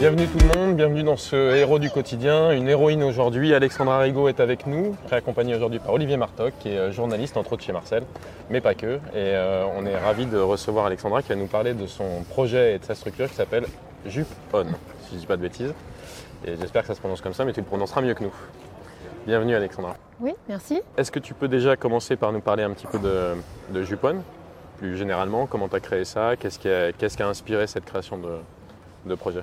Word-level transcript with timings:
Bienvenue 0.00 0.26
tout 0.28 0.38
le 0.38 0.58
monde, 0.58 0.76
bienvenue 0.76 1.02
dans 1.02 1.18
ce 1.18 1.54
héros 1.54 1.78
du 1.78 1.90
quotidien, 1.90 2.52
une 2.52 2.68
héroïne 2.68 3.02
aujourd'hui. 3.02 3.52
Alexandra 3.52 3.98
Rigaud 3.98 4.28
est 4.28 4.40
avec 4.40 4.66
nous, 4.66 4.96
accompagnée 5.10 5.54
aujourd'hui 5.54 5.78
par 5.78 5.92
Olivier 5.92 6.16
Martoc, 6.16 6.54
qui 6.58 6.70
est 6.70 6.90
journaliste 6.90 7.36
entre 7.36 7.52
autres 7.52 7.64
chez 7.64 7.72
Marcel, 7.72 8.04
mais 8.48 8.62
pas 8.62 8.74
que. 8.74 8.94
Et 8.94 8.98
euh, 9.14 9.66
on 9.76 9.84
est 9.84 9.98
ravi 9.98 10.24
de 10.24 10.38
recevoir 10.38 10.86
Alexandra 10.86 11.20
qui 11.20 11.28
va 11.28 11.34
nous 11.34 11.48
parler 11.48 11.74
de 11.74 11.86
son 11.86 12.24
projet 12.30 12.76
et 12.76 12.78
de 12.78 12.84
sa 12.86 12.94
structure 12.94 13.28
qui 13.28 13.34
s'appelle 13.34 13.66
Jupe 14.06 14.26
On, 14.54 14.64
si 14.64 15.16
je 15.16 15.16
dis 15.16 15.26
pas 15.26 15.36
de 15.36 15.42
bêtises. 15.42 15.74
Et 16.46 16.56
j'espère 16.58 16.80
que 16.80 16.88
ça 16.88 16.94
se 16.94 17.00
prononce 17.00 17.20
comme 17.20 17.34
ça, 17.34 17.44
mais 17.44 17.52
tu 17.52 17.60
le 17.60 17.66
prononceras 17.66 18.00
mieux 18.00 18.14
que 18.14 18.24
nous. 18.24 18.34
Bienvenue 19.26 19.54
Alexandra. 19.54 19.96
Oui, 20.20 20.34
merci. 20.48 20.80
Est-ce 20.96 21.10
que 21.10 21.18
tu 21.18 21.34
peux 21.34 21.48
déjà 21.48 21.76
commencer 21.76 22.16
par 22.16 22.32
nous 22.32 22.40
parler 22.40 22.62
un 22.62 22.70
petit 22.70 22.86
peu 22.86 22.98
de, 22.98 23.34
de 23.70 23.82
Jupon 23.82 24.16
Plus 24.78 24.96
généralement, 24.96 25.46
comment 25.46 25.68
tu 25.68 25.76
as 25.76 25.80
créé 25.80 26.04
ça? 26.04 26.36
Qu'est-ce 26.36 26.58
qui, 26.58 26.68
a, 26.68 26.92
qu'est-ce 26.92 27.16
qui 27.16 27.22
a 27.22 27.28
inspiré 27.28 27.66
cette 27.66 27.84
création 27.86 28.18
de, 28.18 28.38
de 29.06 29.14
projet? 29.14 29.42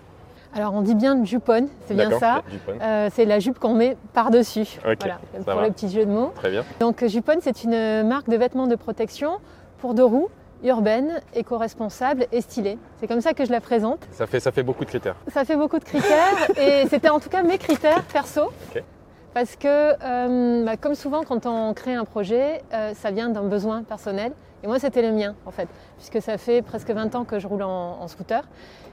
Alors 0.53 0.73
on 0.73 0.81
dit 0.81 0.95
bien 0.95 1.23
jupon, 1.25 1.67
c'est 1.85 1.93
bien 1.93 2.17
ça. 2.19 2.41
Euh, 2.81 3.09
c'est 3.13 3.25
la 3.25 3.39
jupe 3.39 3.59
qu'on 3.59 3.73
met 3.73 3.97
par-dessus. 4.13 4.79
Ok, 4.87 4.97
voilà, 5.01 5.19
pour 5.45 5.55
va. 5.55 5.67
le 5.67 5.73
petit 5.73 5.89
jeu 5.89 6.05
de 6.05 6.11
mots. 6.11 6.31
Très 6.35 6.49
bien. 6.49 6.63
Donc 6.79 7.05
Jupon, 7.05 7.37
c'est 7.41 7.63
une 7.63 8.07
marque 8.07 8.29
de 8.29 8.37
vêtements 8.37 8.65
de 8.65 8.75
protection 8.75 9.39
pour 9.79 9.93
deux 9.93 10.05
roues, 10.05 10.29
urbaine, 10.63 11.21
éco-responsable 11.35 12.27
et 12.31 12.41
stylée. 12.41 12.79
C'est 12.99 13.07
comme 13.07 13.21
ça 13.21 13.33
que 13.33 13.45
je 13.45 13.51
la 13.51 13.61
présente. 13.61 13.99
Ça 14.11 14.25
fait, 14.25 14.39
ça 14.39 14.51
fait 14.51 14.63
beaucoup 14.63 14.85
de 14.85 14.89
critères. 14.89 15.15
Ça 15.31 15.43
fait 15.43 15.57
beaucoup 15.57 15.79
de 15.79 15.83
critères 15.83 16.49
et 16.57 16.87
c'était 16.87 17.09
en 17.09 17.19
tout 17.19 17.29
cas 17.29 17.43
mes 17.43 17.57
critères 17.57 18.03
perso. 18.03 18.49
Parce 19.37 19.55
que, 19.55 19.67
euh, 19.67 20.65
bah, 20.65 20.77
comme 20.77 20.95
souvent, 20.95 21.21
quand 21.21 21.45
on 21.45 21.71
crée 21.75 21.93
un 21.93 22.05
projet, 22.05 22.63
euh, 22.73 22.95
ça 22.95 23.11
vient 23.11 23.29
d'un 23.29 23.43
besoin 23.43 23.83
personnel. 23.83 24.31
Et 24.63 24.67
moi, 24.67 24.79
c'était 24.79 25.03
le 25.03 25.11
mien, 25.11 25.35
en 25.45 25.51
fait, 25.51 25.69
puisque 25.95 26.23
ça 26.23 26.39
fait 26.39 26.63
presque 26.63 26.89
20 26.89 27.13
ans 27.13 27.23
que 27.23 27.37
je 27.37 27.45
roule 27.45 27.61
en, 27.61 28.01
en 28.01 28.07
scooter. 28.07 28.41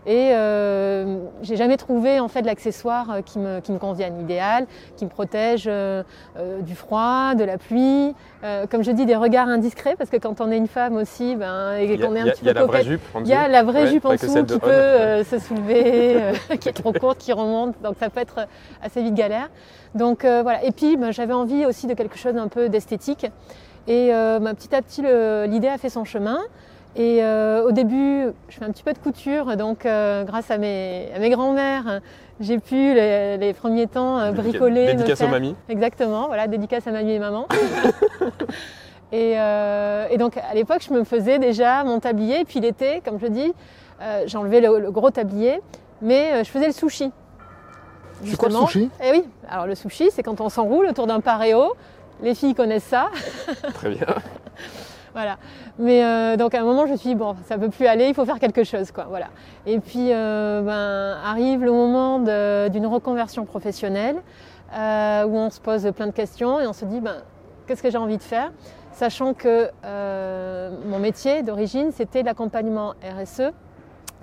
Et 0.07 0.31
euh, 0.33 1.17
j'ai 1.43 1.57
jamais 1.57 1.77
trouvé 1.79 2.21
en 2.21 2.29
fait 2.29 2.43
l'accessoire 2.43 3.11
euh, 3.11 3.21
qui 3.23 3.39
me, 3.39 3.61
qui 3.61 3.73
me 3.73 3.79
convienne, 3.79 4.21
idéal, 4.21 4.67
qui 4.97 5.05
me 5.07 5.11
protège 5.11 5.65
euh, 5.67 6.03
euh, 6.37 6.61
du 6.61 6.75
froid, 6.75 7.35
de 7.35 7.45
la 7.45 7.57
pluie, 7.57 8.15
euh, 8.45 8.67
comme 8.67 8.83
je 8.85 8.91
dis, 8.91 9.07
des 9.07 9.17
regards 9.17 9.49
indiscrets, 9.49 9.97
parce 9.97 10.11
que 10.11 10.19
quand 10.19 10.43
on 10.43 10.51
est 10.51 10.59
une 10.59 10.69
femme 10.69 10.97
aussi, 10.97 11.37
ben, 11.37 11.75
et 11.77 11.99
qu'on 11.99 12.15
est 12.17 12.21
un 12.21 12.27
y 12.27 12.29
a- 12.29 12.33
petit 12.33 12.43
il 12.43 12.47
y 12.49 12.51
a 12.51 12.53
peu 12.55 12.61
la 12.61 12.67
vraie 12.67 12.79
coquette, 12.81 12.87
jupe 12.93 13.03
en 13.15 13.21
il 13.21 13.29
y 13.29 13.33
a 13.33 13.49
la 13.49 13.63
vraie 13.63 13.83
Ouais, 13.85 13.87
jupe 13.89 14.05
en 14.05 14.13
dessous 14.13 14.45
qui 14.45 14.59
peut 14.59 14.71
euh, 14.71 15.25
se 15.25 15.39
soulever, 15.39 16.17
euh, 16.23 16.33
qui 16.61 16.69
est 16.69 16.73
trop 16.73 16.93
courte, 16.93 17.19
qui 17.19 17.33
remonte, 17.33 17.81
donc 17.83 17.95
ça 17.99 18.11
peut 18.11 18.21
être 18.21 18.47
assez 18.83 19.03
vite 19.03 19.15
galère. 19.15 19.49
Donc 19.95 20.25
euh, 20.27 20.43
voilà. 20.43 20.65
Et 20.65 20.73
puis 20.73 20.97
ben, 20.99 21.13
j'avais 21.13 21.33
envie 21.33 21.65
aussi 21.65 21.87
de 21.87 21.95
quelque 21.95 22.19
chose 22.19 22.35
d'un 22.35 22.49
peu 22.49 22.69
d'esthétique. 22.69 23.25
Et 23.87 24.15
euh, 24.15 24.39
ben, 24.39 24.55
petit 24.55 24.75
à 24.75 24.83
petit, 24.83 25.03
l'idée 25.03 25.69
a 25.69 25.79
fait 25.79 25.89
son 25.91 26.05
chemin. 26.05 26.39
Et 26.97 27.25
euh, 27.25 27.65
au 27.65 27.73
début, 27.73 28.27
je 28.49 28.57
fais 28.57 28.65
un 28.65 28.71
petit 28.71 28.85
peu 28.85 28.93
de 28.93 28.99
couture, 28.99 29.57
donc 29.57 29.85
euh, 29.85 30.23
grâce 30.23 30.51
à 30.53 30.59
mes, 30.59 31.09
à 31.15 31.19
mes 31.19 31.29
grands-mères, 31.31 32.01
j'ai 32.39 32.59
pu 32.61 32.95
les, 32.95 33.37
les 33.37 33.53
premiers 33.53 33.89
temps 33.89 34.19
euh, 34.21 34.31
bricoler. 34.31 34.95
Dédicace 34.95 35.21
aux 35.23 35.29
mamies. 35.29 35.57
Exactement, 35.69 36.29
voilà, 36.29 36.47
dédicace 36.47 36.87
à 36.87 36.93
mamie 36.93 37.13
et 37.13 37.19
maman. 37.19 37.49
et, 39.13 39.35
euh, 39.37 40.07
et 40.09 40.19
donc 40.19 40.37
à 40.37 40.55
l'époque, 40.55 40.85
je 40.89 40.95
me 40.95 41.03
faisais 41.03 41.41
déjà 41.41 41.83
mon 41.83 41.99
tablier, 41.99 42.41
et 42.41 42.45
puis 42.45 42.61
l'été, 42.61 43.03
comme 43.05 43.19
je 43.19 43.27
dis, 43.27 43.53
euh, 44.01 44.23
j'enlevais 44.27 44.61
le, 44.61 44.79
le 44.79 44.91
gros 44.93 45.11
tablier, 45.11 45.61
mais 46.01 46.33
euh, 46.33 46.45
je 46.45 46.51
faisais 46.51 46.67
le 46.67 46.73
sushi. 46.73 47.11
C'est 48.25 48.37
quoi 48.37 48.49
le 48.51 48.55
sushi? 48.55 48.89
Eh 49.03 49.11
oui, 49.11 49.25
alors 49.51 49.67
le 49.67 49.75
sushi, 49.75 50.11
c'est 50.13 50.23
quand 50.23 50.41
on 50.41 50.49
s'enroule 50.49 50.87
autour 50.87 51.09
d'un 51.09 51.19
paréo. 51.21 51.75
Les 52.23 52.37
filles 52.37 52.55
connaissent 52.55 52.85
ça. 52.85 53.09
Très 53.75 53.91
bien. 53.91 54.07
Voilà. 55.15 55.39
Mais 55.79 56.05
euh, 56.05 56.37
donc 56.37 56.55
à 56.55 56.61
un 56.61 56.65
moment, 56.65 56.87
je 56.87 56.93
me 56.93 56.97
suis 56.97 57.11
dit, 57.11 57.15
bon, 57.15 57.37
ça 57.47 57.57
peut 57.57 57.71
plus 57.71 57.87
aller, 57.87 58.09
il 58.09 58.15
faut 58.15 58.25
faire 58.25 58.41
quelque 58.41 58.65
chose, 58.65 58.91
quoi. 58.91 59.07
Voilà. 59.09 59.29
Et 59.65 59.79
puis, 59.79 60.13
euh, 60.13 60.61
ben, 60.61 61.17
arrive 61.25 61.65
le 61.65 61.73
moment 61.73 62.19
d'une 62.19 62.87
reconversion 62.87 63.45
professionnelle 63.45 64.17
euh, 64.77 65.25
où 65.25 65.37
on 65.37 65.51
se 65.51 65.61
pose 65.61 65.91
plein 65.95 66.09
de 66.09 66.13
questions 66.13 66.61
et 66.61 66.67
on 66.67 66.73
se 66.73 66.85
dit, 66.85 67.01
ben, 67.01 67.23
qu'est-ce 67.67 67.83
que 67.83 67.91
j'ai 67.91 67.99
envie 67.99 68.19
de 68.19 68.23
faire? 68.23 68.51
Sachant 68.93 69.35
que 69.35 69.71
mon 70.87 70.99
métier 70.99 71.43
d'origine, 71.43 71.91
c'était 71.93 72.23
l'accompagnement 72.23 72.95
RSE 73.03 73.53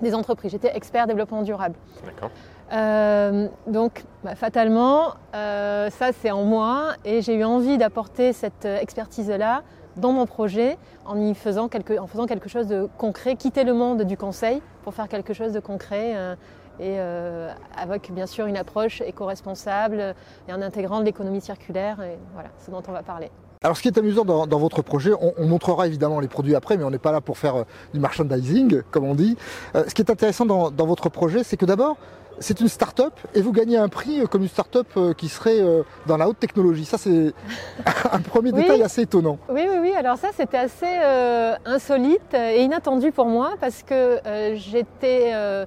des 0.00 0.14
entreprises. 0.14 0.50
J'étais 0.52 0.74
expert 0.74 1.06
développement 1.06 1.42
durable. 1.42 1.74
D'accord. 2.04 2.30
Euh, 2.72 3.48
donc, 3.66 4.04
bah, 4.24 4.34
fatalement, 4.34 5.14
euh, 5.34 5.90
ça 5.90 6.10
c'est 6.12 6.30
en 6.30 6.44
moi 6.44 6.94
et 7.04 7.20
j'ai 7.20 7.34
eu 7.34 7.44
envie 7.44 7.76
d'apporter 7.76 8.32
cette 8.32 8.64
expertise-là 8.64 9.62
dans 9.96 10.12
mon 10.12 10.26
projet 10.26 10.78
en 11.04 11.34
faisant 11.34 11.68
quelque, 11.68 12.48
chose 12.48 12.66
de 12.66 12.88
concret, 12.98 13.36
quitter 13.36 13.64
le 13.64 13.74
monde 13.74 14.02
du 14.02 14.16
conseil 14.16 14.62
pour 14.84 14.94
faire 14.94 15.08
quelque 15.08 15.32
chose 15.32 15.52
de 15.52 15.60
concret 15.60 16.16
euh, 16.16 16.34
et 16.80 16.96
euh, 16.98 17.52
avec 17.76 18.12
bien 18.12 18.26
sûr 18.26 18.46
une 18.46 18.56
approche 18.56 19.00
éco-responsable 19.02 20.14
et 20.48 20.52
en 20.52 20.62
intégrant 20.62 21.00
l'économie 21.00 21.40
circulaire 21.40 22.02
et 22.02 22.18
voilà, 22.34 22.50
ce 22.58 22.70
dont 22.70 22.82
on 22.88 22.92
va 22.92 23.02
parler. 23.02 23.30
Alors, 23.62 23.76
ce 23.76 23.82
qui 23.82 23.88
est 23.88 23.98
amusant 23.98 24.24
dans, 24.24 24.46
dans 24.46 24.58
votre 24.58 24.82
projet, 24.82 25.12
on, 25.20 25.32
on 25.38 25.46
montrera 25.46 25.86
évidemment 25.86 26.20
les 26.20 26.28
produits 26.28 26.54
après, 26.54 26.76
mais 26.76 26.84
on 26.84 26.90
n'est 26.90 26.98
pas 26.98 27.12
là 27.12 27.20
pour 27.20 27.38
faire 27.38 27.56
euh, 27.56 27.64
du 27.94 28.00
merchandising, 28.00 28.82
comme 28.90 29.04
on 29.04 29.14
dit. 29.14 29.36
Euh, 29.74 29.84
ce 29.88 29.94
qui 29.94 30.02
est 30.02 30.10
intéressant 30.10 30.46
dans, 30.46 30.70
dans 30.70 30.86
votre 30.86 31.08
projet, 31.08 31.44
c'est 31.44 31.56
que 31.56 31.64
d'abord, 31.66 31.96
c'est 32.38 32.60
une 32.60 32.68
start-up 32.68 33.12
et 33.34 33.42
vous 33.42 33.52
gagnez 33.52 33.76
un 33.76 33.88
prix 33.88 34.20
euh, 34.20 34.26
comme 34.26 34.42
une 34.42 34.48
start-up 34.48 34.88
qui 35.16 35.28
serait 35.28 35.60
dans 36.06 36.16
la 36.16 36.28
haute 36.28 36.40
technologie. 36.40 36.84
Ça, 36.84 36.98
c'est 36.98 37.32
un 38.12 38.18
premier 38.20 38.50
Oui. 38.52 38.62
détail 38.62 38.82
assez 38.82 39.02
étonnant. 39.02 39.38
Oui, 39.48 39.62
oui, 39.68 39.76
oui. 39.80 39.92
Alors 39.96 40.16
ça, 40.16 40.28
c'était 40.36 40.56
assez 40.58 40.86
euh, 40.86 41.54
insolite 41.66 42.34
et 42.34 42.62
inattendu 42.62 43.12
pour 43.12 43.26
moi 43.26 43.50
parce 43.60 43.82
que 43.84 44.18
euh, 44.26 44.56
j'étais 44.56 45.30
euh, 45.34 45.64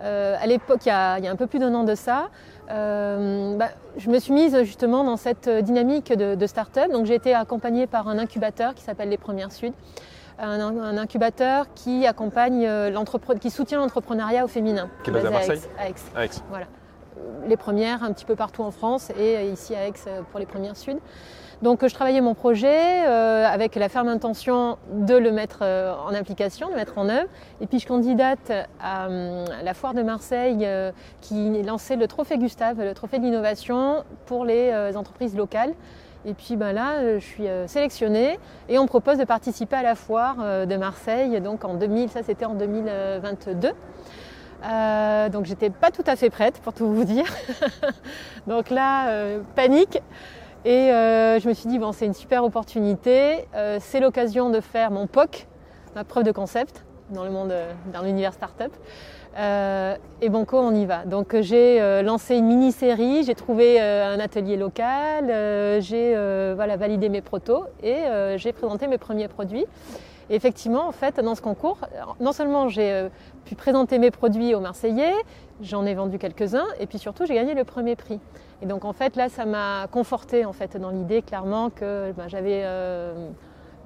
à 0.00 0.46
l'époque, 0.46 0.80
il, 0.86 0.92
il 1.18 1.24
y 1.24 1.28
a 1.28 1.30
un 1.30 1.36
peu 1.36 1.46
plus 1.46 1.58
d'un 1.58 1.74
an 1.74 1.84
de 1.84 1.94
ça, 1.94 2.28
euh, 2.70 3.56
bah, 3.56 3.68
je 3.96 4.10
me 4.10 4.18
suis 4.18 4.32
mise 4.32 4.62
justement 4.62 5.04
dans 5.04 5.16
cette 5.16 5.48
dynamique 5.48 6.12
de, 6.12 6.34
de 6.34 6.46
start-up. 6.46 6.90
Donc 6.90 7.06
j'ai 7.06 7.14
été 7.14 7.34
accompagnée 7.34 7.86
par 7.86 8.08
un 8.08 8.18
incubateur 8.18 8.74
qui 8.74 8.82
s'appelle 8.82 9.08
Les 9.08 9.18
Premières 9.18 9.52
Sud. 9.52 9.72
Un, 10.38 10.60
un 10.60 10.98
incubateur 10.98 11.66
qui 11.74 12.08
accompagne 12.08 12.66
euh, 12.66 13.04
qui 13.40 13.50
soutient 13.50 13.78
l'entrepreneuriat 13.78 14.44
au 14.44 14.48
féminin. 14.48 14.88
Qui 15.04 15.10
est 15.10 15.12
basé 15.12 15.28
à 15.28 15.30
Marseille 15.30 15.60
Aix, 15.78 15.94
à 16.16 16.24
Aix 16.24 16.26
Aix. 16.26 16.66
Les 17.46 17.56
premières 17.56 18.02
un 18.02 18.12
petit 18.12 18.24
peu 18.24 18.36
partout 18.36 18.62
en 18.62 18.70
France 18.70 19.10
et 19.18 19.48
ici 19.50 19.74
à 19.74 19.86
Aix 19.86 19.92
euh, 20.06 20.22
pour 20.30 20.40
les 20.40 20.46
premières 20.46 20.76
sud. 20.76 20.98
Donc 21.62 21.82
euh, 21.82 21.88
je 21.88 21.94
travaillais 21.94 22.20
mon 22.20 22.34
projet 22.34 23.06
euh, 23.06 23.46
avec 23.46 23.74
la 23.76 23.88
ferme 23.88 24.08
intention 24.08 24.78
de 24.92 25.14
le 25.14 25.30
mettre 25.30 25.62
en 25.62 26.14
application, 26.14 26.66
de 26.66 26.72
le 26.72 26.78
mettre 26.78 26.98
en 26.98 27.08
œuvre. 27.08 27.28
Et 27.60 27.66
puis 27.66 27.78
je 27.78 27.86
candidate 27.86 28.52
à, 28.80 29.08
la 29.62 29.74
foire 29.74 29.94
de 29.94 30.02
Marseille 30.02 30.66
qui 31.20 31.62
lançait 31.62 31.96
le 31.96 32.06
trophée 32.06 32.38
Gustave, 32.38 32.80
le 32.80 32.94
trophée 32.94 33.18
de 33.18 33.24
l'innovation 33.24 34.04
pour 34.26 34.44
les 34.44 34.72
entreprises 34.96 35.36
locales. 35.36 35.74
Et 36.26 36.34
puis 36.34 36.56
ben 36.56 36.72
là, 36.72 37.18
je 37.18 37.24
suis 37.24 37.46
sélectionnée 37.66 38.38
et 38.68 38.78
on 38.78 38.86
propose 38.86 39.18
de 39.18 39.24
participer 39.24 39.76
à 39.76 39.82
la 39.82 39.94
foire 39.94 40.66
de 40.66 40.76
Marseille, 40.76 41.40
donc 41.40 41.64
en 41.64 41.74
2000, 41.74 42.10
ça 42.10 42.22
c'était 42.22 42.46
en 42.46 42.54
2022. 42.54 43.72
Euh, 44.64 45.28
donc 45.28 45.44
j'étais 45.44 45.70
pas 45.70 45.90
tout 45.90 46.04
à 46.06 46.16
fait 46.16 46.30
prête 46.30 46.58
pour 46.60 46.72
tout 46.72 46.86
vous 46.92 47.04
dire. 47.04 47.26
donc 48.46 48.70
là, 48.70 49.08
euh, 49.08 49.40
panique. 49.54 50.00
Et 50.64 50.90
euh, 50.92 51.38
je 51.40 51.48
me 51.48 51.52
suis 51.52 51.68
dit, 51.68 51.78
bon, 51.78 51.92
c'est 51.92 52.06
une 52.06 52.14
super 52.14 52.42
opportunité. 52.42 53.46
Euh, 53.54 53.78
c'est 53.80 54.00
l'occasion 54.00 54.48
de 54.48 54.60
faire 54.60 54.90
mon 54.90 55.06
POC, 55.06 55.46
ma 55.94 56.04
preuve 56.04 56.24
de 56.24 56.32
concept 56.32 56.84
dans 57.10 57.24
le 57.24 57.30
monde, 57.30 57.52
euh, 57.52 57.70
dans 57.92 58.00
l'univers 58.00 58.32
startup. 58.32 58.72
Et 59.36 60.28
Banco, 60.28 60.56
on 60.58 60.72
y 60.74 60.86
va. 60.86 61.04
Donc 61.04 61.36
j'ai 61.40 62.02
lancé 62.04 62.36
une 62.36 62.46
mini-série, 62.46 63.24
j'ai 63.24 63.34
trouvé 63.34 63.80
un 63.80 64.20
atelier 64.20 64.56
local, 64.56 65.24
j'ai 65.82 66.14
voilà, 66.54 66.76
validé 66.76 67.08
mes 67.08 67.20
protos 67.20 67.64
et 67.82 67.96
j'ai 68.36 68.52
présenté 68.52 68.86
mes 68.86 68.96
premiers 68.96 69.26
produits. 69.26 69.66
Effectivement, 70.30 70.88
en 70.88 70.92
fait, 70.92 71.20
dans 71.20 71.34
ce 71.34 71.42
concours, 71.42 71.78
non 72.20 72.32
seulement 72.32 72.68
j'ai 72.68 72.92
euh, 72.92 73.08
pu 73.44 73.54
présenter 73.54 73.98
mes 73.98 74.10
produits 74.10 74.54
aux 74.54 74.60
Marseillais, 74.60 75.12
j'en 75.60 75.84
ai 75.84 75.94
vendu 75.94 76.18
quelques-uns, 76.18 76.66
et 76.80 76.86
puis 76.86 76.98
surtout, 76.98 77.26
j'ai 77.26 77.34
gagné 77.34 77.54
le 77.54 77.64
premier 77.64 77.94
prix. 77.94 78.20
Et 78.62 78.66
donc, 78.66 78.84
en 78.84 78.92
fait, 78.92 79.16
là, 79.16 79.28
ça 79.28 79.44
m'a 79.44 79.86
conforté 79.90 80.44
en 80.44 80.52
fait 80.52 80.76
dans 80.76 80.90
l'idée 80.90 81.20
clairement 81.22 81.70
que 81.70 82.12
ben, 82.12 82.28
j'avais 82.28 82.62
euh, 82.64 83.28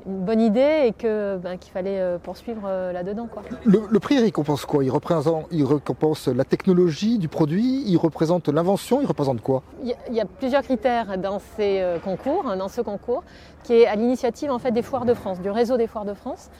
une 0.08 0.24
bonne 0.24 0.40
idée 0.40 0.84
et 0.86 0.92
que 0.92 1.36
ben, 1.36 1.58
qu'il 1.58 1.72
fallait 1.72 2.00
euh, 2.00 2.18
poursuivre 2.18 2.62
euh, 2.66 2.92
là-dedans, 2.92 3.28
quoi. 3.30 3.42
Le, 3.64 3.82
le 3.88 4.00
prix 4.00 4.18
récompense 4.18 4.64
quoi? 4.64 4.82
Il, 4.82 4.90
représente, 4.90 5.46
il 5.50 5.64
récompense 5.64 6.28
la 6.28 6.44
technologie 6.44 7.18
du 7.18 7.28
produit, 7.28 7.84
il 7.86 7.96
représente 7.98 8.48
l'invention, 8.48 9.00
il 9.00 9.06
représente 9.06 9.40
quoi? 9.42 9.62
Il 9.82 9.88
y, 9.88 9.92
a, 9.92 9.96
il 10.08 10.14
y 10.14 10.20
a 10.20 10.24
plusieurs 10.24 10.62
critères 10.62 11.18
dans 11.18 11.38
ces 11.56 11.80
euh, 11.80 11.98
concours, 11.98 12.46
hein, 12.48 12.56
dans 12.56 12.68
ce 12.68 12.80
concours, 12.80 13.22
qui 13.64 13.74
est 13.74 13.86
à 13.86 13.94
l'initiative 13.94 14.50
en 14.50 14.58
fait 14.58 14.72
des 14.72 14.82
foires 14.82 15.04
de 15.04 15.14
France, 15.14 15.40
du 15.40 15.50
réseau 15.50 15.76
des 15.76 15.86
foires 15.86 16.06
de 16.06 16.14
France. 16.14 16.50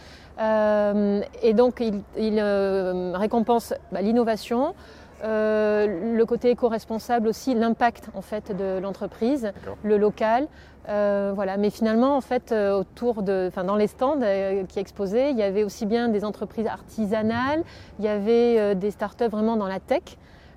Euh, 0.41 1.21
et 1.43 1.53
donc 1.53 1.81
il, 1.81 2.03
il, 2.17 2.39
euh, 2.39 3.13
récompense 3.17 3.75
bah, 3.91 4.03
l'innovation, 4.03 4.75
le 5.23 6.25
côté 6.25 6.51
éco-responsable 6.51 7.29
aussi, 7.29 7.55
l'impact 7.55 8.11
en 8.15 8.23
fait 8.23 8.57
de 8.57 8.79
l'entreprise, 8.79 9.53
le 9.83 9.97
local. 9.97 10.47
Euh, 10.89 11.33
voilà. 11.35 11.57
Mais 11.57 11.71
finalement, 11.71 12.17
en 12.17 12.21
fait, 12.21 12.53
euh, 12.53 12.81
autour 12.81 13.23
de, 13.23 13.51
dans 13.65 13.77
les 13.77 13.89
stands 13.89 14.21
qui 14.69 14.79
exposaient, 14.79 15.31
il 15.31 15.37
y 15.37 15.43
avait 15.43 15.65
aussi 15.65 15.87
bien 15.87 16.09
des 16.09 16.25
entreprises 16.25 16.67
artisanales, 16.67 17.63
il 17.99 18.05
y 18.05 18.09
avait 18.09 18.75
des 18.75 18.91
startups 18.91 19.29
vraiment 19.29 19.57
dans 19.57 19.69
la 19.69 19.81
tech. 19.81 20.03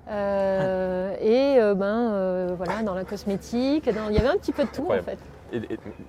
et 0.08 1.58
ben 1.76 2.46
voilà 2.56 2.82
dans 2.82 2.94
la 2.94 3.04
cosmétique, 3.04 3.84
il 3.86 4.14
y 4.14 4.18
avait 4.18 4.28
un 4.28 4.36
petit 4.36 4.52
peu 4.52 4.64
de 4.64 4.70
tout 4.70 4.86
en 4.86 5.02
fait. 5.02 5.18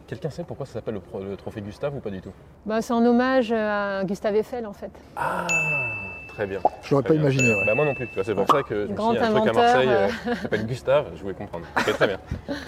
quelqu'un 0.07 0.29
sait 0.29 0.43
pourquoi 0.43 0.65
ça 0.65 0.73
s'appelle 0.73 0.95
le, 0.95 1.29
le, 1.29 1.35
trophée 1.35 1.61
Gustave 1.61 1.95
ou 1.95 1.99
pas 1.99 2.09
du 2.09 2.21
tout? 2.21 2.31
Bah, 2.65 2.81
C'est 2.81 2.93
en 2.93 3.05
hommage 3.05 3.51
à 3.51 4.03
Gustave 4.05 4.35
Eiffel 4.35 4.65
en 4.65 4.73
fait. 4.73 4.91
Ah 5.15 5.47
Très 6.33 6.47
bien. 6.47 6.59
Je 6.81 6.91
l'aurais 6.91 7.03
pas 7.03 7.13
imaginé. 7.13 7.53
Bah, 7.65 7.75
moi 7.75 7.85
non 7.85 7.93
plus. 7.93 8.09
C'est 8.23 8.33
pour 8.33 8.47
ça 8.47 8.63
que 8.63 8.87
je 8.87 8.93
Grand 8.93 9.11
me 9.11 9.17
suis 9.17 9.25
un 9.25 9.31
truc 9.31 9.47
à 9.47 9.53
Marseille 9.53 9.89
euh, 9.89 10.07
qui 10.33 10.41
s'appelle 10.41 10.65
Gustave. 10.65 11.05
Je 11.15 11.21
voulais 11.21 11.35
comprendre. 11.35 11.65
très 11.75 12.07
bien. 12.07 12.19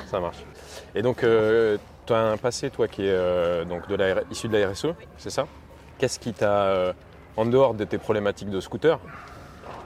Ça 0.06 0.20
marche. 0.20 0.46
Et 0.94 1.02
donc, 1.02 1.24
euh, 1.24 1.78
tu 2.06 2.14
as 2.14 2.20
un 2.20 2.38
passé, 2.38 2.70
toi, 2.70 2.88
qui 2.88 3.04
est 3.04 3.12
euh, 3.12 3.66
donc 3.66 3.88
de 3.88 3.96
la, 3.96 4.22
issu 4.30 4.48
de 4.48 4.58
la 4.58 4.70
RSE, 4.70 4.88
c'est 5.18 5.32
ça? 5.32 5.48
Qu'est-ce 5.98 6.20
qui 6.20 6.34
t'a, 6.34 6.94
en 7.38 7.46
dehors 7.46 7.74
de 7.74 7.86
tes 7.86 7.98
problématiques 7.98 8.50
de 8.50 8.60
scooter, 8.60 9.00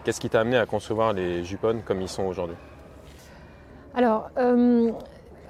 qu'est-ce 0.03 0.19
qui 0.19 0.29
t'a 0.29 0.41
amené 0.41 0.57
à 0.57 0.65
concevoir 0.65 1.13
les 1.13 1.43
Juponnes 1.45 1.81
comme 1.85 2.01
ils 2.01 2.09
sont 2.09 2.23
aujourd'hui? 2.23 2.55
Alors, 3.93 4.29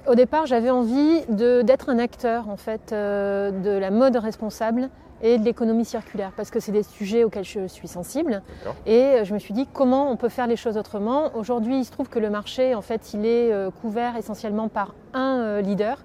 au 0.06 0.14
départ, 0.14 0.46
j'avais 0.46 0.70
envie 0.70 1.22
d'être 1.28 1.88
un 1.88 1.98
acteur 1.98 2.50
en 2.50 2.58
fait 2.58 2.92
de 2.92 3.78
la 3.78 3.90
mode 3.90 4.16
responsable 4.16 4.90
et 5.22 5.38
de 5.38 5.44
l'économie 5.44 5.84
circulaire, 5.84 6.32
parce 6.36 6.50
que 6.50 6.60
c'est 6.60 6.72
des 6.72 6.82
sujets 6.82 7.24
auxquels 7.24 7.44
je 7.44 7.66
suis 7.66 7.88
sensible. 7.88 8.42
Et 8.86 9.02
euh, 9.02 9.24
je 9.24 9.34
me 9.34 9.38
suis 9.38 9.54
dit 9.54 9.66
comment 9.72 10.10
on 10.10 10.16
peut 10.16 10.28
faire 10.28 10.46
les 10.46 10.56
choses 10.56 10.76
autrement? 10.76 11.30
Aujourd'hui, 11.34 11.78
il 11.78 11.84
se 11.84 11.90
trouve 11.90 12.08
que 12.08 12.18
le 12.18 12.30
marché, 12.30 12.74
en 12.74 12.82
fait, 12.82 13.12
il 13.14 13.26
est 13.26 13.52
euh, 13.52 13.70
couvert 13.70 14.16
essentiellement 14.16 14.68
par 14.68 14.94
un 15.12 15.40
euh, 15.40 15.60
leader. 15.60 15.98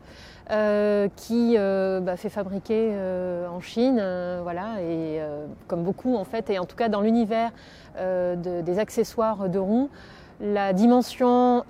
qui 1.16 1.58
bah, 1.58 2.18
fait 2.18 2.30
fabriquer 2.30 2.94
en 3.52 3.62
Chine, 3.62 4.00
voilà, 4.44 4.80
et 4.80 5.20
comme 5.68 5.82
beaucoup 5.82 6.16
en 6.16 6.24
fait, 6.24 6.52
et 6.52 6.60
en 6.60 6.66
tout 6.66 6.76
cas 6.76 6.88
dans 6.88 7.02
l'univers 7.02 7.50
des 7.98 8.78
accessoires 8.78 9.50
de 9.50 9.58
roues, 9.58 9.90
la 10.40 10.72
dimension 10.74 11.64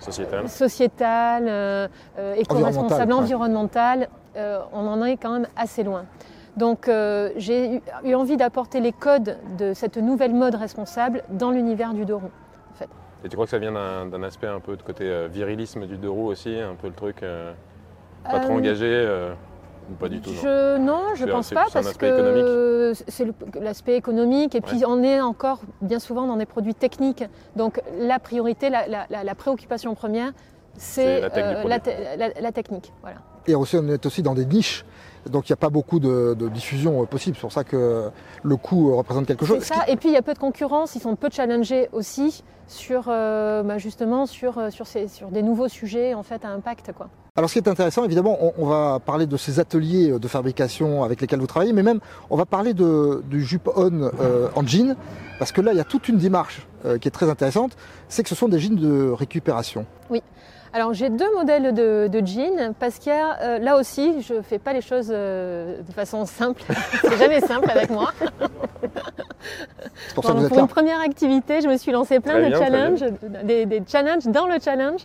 sociétale, 0.00 0.48
sociétale 0.48 1.90
éco-responsable, 2.38 3.12
environnementale, 3.12 4.08
on 4.72 4.86
en 4.86 5.04
est 5.04 5.16
quand 5.16 5.32
même 5.32 5.48
assez 5.56 5.82
loin. 5.82 6.04
Donc 6.58 6.88
euh, 6.88 7.30
j'ai 7.36 7.80
eu 8.04 8.14
envie 8.14 8.36
d'apporter 8.36 8.80
les 8.80 8.92
codes 8.92 9.38
de 9.56 9.72
cette 9.74 9.96
nouvelle 9.96 10.34
mode 10.34 10.56
responsable 10.56 11.22
dans 11.30 11.52
l'univers 11.52 11.94
du 11.94 12.04
deux 12.04 12.16
roues. 12.16 12.32
Et 13.24 13.28
tu 13.28 13.34
crois 13.34 13.46
que 13.46 13.50
ça 13.50 13.58
vient 13.58 13.72
d'un 13.72 14.22
aspect 14.22 14.46
un 14.46 14.60
peu 14.60 14.76
de 14.76 14.82
côté 14.82 15.04
euh, 15.04 15.28
virilisme 15.28 15.86
du 15.86 15.96
deux 15.96 16.10
roues 16.10 16.26
aussi, 16.26 16.56
un 16.58 16.74
peu 16.74 16.88
le 16.88 16.94
truc 16.94 17.22
euh, 17.22 17.52
pas 18.24 18.40
trop 18.40 18.54
engagé 18.54 19.08
ou 19.90 19.94
pas 19.94 20.08
du 20.08 20.20
tout 20.20 20.30
je, 20.30 20.78
Non, 20.78 21.14
je 21.14 21.24
ne 21.24 21.30
pense 21.30 21.50
pas 21.50 21.66
parce 21.72 21.96
que 21.96 22.92
c'est 23.06 23.28
l'aspect 23.60 23.96
économique 23.96 24.54
et 24.54 24.60
puis 24.60 24.84
on 24.86 25.02
est 25.02 25.20
encore 25.20 25.60
bien 25.80 25.98
souvent 26.00 26.26
dans 26.26 26.36
des 26.36 26.46
produits 26.46 26.74
techniques. 26.74 27.24
Donc 27.54 27.80
la 27.98 28.18
priorité, 28.18 28.68
la, 28.70 29.34
préoccupation 29.36 29.94
première, 29.94 30.32
c'est 30.76 31.20
la, 31.20 32.52
technique. 32.52 32.92
Voilà. 33.02 33.18
Et 33.48 33.54
aussi, 33.54 33.76
on 33.76 33.88
est 33.88 34.06
aussi 34.06 34.22
dans 34.22 34.34
des 34.34 34.46
niches 34.46 34.84
donc 35.28 35.48
il 35.48 35.52
n'y 35.52 35.54
a 35.54 35.56
pas 35.56 35.70
beaucoup 35.70 36.00
de, 36.00 36.36
diffusion 36.52 37.02
euh, 37.02 37.06
possible. 37.06 37.36
C'est 37.36 37.42
pour 37.42 37.52
ça 37.52 37.64
que 37.64 38.10
le 38.42 38.56
coût 38.56 38.90
euh, 38.90 38.96
représente 38.96 39.26
quelque 39.26 39.44
chose. 39.44 39.62
Et 39.88 39.96
puis 39.96 40.08
il 40.08 40.14
y 40.14 40.16
a 40.16 40.22
peu 40.22 40.34
de 40.34 40.38
concurrence. 40.38 40.94
Ils 40.94 41.00
sont 41.00 41.14
peu 41.16 41.28
challengés 41.30 41.88
aussi 41.92 42.42
sur 42.66 43.04
euh, 43.08 43.62
bah, 43.62 43.78
justement 43.78 44.26
sur, 44.26 44.60
sur, 44.70 44.86
sur, 44.86 45.28
des 45.30 45.42
nouveaux 45.42 45.68
sujets 45.68 46.14
en 46.14 46.22
fait 46.22 46.44
à 46.44 46.48
impact 46.48 46.92
quoi. 46.96 47.08
Alors 47.36 47.48
ce 47.48 47.54
qui 47.54 47.60
est 47.60 47.68
intéressant, 47.68 48.04
évidemment, 48.04 48.36
on, 48.58 48.66
va 48.66 48.98
parler 48.98 49.26
de 49.26 49.36
ces 49.36 49.60
ateliers 49.60 50.18
de 50.18 50.28
fabrication 50.28 51.04
avec 51.04 51.20
lesquels 51.20 51.38
vous 51.38 51.46
travaillez, 51.46 51.72
mais 51.72 51.84
même 51.84 52.00
on 52.30 52.36
va 52.36 52.46
parler 52.46 52.74
de, 52.74 53.22
du 53.30 53.44
jupe 53.44 53.70
on 53.76 54.10
en 54.56 54.66
jean, 54.66 54.96
parce 55.38 55.52
que 55.52 55.60
là 55.60 55.72
il 55.72 55.76
y 55.76 55.80
a 55.80 55.84
toute 55.84 56.08
une 56.08 56.18
démarche 56.18 56.66
qui 57.00 57.06
est 57.06 57.12
très 57.12 57.30
intéressante, 57.30 57.76
c'est 58.08 58.24
que 58.24 58.28
ce 58.28 58.34
sont 58.34 58.48
des 58.48 58.58
jeans 58.58 58.74
de 58.74 59.10
récupération. 59.10 59.86
Oui. 60.10 60.20
Alors 60.78 60.94
j'ai 60.94 61.10
deux 61.10 61.34
modèles 61.34 61.74
de, 61.74 62.22
jeans 62.24 62.72
parce 62.78 63.00
qu'il 63.00 63.10
y 63.10 63.16
a 63.16 63.40
euh, 63.40 63.58
là 63.58 63.76
aussi, 63.76 64.22
je 64.22 64.34
ne 64.34 64.42
fais 64.42 64.60
pas 64.60 64.72
les 64.72 64.80
choses 64.80 65.10
euh, 65.10 65.82
de 65.82 65.92
façon 65.92 66.24
simple. 66.24 66.62
C'est 67.00 67.18
jamais 67.18 67.40
simple 67.40 67.68
avec 67.68 67.90
moi. 67.90 68.12
Pour, 70.14 70.22
pour 70.22 70.58
une 70.58 70.68
première 70.68 71.00
activité, 71.00 71.60
je 71.62 71.68
me 71.68 71.76
suis 71.76 71.90
lancé 71.90 72.20
plein 72.20 72.48
de 72.48 72.54
challenges, 72.54 73.04
des, 73.42 73.82
challenges 73.88 74.26
dans 74.26 74.46
le 74.46 74.60
challenge. 74.62 75.00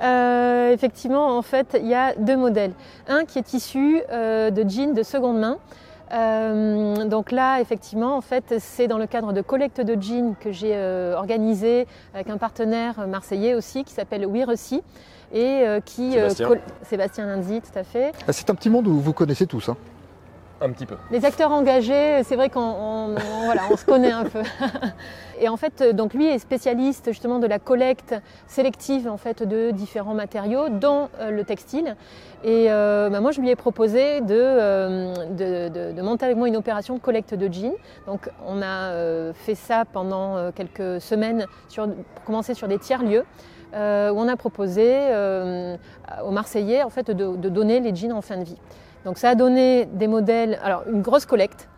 Euh, 0.00 0.72
effectivement, 0.72 1.36
en 1.36 1.42
fait, 1.42 1.76
il 1.80 1.88
y 1.88 1.94
a 1.94 2.14
deux 2.14 2.36
modèles. 2.36 2.72
Un 3.08 3.24
qui 3.24 3.38
est 3.38 3.52
issu 3.52 4.02
de 4.08 4.68
jeans 4.68 4.94
de 4.94 5.02
seconde 5.02 5.40
main. 5.40 5.58
donc 7.06 7.32
là, 7.32 7.60
effectivement, 7.60 8.16
en 8.16 8.20
fait, 8.20 8.54
c'est 8.58 8.86
dans 8.86 8.98
le 8.98 9.06
cadre 9.06 9.32
de 9.32 9.40
collecte 9.40 9.80
de 9.80 10.00
jeans 10.00 10.36
que 10.38 10.52
j'ai 10.52 10.76
organisé 11.16 11.88
avec 12.14 12.30
un 12.30 12.38
partenaire 12.38 13.08
marseillais 13.08 13.54
aussi 13.54 13.82
qui 13.82 13.92
s'appelle 13.92 14.24
We 14.24 14.44
et 15.32 15.66
euh, 15.66 15.80
qui 15.80 16.18
euh, 16.18 16.28
Sébastien, 16.30 16.60
Sébastien 16.82 17.26
Lindsay, 17.26 17.60
tout 17.60 17.78
à 17.78 17.84
fait. 17.84 18.12
Ah, 18.26 18.32
c'est 18.32 18.48
un 18.50 18.54
petit 18.54 18.70
monde 18.70 18.86
où 18.86 18.98
vous 18.98 19.12
connaissez 19.12 19.46
tous. 19.46 19.68
Hein. 19.68 19.76
Un 20.58 20.70
petit 20.70 20.86
peu. 20.86 20.96
Les 21.10 21.26
acteurs 21.26 21.52
engagés, 21.52 22.22
c'est 22.24 22.34
vrai 22.34 22.48
qu'on 22.48 23.14
voilà, 23.44 23.62
on 23.70 23.76
se 23.76 23.84
connaît 23.84 24.12
un 24.12 24.24
peu. 24.24 24.40
Et 25.38 25.50
en 25.50 25.58
fait, 25.58 25.82
donc 25.94 26.14
lui 26.14 26.24
est 26.24 26.38
spécialiste 26.38 27.08
justement 27.08 27.38
de 27.38 27.46
la 27.46 27.58
collecte 27.58 28.14
sélective 28.46 29.06
en 29.06 29.18
fait 29.18 29.42
de 29.42 29.70
différents 29.70 30.14
matériaux, 30.14 30.70
dont 30.70 31.10
euh, 31.20 31.30
le 31.30 31.44
textile. 31.44 31.94
Et 32.42 32.68
bah, 32.68 33.20
moi, 33.20 33.32
je 33.32 33.40
lui 33.40 33.50
ai 33.50 33.56
proposé 33.56 34.20
de, 34.20 35.34
de, 35.34 35.92
de, 35.92 36.02
monter 36.02 36.24
avec 36.26 36.36
moi 36.36 36.46
une 36.46 36.56
opération 36.56 36.94
de 36.94 37.00
collecte 37.00 37.34
de 37.34 37.52
jeans. 37.52 37.74
Donc, 38.06 38.30
on 38.46 38.62
a 38.62 39.32
fait 39.34 39.56
ça 39.56 39.84
pendant 39.84 40.52
quelques 40.52 41.00
semaines 41.00 41.46
sur, 41.68 41.88
pour 41.88 42.24
commencer 42.24 42.54
sur 42.54 42.68
des 42.68 42.78
tiers 42.78 43.02
lieux. 43.02 43.24
Euh, 43.74 44.10
où 44.10 44.20
on 44.20 44.28
a 44.28 44.36
proposé 44.36 44.86
euh, 44.86 45.76
aux 46.24 46.30
Marseillais 46.30 46.84
en 46.84 46.88
fait, 46.88 47.10
de, 47.10 47.48
donner 47.48 47.80
les 47.80 47.94
jeans 47.94 48.12
en 48.12 48.22
fin 48.22 48.36
de 48.36 48.44
vie. 48.44 48.56
Donc 49.04 49.18
ça 49.18 49.30
a 49.30 49.34
donné 49.34 49.86
des 49.86 50.06
modèles, 50.06 50.58
alors 50.62 50.84
une 50.90 51.02
grosse 51.02 51.26
collecte 51.26 51.68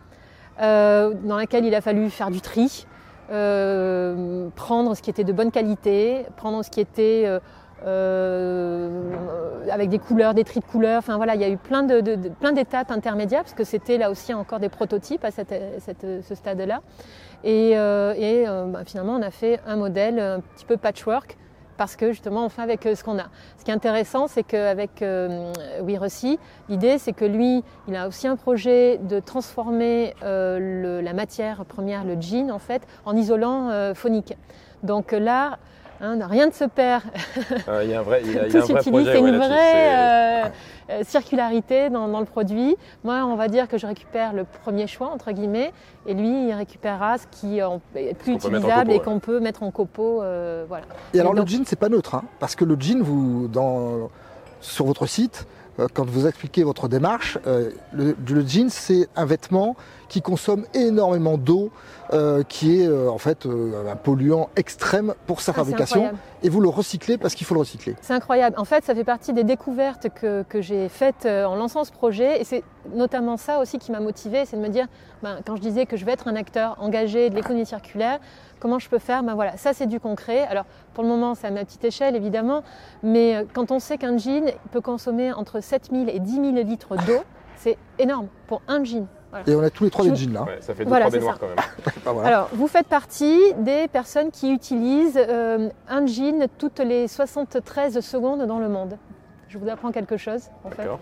euh, 0.61 1.13
dans 1.23 1.35
laquelle 1.35 1.65
il 1.65 1.73
a 1.73 1.81
fallu 1.81 2.09
faire 2.09 2.29
du 2.29 2.41
tri, 2.41 2.85
prendre 3.27 4.95
ce 4.95 5.01
qui 5.01 5.09
était 5.09 5.23
de 5.23 5.33
bonne 5.33 5.51
qualité, 5.51 6.25
prendre 6.37 6.63
ce 6.63 6.69
qui 6.69 6.79
était 6.79 7.27
avec 9.71 9.89
des 9.89 9.99
couleurs, 9.99 10.33
des 10.33 10.43
tris 10.43 10.59
de 10.59 10.65
couleurs. 10.65 10.99
Enfin 10.99 11.17
voilà, 11.17 11.35
il 11.35 11.41
y 11.41 11.43
a 11.43 11.49
eu 11.49 11.57
plein, 11.57 11.83
de, 11.83 12.01
plein 12.39 12.51
d'étapes 12.51 12.91
intermédiaires 12.91 13.41
parce 13.41 13.53
que 13.53 13.63
c'était 13.63 13.97
là 13.97 14.09
aussi 14.09 14.33
encore 14.33 14.59
des 14.59 14.69
prototypes 14.69 15.25
à 15.25 15.31
ce 15.31 16.35
stade-là. 16.35 16.81
Et, 17.43 17.73
bah, 17.75 18.83
finalement, 18.85 19.15
on 19.15 19.21
a 19.21 19.31
fait 19.31 19.59
un 19.67 19.75
modèle 19.75 20.19
un 20.19 20.39
petit 20.39 20.65
peu 20.65 20.77
patchwork 20.77 21.37
parce 21.79 21.95
que 21.95 22.11
justement 22.11 22.45
on 22.45 22.49
fait 22.49 22.61
avec 22.61 22.85
euh, 22.85 22.93
ce 22.93 23.05
qu'on 23.05 23.17
a. 23.17 23.27
Ce 23.57 23.63
qui 23.63 23.71
est 23.71 23.73
intéressant, 23.73 24.27
c'est 24.27 24.43
qu'avec 24.43 25.01
euh, 25.01 25.51
l'idée 26.67 26.97
c'est 26.97 27.13
que 27.13 27.23
lui, 27.23 27.63
il 27.87 27.95
a 27.95 28.09
aussi 28.09 28.27
un 28.27 28.35
projet 28.35 28.97
de 28.97 29.21
transformer 29.21 30.13
euh, 30.21 31.01
la 31.01 31.13
matière 31.13 31.63
première, 31.63 32.03
le 32.03 32.19
jean 32.19 32.51
en 32.51 32.59
fait, 32.59 32.85
en 33.05 33.15
isolant 33.15 33.69
euh, 33.69 33.93
phonique. 33.95 34.35
Donc 34.83 35.13
là, 35.13 35.57
Hein, 36.01 36.17
rien 36.29 36.47
ne 36.47 36.51
se 36.51 36.63
perd. 36.63 37.03
Ah, 37.67 37.83
il 37.83 37.89
y 37.89 37.93
a 37.93 37.99
un 37.99 38.03
vrai, 38.03 38.21
il 38.23 38.31
y 38.31 38.39
a, 38.39 38.43
un 38.43 38.47
vrai 38.47 38.81
projet. 38.89 39.11
C'est 39.11 39.19
une 39.19 39.37
vraie 39.37 40.51
euh, 40.89 40.99
euh, 40.99 41.03
circularité 41.03 41.89
dans, 41.89 42.19
le 42.19 42.25
produit. 42.25 42.75
Moi, 43.03 43.23
on 43.25 43.35
va 43.35 43.47
dire 43.47 43.67
que 43.67 43.77
je 43.77 43.87
récupère 43.87 44.33
le 44.33 44.43
premier 44.43 44.87
choix, 44.87 45.09
entre 45.09 45.31
guillemets, 45.31 45.71
et 46.05 46.13
lui, 46.13 46.47
il 46.47 46.53
récupérera 46.53 47.17
ce 47.17 47.25
qui 47.31 47.59
est 47.59 48.13
plus 48.15 48.33
utilisable 48.33 48.91
et 48.91 48.99
qu'on 48.99 49.19
peut 49.19 49.39
mettre 49.39 49.63
en 49.63 49.71
copeau. 49.71 50.21
Euh, 50.21 50.65
voilà. 50.67 50.85
Et, 51.13 51.19
alors, 51.19 51.33
le 51.33 51.45
jean, 51.45 51.63
c'est 51.65 51.79
pas 51.79 51.89
neutre, 51.89 52.15
hein, 52.15 52.23
parce 52.39 52.55
que 52.55 52.65
le 52.65 52.75
jean, 52.79 53.01
vous, 53.01 53.47
dans, 53.47 54.09
sur 54.61 54.85
votre 54.85 55.05
site, 55.05 55.47
quand 55.93 56.05
vous 56.05 56.27
expliquez 56.27 56.63
votre 56.63 56.89
démarche, 56.89 57.37
le, 57.93 58.15
le 58.27 58.41
jean, 58.45 58.69
c'est 58.69 59.07
un 59.15 59.25
vêtement 59.25 59.75
qui 60.09 60.21
consomme 60.21 60.65
énormément 60.73 61.37
d'eau, 61.37 61.71
euh, 62.11 62.43
qui 62.43 62.81
est 62.81 62.87
euh, 62.87 63.09
en 63.09 63.19
fait 63.19 63.45
euh, 63.45 63.89
un 63.89 63.95
polluant 63.95 64.49
extrême 64.55 65.13
pour 65.27 65.41
sa 65.41 65.51
ah, 65.51 65.55
fabrication. 65.55 66.11
Et 66.41 66.49
vous 66.49 66.59
le 66.59 66.67
recyclez 66.67 67.17
parce 67.17 67.35
qu'il 67.35 67.45
faut 67.45 67.53
le 67.53 67.59
recycler. 67.59 67.95
C'est 68.01 68.13
incroyable. 68.13 68.55
En 68.57 68.65
fait, 68.65 68.83
ça 68.83 68.95
fait 68.95 69.03
partie 69.03 69.31
des 69.31 69.43
découvertes 69.43 70.07
que, 70.09 70.43
que 70.43 70.61
j'ai 70.61 70.89
faites 70.89 71.25
en 71.25 71.55
lançant 71.55 71.83
ce 71.83 71.91
projet. 71.91 72.41
Et 72.41 72.43
c'est 72.43 72.63
notamment 72.93 73.37
ça 73.37 73.59
aussi 73.59 73.77
qui 73.77 73.91
m'a 73.91 73.99
motivée, 73.99 74.45
c'est 74.45 74.57
de 74.57 74.61
me 74.61 74.69
dire, 74.69 74.87
ben, 75.21 75.37
quand 75.45 75.55
je 75.55 75.61
disais 75.61 75.85
que 75.85 75.97
je 75.97 76.05
vais 76.05 76.13
être 76.13 76.27
un 76.27 76.35
acteur 76.35 76.75
engagé 76.79 77.29
de 77.29 77.35
l'économie 77.35 77.65
circulaire, 77.65 78.19
comment 78.59 78.79
je 78.79 78.89
peux 78.89 78.99
faire? 78.99 79.21
Ben 79.21 79.35
voilà, 79.35 79.57
ça 79.57 79.73
c'est 79.73 79.85
du 79.85 79.99
concret. 79.99 80.47
Alors 80.47 80.65
pour 80.93 81.03
le 81.03 81.09
moment, 81.09 81.35
c'est 81.35 81.47
à 81.47 81.51
ma 81.51 81.63
petite 81.63 81.85
échelle 81.85 82.15
évidemment, 82.15 82.63
mais 83.03 83.45
quand 83.53 83.71
on 83.71 83.79
sait 83.79 83.97
qu'un 83.97 84.17
jean 84.17 84.51
peut 84.71 84.81
consommer 84.81 85.31
entre 85.31 85.61
7000 85.61 86.09
et 86.09 86.19
10 86.19 86.31
000 86.31 86.51
litres 86.63 86.95
d'eau, 87.05 87.21
c'est 87.57 87.77
énorme 87.99 88.27
pour 88.47 88.61
un 88.67 88.83
jean. 88.83 89.05
Voilà. 89.31 89.47
Et 89.47 89.55
on 89.55 89.61
a 89.61 89.69
tous 89.69 89.83
les 89.83 89.89
trois 89.91 90.03
des 90.05 90.11
Je- 90.11 90.15
jeans 90.23 90.33
là. 90.33 90.43
Ouais, 90.43 90.57
ça 90.61 90.73
fait 90.73 90.83
deux 90.83 90.89
Voilà, 90.89 91.07
trois 91.09 91.21
ça. 91.21 91.37
quand 91.39 91.47
même. 91.47 91.55
Ah, 92.05 92.11
voilà. 92.13 92.27
Alors, 92.27 92.49
vous 92.53 92.67
faites 92.67 92.87
partie 92.87 93.39
des 93.59 93.87
personnes 93.87 94.31
qui 94.31 94.51
utilisent 94.51 95.17
euh, 95.19 95.69
un 95.87 96.05
jean 96.07 96.47
toutes 96.57 96.79
les 96.79 97.07
73 97.07 97.99
secondes 97.99 98.43
dans 98.47 98.59
le 98.59 98.69
monde. 98.69 98.97
Je 99.49 99.57
vous 99.57 99.69
apprends 99.69 99.91
quelque 99.91 100.17
chose, 100.17 100.41
en 100.63 100.69
fait. 100.71 100.77
D'accord. 100.83 100.99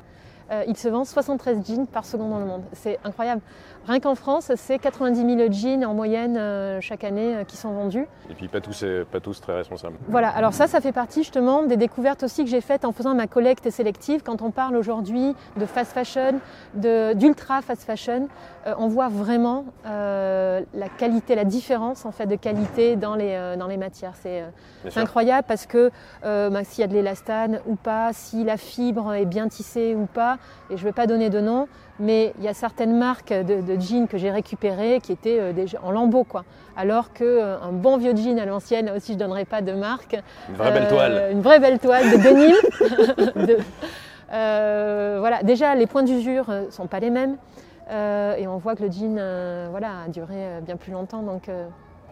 Euh, 0.51 0.63
il 0.67 0.77
se 0.77 0.87
vend 0.87 1.03
73 1.05 1.57
jeans 1.65 1.87
par 1.87 2.05
seconde 2.05 2.29
dans 2.31 2.39
le 2.39 2.45
monde. 2.45 2.63
C'est 2.73 2.99
incroyable. 3.03 3.41
Rien 3.87 4.01
qu'en 4.01 4.15
France, 4.15 4.51
c'est 4.55 4.79
90 4.79 5.37
000 5.37 5.51
jeans 5.51 5.85
en 5.85 5.93
moyenne 5.93 6.35
euh, 6.35 6.81
chaque 6.81 7.05
année 7.05 7.37
euh, 7.37 7.43
qui 7.45 7.55
sont 7.55 7.71
vendus. 7.71 8.05
Et 8.29 8.33
puis 8.33 8.49
pas 8.49 8.59
tous, 8.59 8.83
euh, 8.83 9.05
pas 9.09 9.21
tous 9.21 9.39
très 9.39 9.55
responsables. 9.55 9.95
Voilà, 10.09 10.29
alors 10.29 10.53
ça, 10.53 10.67
ça 10.67 10.81
fait 10.81 10.91
partie 10.91 11.23
justement 11.23 11.63
des 11.63 11.77
découvertes 11.77 12.23
aussi 12.23 12.43
que 12.43 12.49
j'ai 12.49 12.59
faites 12.59 12.83
en 12.83 12.91
faisant 12.91 13.15
ma 13.15 13.27
collecte 13.27 13.69
sélective. 13.69 14.23
Quand 14.23 14.41
on 14.41 14.51
parle 14.51 14.75
aujourd'hui 14.75 15.33
de 15.55 15.65
fast 15.65 15.93
fashion, 15.93 16.41
d'ultra 16.75 17.61
fast 17.61 17.83
fashion, 17.83 18.27
euh, 18.67 18.73
on 18.77 18.87
voit 18.87 19.07
vraiment 19.07 19.65
euh, 19.85 20.61
la 20.73 20.89
qualité, 20.89 21.35
la 21.35 21.45
différence 21.45 22.05
en 22.05 22.11
fait 22.11 22.25
de 22.25 22.35
qualité 22.35 22.95
dans 22.95 23.15
les, 23.15 23.31
euh, 23.31 23.55
dans 23.55 23.67
les 23.67 23.77
matières. 23.77 24.13
C'est 24.15 24.43
incroyable 24.97 25.45
parce 25.47 25.65
que 25.65 25.91
bah, 26.23 26.63
s'il 26.63 26.81
y 26.81 26.83
a 26.83 26.87
de 26.87 26.93
l'élastane 26.93 27.61
ou 27.65 27.75
pas, 27.75 28.11
si 28.13 28.43
la 28.43 28.57
fibre 28.57 29.13
est 29.13 29.25
bien 29.25 29.47
tissée 29.47 29.95
ou 29.95 30.05
pas, 30.05 30.37
et 30.69 30.77
je 30.77 30.81
ne 30.81 30.89
vais 30.89 30.93
pas 30.93 31.07
donner 31.07 31.29
de 31.29 31.39
nom, 31.39 31.67
mais 31.99 32.33
il 32.37 32.43
y 32.45 32.47
a 32.47 32.53
certaines 32.53 32.95
marques 32.97 33.33
de, 33.33 33.61
de 33.61 33.79
jeans 33.81 34.07
que 34.07 34.17
j'ai 34.17 34.31
récupérées 34.31 34.99
qui 35.01 35.11
étaient 35.11 35.39
euh, 35.39 35.53
déjà 35.53 35.79
en 35.83 35.91
lambeaux, 35.91 36.23
quoi. 36.23 36.43
Alors 36.75 37.11
qu'un 37.13 37.71
bon 37.71 37.97
vieux 37.97 38.15
jean 38.15 38.37
à 38.39 38.45
l'ancienne, 38.45 38.85
là 38.87 38.95
aussi 38.95 39.13
je 39.13 39.17
ne 39.17 39.19
donnerai 39.23 39.45
pas 39.45 39.61
de 39.61 39.71
marque, 39.73 40.15
Une 40.49 40.55
vraie 40.55 40.71
belle 40.71 40.83
euh, 40.83 40.89
toile. 40.89 41.29
Une 41.31 41.41
vraie 41.41 41.59
belle 41.59 41.79
toile 41.79 42.11
de 42.11 42.17
denim. 42.17 42.53
De- 43.47 43.57
euh, 44.33 45.17
voilà, 45.19 45.41
déjà 45.43 45.73
les 45.75 45.87
points 45.87 46.03
d'usure 46.03 46.49
ne 46.49 46.69
sont 46.71 46.87
pas 46.87 46.99
les 46.99 47.09
mêmes. 47.09 47.37
Euh, 47.89 48.35
et 48.35 48.47
on 48.47 48.57
voit 48.57 48.75
que 48.75 48.83
le 48.83 48.91
jean 48.91 49.15
euh, 49.17 49.67
voilà, 49.71 49.87
a 50.05 50.09
duré 50.09 50.35
euh, 50.35 50.59
bien 50.61 50.75
plus 50.75 50.91
longtemps. 50.91 51.21
Donc, 51.23 51.47
euh, 51.47 51.65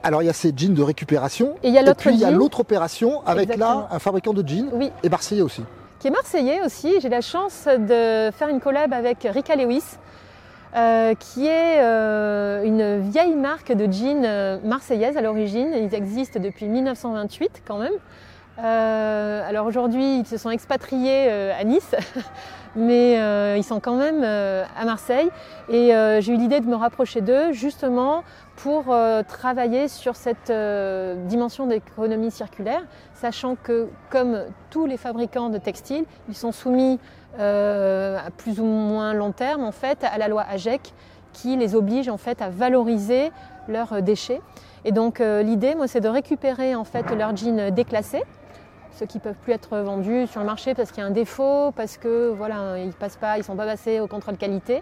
Alors 0.04 0.24
il 0.24 0.26
y 0.26 0.30
a 0.30 0.34
ces 0.34 0.54
jeans 0.56 0.74
de 0.74 0.82
récupération. 0.82 1.56
Et 1.64 1.68
il 1.68 1.74
y 1.74 1.78
a 1.78 1.82
l'autre 1.84 1.98
puis 2.00 2.14
il 2.14 2.20
y 2.20 2.26
a 2.26 2.32
l'autre 2.32 2.62
opération 2.62 3.22
avec 3.26 3.50
Exactement. 3.52 3.82
là 3.82 3.88
un 3.92 4.00
fabricant 4.00 4.34
de 4.34 4.48
jeans 4.48 4.70
Oui, 4.74 4.92
et 5.04 5.10
marseillais 5.10 5.42
aussi. 5.42 5.64
Qui 6.00 6.08
est 6.08 6.12
marseillais 6.12 6.62
aussi. 6.66 7.00
J'ai 7.02 7.10
la 7.10 7.22
chance 7.22 7.66
de 7.66 8.32
faire 8.32 8.50
une 8.50 8.60
collab 8.60 8.94
avec 8.94 9.28
Rika 9.30 9.56
Lewis, 9.56 9.84
euh, 10.76 11.14
qui 11.16 11.48
est 11.48 11.80
euh, 11.82 12.64
une 12.64 13.00
vieille 13.10 13.36
marque 13.36 13.72
de 13.72 13.92
jeans 13.92 14.26
euh, 14.26 14.58
marseillaise 14.64 15.18
à 15.18 15.22
l'origine. 15.22 15.72
Ils 15.74 15.96
existent 15.96 16.40
depuis 16.40 16.68
1928 16.68 17.64
quand 17.66 17.78
même. 17.78 17.94
Euh, 18.60 19.50
alors 19.50 19.66
aujourd'hui, 19.66 20.20
ils 20.20 20.26
se 20.26 20.38
sont 20.38 20.50
expatriés 20.50 21.28
euh, 21.30 21.54
à 21.60 21.64
Nice, 21.64 21.96
mais 22.76 23.20
euh, 23.20 23.56
ils 23.58 23.64
sont 23.64 23.80
quand 23.80 23.96
même 23.96 24.22
euh, 24.24 24.64
à 24.78 24.86
Marseille. 24.86 25.30
Et 25.70 25.96
euh, 25.96 26.22
j'ai 26.22 26.34
eu 26.34 26.38
l'idée 26.38 26.60
de 26.60 26.68
me 26.68 26.76
rapprocher 26.76 27.22
d'eux 27.22 27.52
justement 27.52 28.24
pour 28.56 28.96
travailler 29.28 29.90
sur 29.90 30.16
cette 30.16 30.52
dimension 31.28 31.68
d'économie 31.68 32.32
circulaire, 32.32 32.84
sachant 33.14 33.56
que 33.62 33.90
comme 34.10 34.46
tous 34.70 34.86
les 34.86 34.96
fabricants 34.96 35.50
de 35.50 35.58
textiles, 35.58 36.06
ils 36.30 36.36
sont 36.36 36.54
soumis 36.54 36.98
à 37.38 38.30
plus 38.38 38.62
ou 38.62 38.64
moins 38.64 39.14
long 39.14 39.34
terme 39.34 39.66
en 39.66 39.74
fait 39.74 40.06
à 40.06 40.18
la 40.18 40.30
loi 40.30 40.46
AGEC 40.50 40.94
qui 41.34 41.58
les 41.58 41.76
oblige 41.76 42.08
en 42.08 42.16
fait 42.16 42.42
à 42.42 42.50
valoriser 42.50 43.30
leurs 43.68 44.02
déchets. 44.02 44.40
Et 44.86 44.94
donc 44.94 45.20
l'idée, 45.20 45.76
moi, 45.76 45.90
c'est 45.90 46.00
de 46.00 46.08
récupérer 46.08 46.76
en 46.76 46.86
fait 46.86 47.12
leurs 47.12 47.36
jeans 47.36 47.72
déclassés, 47.72 48.24
ceux 48.98 49.06
qui 49.06 49.20
peuvent 49.20 49.36
plus 49.44 49.54
être 49.54 49.78
vendus 49.78 50.28
sur 50.28 50.40
le 50.40 50.46
marché 50.46 50.74
parce 50.74 50.92
qu'il 50.92 51.02
y 51.02 51.04
a 51.06 51.08
un 51.08 51.12
défaut, 51.12 51.72
parce 51.76 51.98
que 51.98 52.30
voilà, 52.30 52.78
ils 52.80 52.94
passent 52.94 53.18
pas, 53.18 53.38
ils 53.38 53.44
sont 53.44 53.56
pas 53.56 53.66
passés 53.66 54.00
au 54.00 54.08
contrôle 54.08 54.38
qualité. 54.38 54.82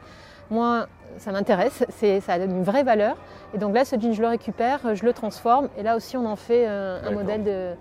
Moi, 0.52 0.88
ça 1.18 1.32
m'intéresse, 1.32 1.84
ça 2.22 2.34
a 2.34 2.38
une 2.38 2.64
vraie 2.64 2.84
valeur. 2.84 3.16
Et 3.54 3.58
donc 3.58 3.74
là, 3.74 3.86
ce 3.86 3.96
jean, 4.00 4.14
je 4.14 4.22
le 4.22 4.28
récupère, 4.28 4.80
je 4.94 5.04
le 5.06 5.14
transforme, 5.14 5.70
et 5.78 5.84
là 5.84 5.96
aussi, 5.96 6.18
on 6.18 6.26
en 6.26 6.36
fait 6.36 6.68
euh, 6.68 7.00
un 7.08 7.12
modèle 7.12 7.44
de. 7.44 7.72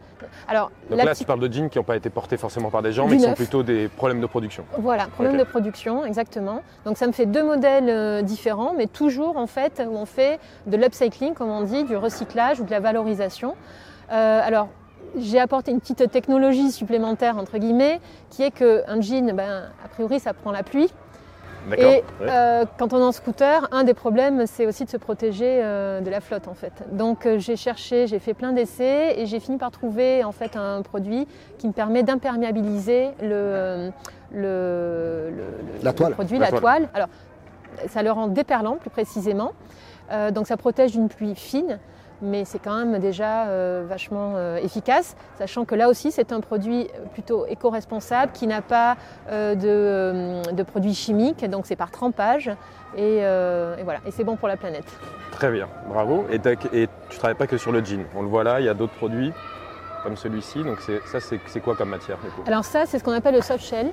Alors, 0.49 0.71
Donc 0.89 0.99
là, 0.99 1.07
petite- 1.07 1.19
tu 1.19 1.25
parles 1.25 1.41
de 1.41 1.53
jeans 1.53 1.69
qui 1.69 1.79
n'ont 1.79 1.85
pas 1.85 1.97
été 1.97 2.09
portés 2.09 2.37
forcément 2.37 2.71
par 2.71 2.83
des 2.83 2.93
gens, 2.93 3.07
Du 3.07 3.13
mais 3.13 3.17
qui 3.19 3.25
sont 3.25 3.35
plutôt 3.35 3.63
des 3.63 3.89
problèmes 3.89 4.21
de 4.21 4.27
production. 4.27 4.65
Voilà, 4.79 5.07
problème 5.07 5.35
Ok. 5.35 5.41
de 5.41 5.45
production, 5.45 6.05
exactement. 6.07 6.63
Donc 6.85 6.97
ça 6.99 7.07
me 7.07 7.13
fait 7.13 7.27
deux 7.27 7.43
modèles 7.43 7.89
euh, 7.91 8.23
différents, 8.23 8.75
mais 8.77 8.87
toujours 8.87 9.37
en 9.37 9.47
fait 9.49 9.83
où 9.87 9.97
on 9.97 10.07
fait 10.07 10.39
de 10.67 10.77
l'upcycling, 10.77 11.35
comme 11.35 11.51
on 11.51 11.63
dit, 11.63 11.85
du 11.85 11.97
recyclage 11.97 12.61
ou 12.61 12.65
de 12.65 12.71
la 12.71 12.81
valorisation. 12.81 13.55
Euh, 14.13 14.41
alors 14.45 14.69
j'ai 15.17 15.39
apporté 15.41 15.71
une 15.71 15.81
petite 15.81 16.11
technologie 16.11 16.71
supplémentaire 16.71 17.37
entre 17.39 17.59
guillemets, 17.59 18.01
qui 18.31 18.43
est 18.43 18.51
que 18.51 18.83
un 18.89 19.01
jean, 19.01 19.33
ben, 19.35 19.65
a 19.85 19.89
priori, 19.89 20.21
ça 20.21 20.33
prend 20.35 20.53
la 20.53 20.63
pluie. 20.63 20.93
Et 21.79 21.85
Ouais. 21.85 22.03
euh, 22.23 22.65
quand 22.77 22.93
on 22.93 22.99
est 22.99 23.05
en 23.05 23.13
scooter, 23.13 23.69
un 23.71 23.85
des 23.85 23.95
problèmes, 23.95 24.47
c'est 24.49 24.67
aussi 24.67 24.85
de 24.85 24.91
se 24.91 24.97
protéger 24.97 25.61
euh, 25.63 26.01
de 26.01 26.11
la 26.11 26.21
flotte 26.21 26.49
en 26.49 26.55
fait. 26.55 26.73
Donc 26.91 27.25
euh, 27.25 27.39
j'ai 27.39 27.55
cherché, 27.55 28.09
j'ai 28.09 28.19
fait 28.19 28.35
plein 28.35 28.53
d'essais 28.53 29.21
et 29.21 29.27
j'ai 29.27 29.39
fini 29.39 29.59
par 29.59 29.71
trouver 29.71 30.25
en 30.25 30.33
fait 30.33 30.57
un 30.57 30.83
produit 30.83 31.29
qui 31.59 31.69
me 31.69 31.73
permet 31.73 32.03
d'imperméabiliser 32.03 33.11
le, 33.23 33.93
le, 34.33 34.41
le- 35.31 35.31
le- 35.31 35.85
La 35.85 35.91
le 35.91 35.97
toile. 35.97 36.13
produit, 36.15 36.39
La 36.39 36.47
la, 36.51 36.59
toile. 36.59 36.61
toile. 36.61 36.89
Alors 36.95 37.09
ça 37.89 38.03
le 38.03 38.11
rend 38.11 38.27
déperlant 38.27 38.75
plus 38.77 38.91
précisément. 38.91 39.53
Euh, 40.11 40.33
donc 40.33 40.49
ça 40.49 40.57
protège 40.57 40.91
d'une 40.93 41.09
pluie 41.09 41.37
fine. 41.37 41.79
Mais 42.23 42.45
c'est 42.45 42.61
quand 42.61 42.77
même 42.77 43.01
déjà 43.01 43.49
euh, 43.49 43.85
vachement 43.87 44.35
euh, 44.37 44.57
efficace, 44.59 45.17
sachant 45.39 45.65
que 45.65 45.75
là 45.75 45.89
aussi 45.89 46.13
c'est 46.13 46.33
un 46.33 46.41
produit 46.41 46.89
plutôt 47.13 47.47
éco-responsable 47.47 48.31
qui 48.33 48.47
n'a 48.47 48.63
pas 48.63 48.97
euh, 49.29 50.43
de, 50.53 50.63
produits 50.63 50.95
chimiques, 50.95 51.45
donc 51.51 51.67
c'est 51.67 51.77
par 51.77 51.91
trempage 51.91 52.51
et, 52.97 53.19
voilà, 53.83 54.01
et 54.07 54.13
c'est 54.13 54.23
bon 54.23 54.37
pour 54.37 54.49
la 54.49 54.57
planète. 54.57 54.85
Très 55.33 55.51
bien, 55.51 55.67
bravo. 55.89 56.27
Et, 56.31 56.37
et 56.73 56.89
tu 57.09 57.19
travailles 57.19 57.37
pas 57.37 57.47
que 57.47 57.57
sur 57.57 57.73
le 57.73 57.85
jean. 57.85 58.05
On 58.15 58.23
le 58.23 58.29
voit 58.29 58.45
là, 58.45 58.61
il 58.61 58.67
y 58.67 58.69
a 58.69 58.75
d'autres 58.75 58.95
produits 58.95 59.33
comme 60.03 60.17
celui-ci. 60.17 60.63
Donc 60.63 60.79
ça, 60.81 61.21
c'est 61.21 61.61
quoi 61.61 61.77
comme 61.77 61.91
matière 61.91 62.19
du 62.19 62.31
coup 62.31 62.43
Alors 62.47 62.65
ça, 62.65 62.87
c'est 62.87 62.99
ce 62.99 63.05
qu'on 63.05 63.13
appelle 63.13 63.35
le 63.35 63.43
soft 63.43 63.65
shell. 63.65 63.93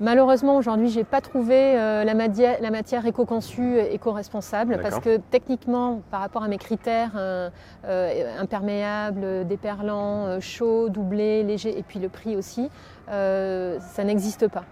Malheureusement, 0.00 0.56
aujourd'hui, 0.56 0.88
j'ai 0.88 1.04
pas 1.04 1.20
trouvé 1.20 1.78
euh, 1.78 2.04
la, 2.04 2.14
matière 2.14 3.06
éco-conçue, 3.06 3.78
éco-responsable, 3.78 4.78
parce 4.82 4.98
que 4.98 5.18
techniquement, 5.30 6.02
par 6.10 6.20
rapport 6.20 6.42
à 6.42 6.48
mes 6.48 6.58
critères, 6.58 7.12
euh, 7.16 7.48
euh, 7.84 8.40
imperméable, 8.40 9.46
déperlant, 9.46 10.26
euh, 10.26 10.40
chaud, 10.40 10.88
doublé, 10.88 11.42
léger, 11.42 11.78
et 11.78 11.82
puis 11.82 11.98
le 11.98 12.08
prix 12.08 12.36
aussi, 12.36 12.70
ça 13.08 14.04
n'existe 14.04 14.48
pas. 14.48 14.64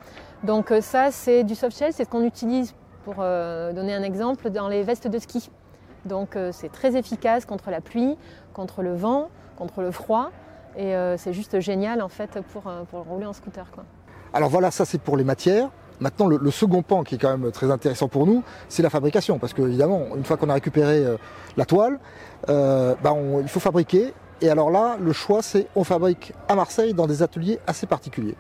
Donc 0.44 0.72
ça, 0.80 1.10
c'est 1.10 1.44
du 1.44 1.54
soft 1.54 1.76
shell, 1.76 1.92
c'est 1.92 2.04
ce 2.04 2.08
qu'on 2.08 2.24
utilise, 2.24 2.74
pour 3.04 3.16
donner 3.16 3.94
un 3.94 4.02
exemple, 4.02 4.50
dans 4.50 4.68
les 4.68 4.82
vestes 4.82 5.08
de 5.08 5.18
ski. 5.18 5.50
Donc 6.06 6.36
c'est 6.52 6.72
très 6.72 6.96
efficace 6.96 7.44
contre 7.44 7.70
la 7.70 7.80
pluie, 7.80 8.16
contre 8.54 8.82
le 8.82 8.94
vent, 8.94 9.28
contre 9.56 9.82
le 9.82 9.90
froid, 9.90 10.30
et 10.76 10.94
euh, 10.94 11.16
c'est 11.16 11.32
juste 11.32 11.60
génial 11.60 12.02
en 12.02 12.08
fait 12.08 12.38
pour, 12.52 12.66
euh, 12.66 12.82
pour 12.90 13.04
rouler 13.04 13.26
en 13.26 13.32
scooter. 13.32 13.66
Quoi. 13.72 13.84
Alors 14.32 14.48
voilà, 14.50 14.70
ça 14.70 14.84
c'est 14.84 15.00
pour 15.00 15.16
les 15.16 15.24
matières. 15.24 15.68
Maintenant, 16.00 16.26
le, 16.28 16.38
le 16.38 16.50
second 16.50 16.82
pan 16.82 17.02
qui 17.02 17.16
est 17.16 17.18
quand 17.18 17.36
même 17.36 17.52
très 17.52 17.70
intéressant 17.70 18.08
pour 18.08 18.26
nous, 18.26 18.42
c'est 18.70 18.82
la 18.82 18.88
fabrication. 18.88 19.38
Parce 19.38 19.52
que 19.52 19.60
évidemment, 19.60 20.16
une 20.16 20.24
fois 20.24 20.38
qu'on 20.38 20.48
a 20.48 20.54
récupéré 20.54 21.04
euh, 21.04 21.16
la 21.58 21.66
toile, 21.66 21.98
euh, 22.48 22.94
bah, 23.02 23.12
on- 23.12 23.40
il 23.40 23.48
faut 23.48 23.60
fabriquer. 23.60 24.14
Et 24.40 24.48
alors 24.48 24.70
là, 24.70 24.96
le 24.98 25.12
choix, 25.12 25.42
c'est 25.42 25.66
on 25.76 25.84
fabrique 25.84 26.32
à 26.48 26.54
Marseille 26.54 26.94
dans 26.94 27.06
des 27.06 27.22
ateliers 27.22 27.58
assez 27.66 27.86
particuliers. 27.86 28.36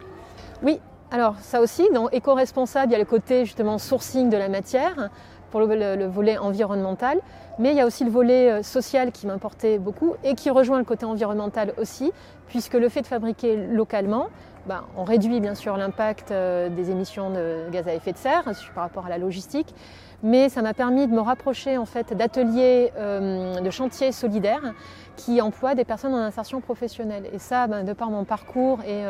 Oui, 0.62 0.80
alors 1.10 1.34
ça 1.42 1.60
aussi, 1.60 1.86
dans 1.92 2.08
éco-responsable, 2.08 2.88
il 2.88 2.92
y 2.92 2.96
a 2.96 2.98
le 2.98 3.04
côté 3.04 3.44
justement 3.44 3.76
sourcing 3.76 4.30
de 4.30 4.38
la 4.38 4.48
matière 4.48 5.10
pour 5.50 5.60
le, 5.60 5.66
le- 5.74 5.96
le 5.96 6.06
volet 6.06 6.38
environnemental, 6.38 7.18
mais 7.58 7.70
il 7.70 7.76
y 7.76 7.80
a 7.80 7.86
aussi 7.86 8.04
le 8.04 8.10
volet 8.10 8.50
euh, 8.50 8.62
social 8.62 9.12
qui 9.12 9.26
m'importait 9.26 9.78
beaucoup 9.78 10.14
et 10.24 10.34
qui 10.34 10.50
rejoint 10.50 10.78
le 10.78 10.84
côté 10.84 11.04
environnemental 11.06 11.72
aussi, 11.78 12.12
puisque 12.48 12.74
le 12.74 12.88
fait 12.88 13.02
de 13.02 13.06
fabriquer 13.06 13.56
localement, 13.56 14.28
ben, 14.66 14.84
on 14.96 15.04
réduit 15.04 15.40
bien 15.40 15.54
sûr 15.54 15.76
l'impact 15.76 16.30
euh, 16.30 16.68
des 16.68 16.90
émissions 16.90 17.30
de 17.30 17.70
gaz 17.70 17.88
à 17.88 17.94
effet 17.94 18.12
de 18.12 18.18
serre 18.18 18.44
euh, 18.46 18.52
par 18.74 18.84
rapport 18.84 19.06
à 19.06 19.08
la 19.08 19.18
logistique, 19.18 19.74
mais 20.22 20.50
ça 20.50 20.60
m'a 20.60 20.74
permis 20.74 21.06
de 21.06 21.12
me 21.12 21.20
rapprocher 21.20 21.78
en 21.78 21.86
fait 21.86 22.12
d'ateliers 22.14 22.92
euh, 22.98 23.58
de 23.60 23.70
chantiers 23.70 24.12
solidaires 24.12 24.74
qui 25.16 25.40
emploient 25.40 25.74
des 25.74 25.84
personnes 25.84 26.14
en 26.14 26.18
insertion 26.18 26.60
professionnelle. 26.60 27.24
Et 27.32 27.38
ça, 27.38 27.66
ben, 27.66 27.84
de 27.84 27.92
par 27.94 28.10
mon 28.10 28.24
parcours 28.24 28.80
et 28.82 29.02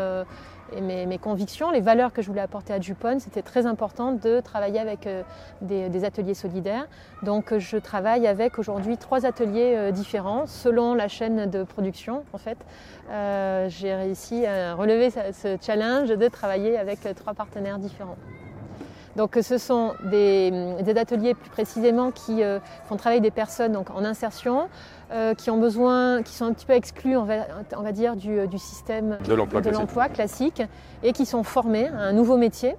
et 0.72 0.80
mes, 0.80 1.18
convictions, 1.18 1.70
les 1.70 1.80
valeurs 1.80 2.12
que 2.12 2.22
je 2.22 2.28
voulais 2.28 2.40
apporter 2.40 2.72
à 2.72 2.80
Jupon, 2.80 3.18
c'était 3.18 3.42
très 3.42 3.66
important 3.66 4.12
de 4.12 4.40
travailler 4.40 4.78
avec 4.78 5.06
euh, 5.06 5.22
des, 5.60 6.04
ateliers 6.04 6.34
solidaires. 6.34 6.86
Donc 7.22 7.52
euh, 7.52 7.58
je 7.58 7.76
travaille 7.76 8.26
avec 8.26 8.58
aujourd'hui 8.58 8.96
trois 8.96 9.26
ateliers 9.26 9.74
euh, 9.76 9.90
différents 9.90 10.46
selon 10.46 10.94
la 10.94 11.08
chaîne 11.08 11.50
de 11.50 11.62
production. 11.62 12.24
En 12.32 12.38
fait, 12.38 12.58
j'ai 13.68 13.94
réussi 13.94 14.46
à 14.46 14.74
relever 14.74 15.10
ce, 15.10 15.56
challenge 15.60 16.08
de 16.08 16.28
travailler 16.28 16.78
avec 16.78 17.00
trois 17.14 17.34
partenaires 17.34 17.78
différents. 17.78 18.16
Donc 19.20 19.36
euh, 19.36 19.42
ce 19.42 19.58
sont 19.58 19.92
des, 20.04 20.50
des 20.82 20.96
ateliers 20.96 21.34
plus 21.34 21.50
précisément 21.50 22.10
qui 22.10 22.42
euh, 22.42 22.58
font 22.88 22.96
travailler 22.96 23.20
des 23.20 23.30
personnes 23.30 23.72
donc, 23.72 23.90
en 23.90 24.02
insertion, 24.02 24.70
euh, 25.12 25.34
qui 25.34 25.50
ont 25.50 25.58
besoin, 25.58 26.22
qui 26.22 26.32
sont 26.32 26.46
un 26.46 26.54
petit 26.54 26.64
peu 26.64 26.72
exclus, 26.72 27.18
on 27.18 27.24
va, 27.24 27.34
on 27.76 27.82
va 27.82 27.92
dire, 27.92 28.16
du, 28.16 28.48
du 28.48 28.56
système 28.56 29.18
De 29.28 29.34
l'emploi 29.34 30.08
classique. 30.08 30.62
et 31.02 31.12
qui 31.12 31.26
sont 31.26 31.42
formés 31.42 31.88
à 31.88 31.98
un 31.98 32.12
nouveau 32.14 32.38
métier, 32.38 32.76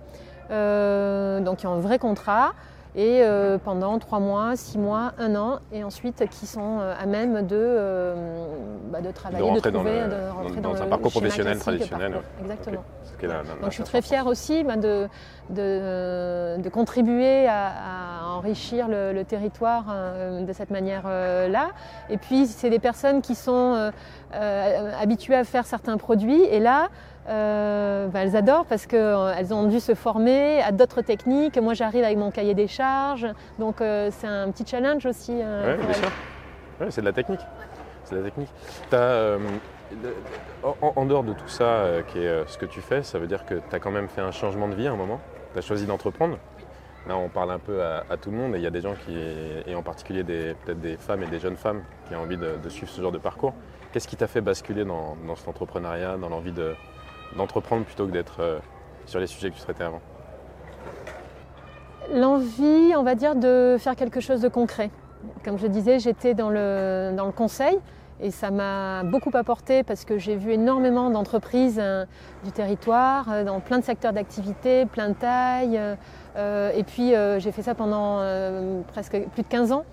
euh, 0.50 1.42
donc 1.42 1.58
qui 1.58 1.68
ont 1.68 1.74
un 1.74 1.80
vrai 1.80 2.00
contrat 2.00 2.54
et 2.96 3.22
euh, 3.24 3.58
pendant 3.58 3.98
trois 4.00 4.20
mois, 4.20 4.56
six 4.56 4.78
mois, 4.78 5.14
un 5.18 5.36
an, 5.36 5.60
et 5.72 5.84
ensuite 5.84 6.28
qui 6.30 6.46
sont 6.46 6.80
euh, 6.82 6.94
à 7.02 7.06
même 7.06 7.46
de, 7.48 7.56
euh, 7.56 8.46
bah, 8.92 9.00
de 9.02 9.12
travailler, 9.12 9.44
de, 9.44 9.50
rentrer 9.50 9.72
trouver, 9.72 10.00
dans 10.02 10.06
le- 10.08 10.10
de 10.12 10.30
rentrer 10.30 10.62
dans 10.62 10.74
dans, 10.74 10.82
un 10.82 10.84
le 10.84 10.90
parcours 10.90 11.12
professionnel 11.12 11.58
traditionnel, 11.60 12.12
parcours. 12.12 12.30
Exactement. 12.42 12.78
Ok. 12.80 12.84
Ce 13.06 13.18
qui 13.20 13.26
est 13.26 13.28
la- 13.30 13.34
la- 13.36 13.42
Donc 13.44 13.62
la 13.62 13.70
je 13.70 13.74
suis 13.76 13.84
très 13.84 14.02
fière 14.02 14.28
aussi 14.28 14.64
bah, 14.64 14.76
de, 14.76 15.08
de, 15.50 16.62
de 16.62 16.70
contribuer 16.70 17.48
à, 17.48 17.68
à 17.68 18.26
enrichir 18.38 18.88
le, 18.88 19.14
le 19.14 19.24
territoire 19.24 19.86
euh, 19.92 20.42
de 20.44 20.54
cette 20.54 20.72
manière-là. 20.72 21.70
Et 22.10 22.18
puis 22.18 22.46
c'est 22.48 22.70
des 22.70 22.80
personnes 22.80 23.22
qui 23.22 23.36
sont 23.36 23.52
euh, 23.76 23.92
euh, 24.36 24.92
habituées 25.02 25.36
à 25.36 25.44
faire 25.44 25.66
certains 25.66 25.98
produits 25.98 26.44
et 26.44 26.60
là 26.60 26.88
euh, 27.28 28.08
bah, 28.08 28.20
elles 28.24 28.36
adorent 28.36 28.66
parce 28.66 28.86
qu'elles 28.86 29.54
ont 29.54 29.68
dû 29.68 29.80
se 29.80 29.96
former 29.96 30.62
à 30.62 30.72
d'autres 30.72 31.02
techniques. 31.02 31.58
Moi 31.58 31.74
j'arrive 31.74 32.04
avec 32.04 32.18
mon 32.18 32.32
cahier 32.32 32.54
des 32.54 32.68
charges, 32.68 33.28
donc 33.60 33.82
euh, 33.82 34.10
c'est 34.12 34.28
un 34.28 34.50
petit 34.52 34.66
challenge 34.66 35.06
aussi. 35.06 35.34
euh, 35.42 35.76
pour 35.76 35.86
bien 35.86 35.94
sûr. 35.94 36.12
Ouais, 36.80 36.88
c'est 36.90 37.02
de 37.02 37.06
la 37.06 37.14
technique. 37.14 37.42
C'est 38.06 38.16
de 38.16 38.20
la 38.22 38.26
technique. 38.26 38.50
Euh, 38.94 39.38
le- 39.92 40.16
en, 40.64 40.94
en 40.96 41.06
dehors 41.06 41.24
de 41.24 41.34
tout 41.34 41.48
ça, 41.48 41.64
euh, 41.64 42.02
qui 42.02 42.20
est 42.20 42.28
euh, 42.28 42.46
ce 42.48 42.58
que 42.58 42.66
tu 42.66 42.82
fais, 42.82 43.04
ça 43.04 43.20
veut 43.20 43.28
dire 43.28 43.46
que 43.46 43.56
tu 43.56 43.76
as 43.76 43.80
quand 43.80 43.92
même 43.92 44.08
fait 44.08 44.22
un 44.22 44.32
changement 44.32 44.68
de 44.68 44.76
vie 44.76 44.88
à 44.88 44.92
un 44.92 44.96
moment? 44.96 45.20
Tu 45.54 45.60
as 45.60 45.62
choisi 45.62 45.86
d'entreprendre? 45.86 46.38
Là, 47.08 47.18
on 47.18 47.30
parle 47.30 47.52
un 47.52 47.58
peu 47.60 47.84
à, 47.84 48.04
à 48.10 48.18
tout 48.18 48.30
le 48.30 48.38
monde 48.38 48.56
et 48.56 48.60
il 48.60 48.64
y 48.64 48.68
a 48.68 48.72
des 48.72 48.82
gens 48.82 48.94
qui, 49.06 49.18
et 49.66 49.74
en 49.76 49.82
particulier 49.82 50.24
des- 50.24 50.54
peut-être 50.64 50.80
des 50.80 50.98
femmes 50.98 51.24
et 51.24 51.28
des 51.28 51.40
jeunes 51.40 51.58
femmes 51.58 51.82
qui 52.08 52.16
ont 52.16 52.22
envie 52.22 52.38
de, 52.38 52.58
de 52.64 52.70
suivre 52.70 52.92
ce 52.92 53.02
genre 53.02 53.12
de 53.12 53.18
parcours. 53.18 53.54
Qu'est-ce 53.92 54.08
qui 54.08 54.16
t'a 54.16 54.28
fait 54.28 54.42
basculer 54.42 54.86
dans, 54.86 55.18
dans 55.28 55.36
cet 55.36 55.48
entrepreneuriat, 55.48 56.18
dans 56.18 56.30
l'envie 56.30 56.52
de- 56.52 56.76
d'entreprendre 57.36 57.86
plutôt 57.86 58.06
que 58.06 58.12
d'être 58.12 58.40
euh, 58.40 58.60
sur 59.06 59.20
les 59.20 59.28
sujets 59.28 59.50
que 59.50 59.56
tu 59.56 59.62
traitais 59.62 59.84
avant 59.84 60.02
L'envie, 62.14 62.94
on 62.98 63.04
va 63.04 63.16
dire, 63.16 63.36
de 63.36 63.78
faire 63.80 63.96
quelque 63.96 64.20
chose 64.20 64.42
de 64.42 64.50
concret. 64.50 64.90
Comme 65.46 65.58
je 65.58 65.68
disais, 65.68 66.00
j'étais 66.00 66.34
dans 66.34 66.50
le, 66.50 67.32
conseil 67.36 67.78
et 68.20 68.32
ça 68.32 68.52
m'a 68.52 69.04
beaucoup 69.04 69.32
apporté 69.34 69.84
parce 69.84 70.04
que 70.06 70.18
j'ai 70.18 70.36
vu 70.36 70.52
énormément 70.52 71.10
d'entreprises 71.10 71.80
euh, 71.82 72.06
du 72.44 72.52
territoire, 72.52 73.32
euh, 73.32 73.44
dans 73.44 73.60
plein 73.60 73.80
de 73.80 73.84
secteurs 73.84 74.14
d'activité, 74.14 74.86
plein 74.86 75.10
de 75.10 75.14
tailles. 75.14 75.80
et 76.38 76.84
puis 76.84 77.14
j'ai 77.38 77.52
fait 77.52 77.64
ça 77.64 77.76
pendant 77.76 78.22
presque 78.88 79.18
plus 79.34 79.44
de 79.44 79.48
15 79.48 79.72
ans. 79.72 79.86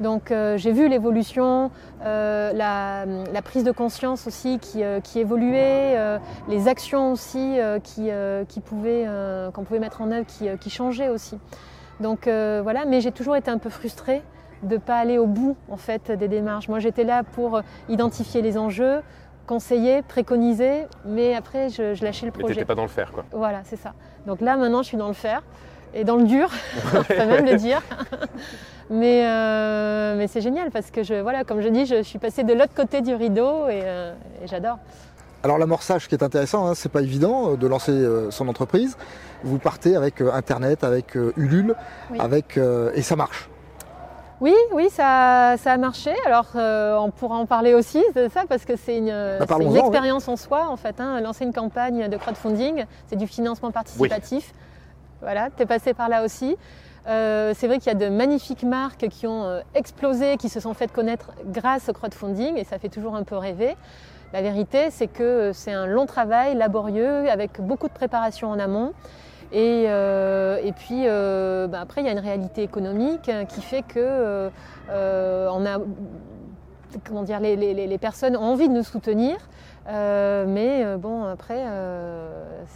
Donc 0.00 0.30
euh, 0.30 0.56
j'ai 0.56 0.72
vu 0.72 0.88
l'évolution, 0.88 1.70
euh, 2.04 2.52
la, 2.52 3.04
la 3.06 3.42
prise 3.42 3.62
de 3.64 3.70
conscience 3.70 4.26
aussi 4.26 4.58
qui, 4.58 4.82
euh, 4.82 5.00
qui 5.00 5.20
évoluait, 5.20 5.94
euh, 5.96 6.18
les 6.48 6.66
actions 6.68 7.12
aussi 7.12 7.60
euh, 7.60 7.78
qui, 7.78 8.10
euh, 8.10 8.44
qui 8.44 8.60
pouvaient, 8.60 9.04
euh, 9.06 9.50
qu'on 9.52 9.62
pouvait 9.64 9.78
mettre 9.78 10.02
en 10.02 10.10
œuvre 10.10 10.26
qui, 10.26 10.48
euh, 10.48 10.56
qui 10.56 10.68
changeaient 10.70 11.08
aussi. 11.10 11.38
Donc 12.00 12.26
euh, 12.26 12.60
voilà, 12.62 12.84
mais 12.86 13.00
j'ai 13.00 13.12
toujours 13.12 13.36
été 13.36 13.50
un 13.50 13.58
peu 13.58 13.70
frustrée 13.70 14.22
de 14.64 14.74
ne 14.74 14.80
pas 14.80 14.96
aller 14.96 15.18
au 15.18 15.26
bout 15.26 15.56
en 15.70 15.76
fait 15.76 16.10
des 16.10 16.26
démarches. 16.28 16.68
Moi 16.68 16.80
j'étais 16.80 17.04
là 17.04 17.22
pour 17.22 17.60
identifier 17.88 18.42
les 18.42 18.58
enjeux, 18.58 19.00
conseiller, 19.46 20.02
préconiser, 20.02 20.86
mais 21.04 21.34
après 21.36 21.68
je, 21.68 21.94
je 21.94 22.04
lâchais 22.04 22.26
le 22.26 22.32
Mais 22.34 22.38
projet. 22.40 22.54
t'étais 22.54 22.64
pas 22.66 22.74
dans 22.74 22.82
le 22.82 22.88
faire, 22.88 23.12
quoi. 23.12 23.24
Voilà, 23.30 23.60
c'est 23.64 23.76
ça. 23.76 23.92
Donc 24.26 24.40
là, 24.40 24.56
maintenant, 24.56 24.82
je 24.82 24.88
suis 24.88 24.96
dans 24.96 25.06
le 25.08 25.12
faire 25.14 25.42
et 25.92 26.02
dans 26.02 26.16
le 26.16 26.24
dur, 26.24 26.48
on 26.98 27.02
peut 27.04 27.14
même 27.26 27.44
le 27.44 27.56
dire. 27.56 27.80
Mais, 28.90 29.24
euh, 29.26 30.14
mais 30.16 30.26
c'est 30.26 30.40
génial 30.40 30.70
parce 30.70 30.90
que, 30.90 31.02
je, 31.02 31.14
voilà, 31.14 31.44
comme 31.44 31.60
je 31.60 31.68
dis, 31.68 31.86
je 31.86 32.02
suis 32.02 32.18
passée 32.18 32.44
de 32.44 32.52
l'autre 32.52 32.74
côté 32.74 33.00
du 33.00 33.14
rideau 33.14 33.66
et, 33.68 33.80
euh, 33.84 34.12
et 34.42 34.46
j'adore. 34.46 34.78
Alors 35.42 35.58
l'amorçage 35.58 36.08
qui 36.08 36.14
est 36.14 36.22
intéressant, 36.22 36.66
hein, 36.66 36.74
c'est 36.74 36.90
pas 36.90 37.02
évident 37.02 37.50
euh, 37.52 37.56
de 37.56 37.66
lancer 37.66 37.92
euh, 37.92 38.30
son 38.30 38.48
entreprise. 38.48 38.96
Vous 39.42 39.58
partez 39.58 39.94
avec 39.96 40.20
euh, 40.20 40.32
Internet, 40.32 40.84
avec 40.84 41.16
euh, 41.16 41.32
Ulule, 41.36 41.74
Oui. 42.10 42.18
avec 42.20 42.56
euh, 42.56 42.90
et 42.94 43.02
ça 43.02 43.16
marche. 43.16 43.48
Oui, 44.40 44.54
oui, 44.72 44.88
ça, 44.90 45.54
ça 45.58 45.72
a 45.72 45.76
marché. 45.78 46.12
Alors, 46.26 46.46
euh, 46.56 46.96
on 46.98 47.10
pourra 47.10 47.36
en 47.36 47.46
parler 47.46 47.72
aussi 47.72 48.02
de 48.14 48.28
ça 48.28 48.42
parce 48.48 48.64
que 48.64 48.76
c'est 48.76 48.98
une, 48.98 49.38
Bah, 49.38 49.56
oui. 49.60 49.78
expérience 49.78 50.28
en 50.28 50.36
soi, 50.36 50.66
en 50.68 50.76
fait. 50.76 51.00
hein. 51.00 51.20
Lancer 51.20 51.44
une 51.44 51.52
campagne 51.52 52.08
de 52.08 52.16
crowdfunding, 52.16 52.84
c'est 53.06 53.16
du 53.16 53.26
financement 53.26 53.70
participatif. 53.70 54.52
Voilà, 55.22 55.48
tu 55.56 55.62
es 55.62 55.66
passé 55.66 55.94
par 55.94 56.08
là 56.10 56.24
aussi. 56.24 56.56
Euh, 57.06 57.52
c'est 57.54 57.66
vrai 57.66 57.78
qu'il 57.78 57.88
y 57.88 57.94
a 57.94 57.98
de 57.98 58.08
magnifiques 58.08 58.62
marques 58.62 59.08
qui 59.08 59.26
ont 59.26 59.44
euh, 59.44 59.60
explosé, 59.74 60.36
qui 60.38 60.48
se 60.48 60.58
sont 60.58 60.72
faites 60.72 60.92
connaître 60.92 61.32
grâce 61.46 61.88
au 61.90 61.92
crowdfunding 61.92 62.56
et 62.56 62.64
ça 62.64 62.78
fait 62.78 62.88
toujours 62.88 63.14
un 63.14 63.24
peu 63.24 63.36
rêver. 63.36 63.76
La 64.32 64.40
vérité, 64.40 64.90
c'est 64.90 65.06
que 65.06 65.22
euh, 65.22 65.52
c'est 65.52 65.72
un 65.72 65.86
long 65.86 66.06
travail, 66.06 66.54
laborieux, 66.56 67.28
avec 67.30 67.60
beaucoup 67.60 67.88
de 67.88 67.92
préparation 67.92 68.50
en 68.50 68.58
amont. 68.58 68.92
Et, 69.52 69.86
puis 70.76 71.04
bah, 71.04 71.80
après, 71.80 72.00
il 72.00 72.06
y 72.06 72.08
a 72.08 72.12
une 72.12 72.18
réalité 72.18 72.62
économique 72.62 73.28
euh, 73.28 73.44
qui 73.44 73.60
fait 73.60 73.82
que 73.82 74.50
on 74.88 75.66
a, 75.66 75.78
les 77.38 77.98
personnes 77.98 78.36
ont 78.36 78.42
envie 78.42 78.68
de 78.68 78.74
nous 78.74 78.82
soutenir. 78.82 79.36
Euh, 79.86 80.44
mais 80.48 80.82
euh, 80.84 80.96
bon, 80.96 81.24
après, 81.24 81.58
euh, 81.58 82.28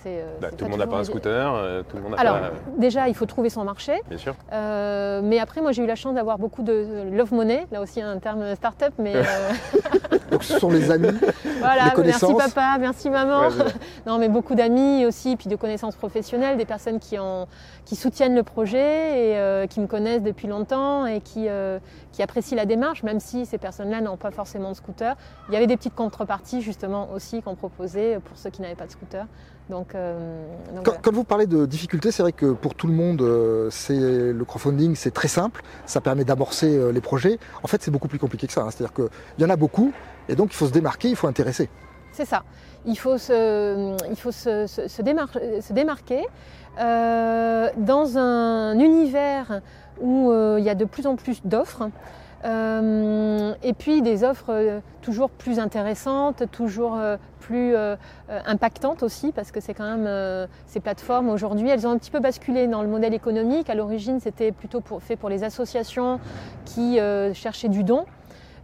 c'est. 0.02 0.20
euh, 0.20 0.36
Bah, 0.40 0.48
tout 0.56 0.64
le 0.64 0.70
monde 0.70 0.80
n'a 0.80 0.86
pas 0.86 0.98
un 0.98 1.04
scooter, 1.04 1.54
euh, 1.54 1.82
tout 1.82 1.96
le 1.96 2.02
monde 2.02 2.12
n'a 2.12 2.18
Alors, 2.20 2.38
pas. 2.38 2.50
déjà, 2.76 3.08
il 3.08 3.14
faut 3.14 3.24
trouver 3.26 3.48
son 3.48 3.64
marché. 3.64 3.94
Bien 4.08 4.18
sûr. 4.18 4.34
Euh, 4.52 5.20
mais 5.24 5.38
après, 5.38 5.60
moi, 5.62 5.72
j'ai 5.72 5.82
eu 5.82 5.86
la 5.86 5.94
chance 5.94 6.14
d'avoir 6.14 6.38
beaucoup 6.38 6.62
de 6.62 7.04
love 7.10 7.32
money, 7.32 7.66
là 7.72 7.80
aussi 7.80 8.02
un 8.02 8.18
terme 8.18 8.54
start-up, 8.56 8.92
mais 8.98 9.14
euh, 9.16 9.22
Donc 10.30 10.44
ce 10.44 10.58
sont 10.58 10.70
les 10.70 10.90
amis. 10.90 11.08
voilà, 11.60 11.74
Les 11.96 12.02
merci 12.02 12.20
connaissances. 12.26 12.52
papa, 12.54 12.76
merci 12.78 13.08
maman. 13.08 13.48
Ouais, 13.48 13.54
non, 14.06 14.18
mais 14.18 14.28
beaucoup 14.28 14.54
d'amis 14.54 15.06
aussi, 15.06 15.36
puis 15.36 15.48
de 15.48 15.56
connaissances 15.56 15.96
professionnelles, 15.96 16.58
des 16.58 16.66
personnes 16.66 16.98
qui, 16.98 17.18
ont, 17.18 17.46
qui 17.88 17.96
soutiennent 17.96 18.34
le 18.34 18.42
projet 18.42 18.78
et 19.30 19.38
euh, 19.38 19.66
qui 19.66 19.80
me 19.80 19.86
connaissent 19.86 20.22
depuis 20.22 20.46
longtemps 20.46 21.06
et 21.06 21.22
qui, 21.22 21.48
euh, 21.48 21.78
qui 22.12 22.22
apprécient 22.22 22.54
la 22.54 22.66
démarche, 22.66 23.02
même 23.02 23.18
si 23.18 23.46
ces 23.46 23.56
personnes-là 23.56 24.02
n'ont 24.02 24.18
pas 24.18 24.30
forcément 24.30 24.68
de 24.72 24.76
scooter. 24.76 25.16
Il 25.48 25.54
y 25.54 25.56
avait 25.56 25.66
des 25.66 25.78
petites 25.78 25.94
contreparties 25.94 26.60
justement 26.60 27.10
aussi 27.14 27.40
qu'on 27.40 27.54
proposait 27.54 28.18
pour 28.22 28.36
ceux 28.36 28.50
qui 28.50 28.60
n'avaient 28.60 28.74
pas 28.74 28.84
de 28.84 28.90
scooter. 28.90 29.24
Donc, 29.70 29.94
euh, 29.94 30.18
donc 30.74 30.84
Quand, 30.84 30.90
voilà. 30.90 31.00
quand 31.02 31.14
vous 31.14 31.24
parlez 31.24 31.46
de 31.46 31.64
difficultés, 31.64 32.10
c'est 32.10 32.22
vrai 32.22 32.32
que 32.32 32.52
pour 32.52 32.74
tout 32.74 32.88
le 32.88 32.92
monde, 32.92 33.22
c'est 33.70 33.98
le 33.98 34.44
crowdfunding, 34.44 34.94
c'est 34.94 35.10
très 35.10 35.28
simple. 35.28 35.62
Ça 35.86 36.02
permet 36.02 36.24
d'amorcer 36.24 36.92
les 36.92 37.00
projets. 37.00 37.38
En 37.62 37.68
fait, 37.68 37.82
c'est 37.82 37.90
beaucoup 37.90 38.08
plus 38.08 38.18
compliqué 38.18 38.46
que 38.46 38.52
ça. 38.52 38.64
hein. 38.64 38.70
C'est-à-dire 38.70 38.92
qu'il 38.92 39.08
y 39.38 39.44
en 39.46 39.50
a 39.50 39.56
beaucoup, 39.56 39.92
et 40.28 40.34
donc 40.36 40.52
il 40.52 40.56
faut 40.56 40.66
se 40.66 40.72
démarquer, 40.72 41.08
il 41.08 41.16
faut 41.16 41.26
intéresser. 41.26 41.70
C'est 42.18 42.24
ça. 42.24 42.42
Il 42.84 42.98
faut 42.98 43.16
se, 43.16 45.02
démarquer 45.72 46.26
euh, 46.80 47.68
dans 47.76 48.18
un 48.18 48.76
univers 48.76 49.60
où 50.00 50.32
euh, 50.32 50.56
il 50.58 50.64
y 50.64 50.68
a 50.68 50.74
de 50.74 50.84
plus 50.84 51.06
en 51.06 51.14
plus 51.14 51.40
d'offres. 51.44 51.90
euh, 52.44 53.54
et 53.62 53.72
puis 53.72 54.02
des 54.02 54.24
offres 54.24 54.80
toujours 55.00 55.30
plus 55.30 55.60
intéressantes, 55.60 56.50
toujours 56.50 56.98
plus 57.38 57.76
impactantes 58.28 59.04
aussi, 59.04 59.30
parce 59.30 59.52
que 59.52 59.60
c'est 59.60 59.74
quand 59.74 59.96
même 59.96 60.48
ces 60.66 60.80
plateformes 60.80 61.28
aujourd'hui, 61.28 61.68
elles 61.68 61.86
ont 61.86 61.92
un 61.92 61.98
petit 61.98 62.10
peu 62.10 62.18
basculé 62.18 62.66
dans 62.66 62.82
le 62.82 62.88
modèle 62.88 63.14
économique. 63.14 63.70
À 63.70 63.76
l'origine, 63.76 64.18
c'était 64.18 64.50
plutôt 64.50 64.82
fait 64.98 65.14
pour 65.14 65.28
les 65.28 65.44
associations 65.44 66.18
qui 66.64 66.98
cherchaient 67.32 67.68
du 67.68 67.84
don. 67.84 68.06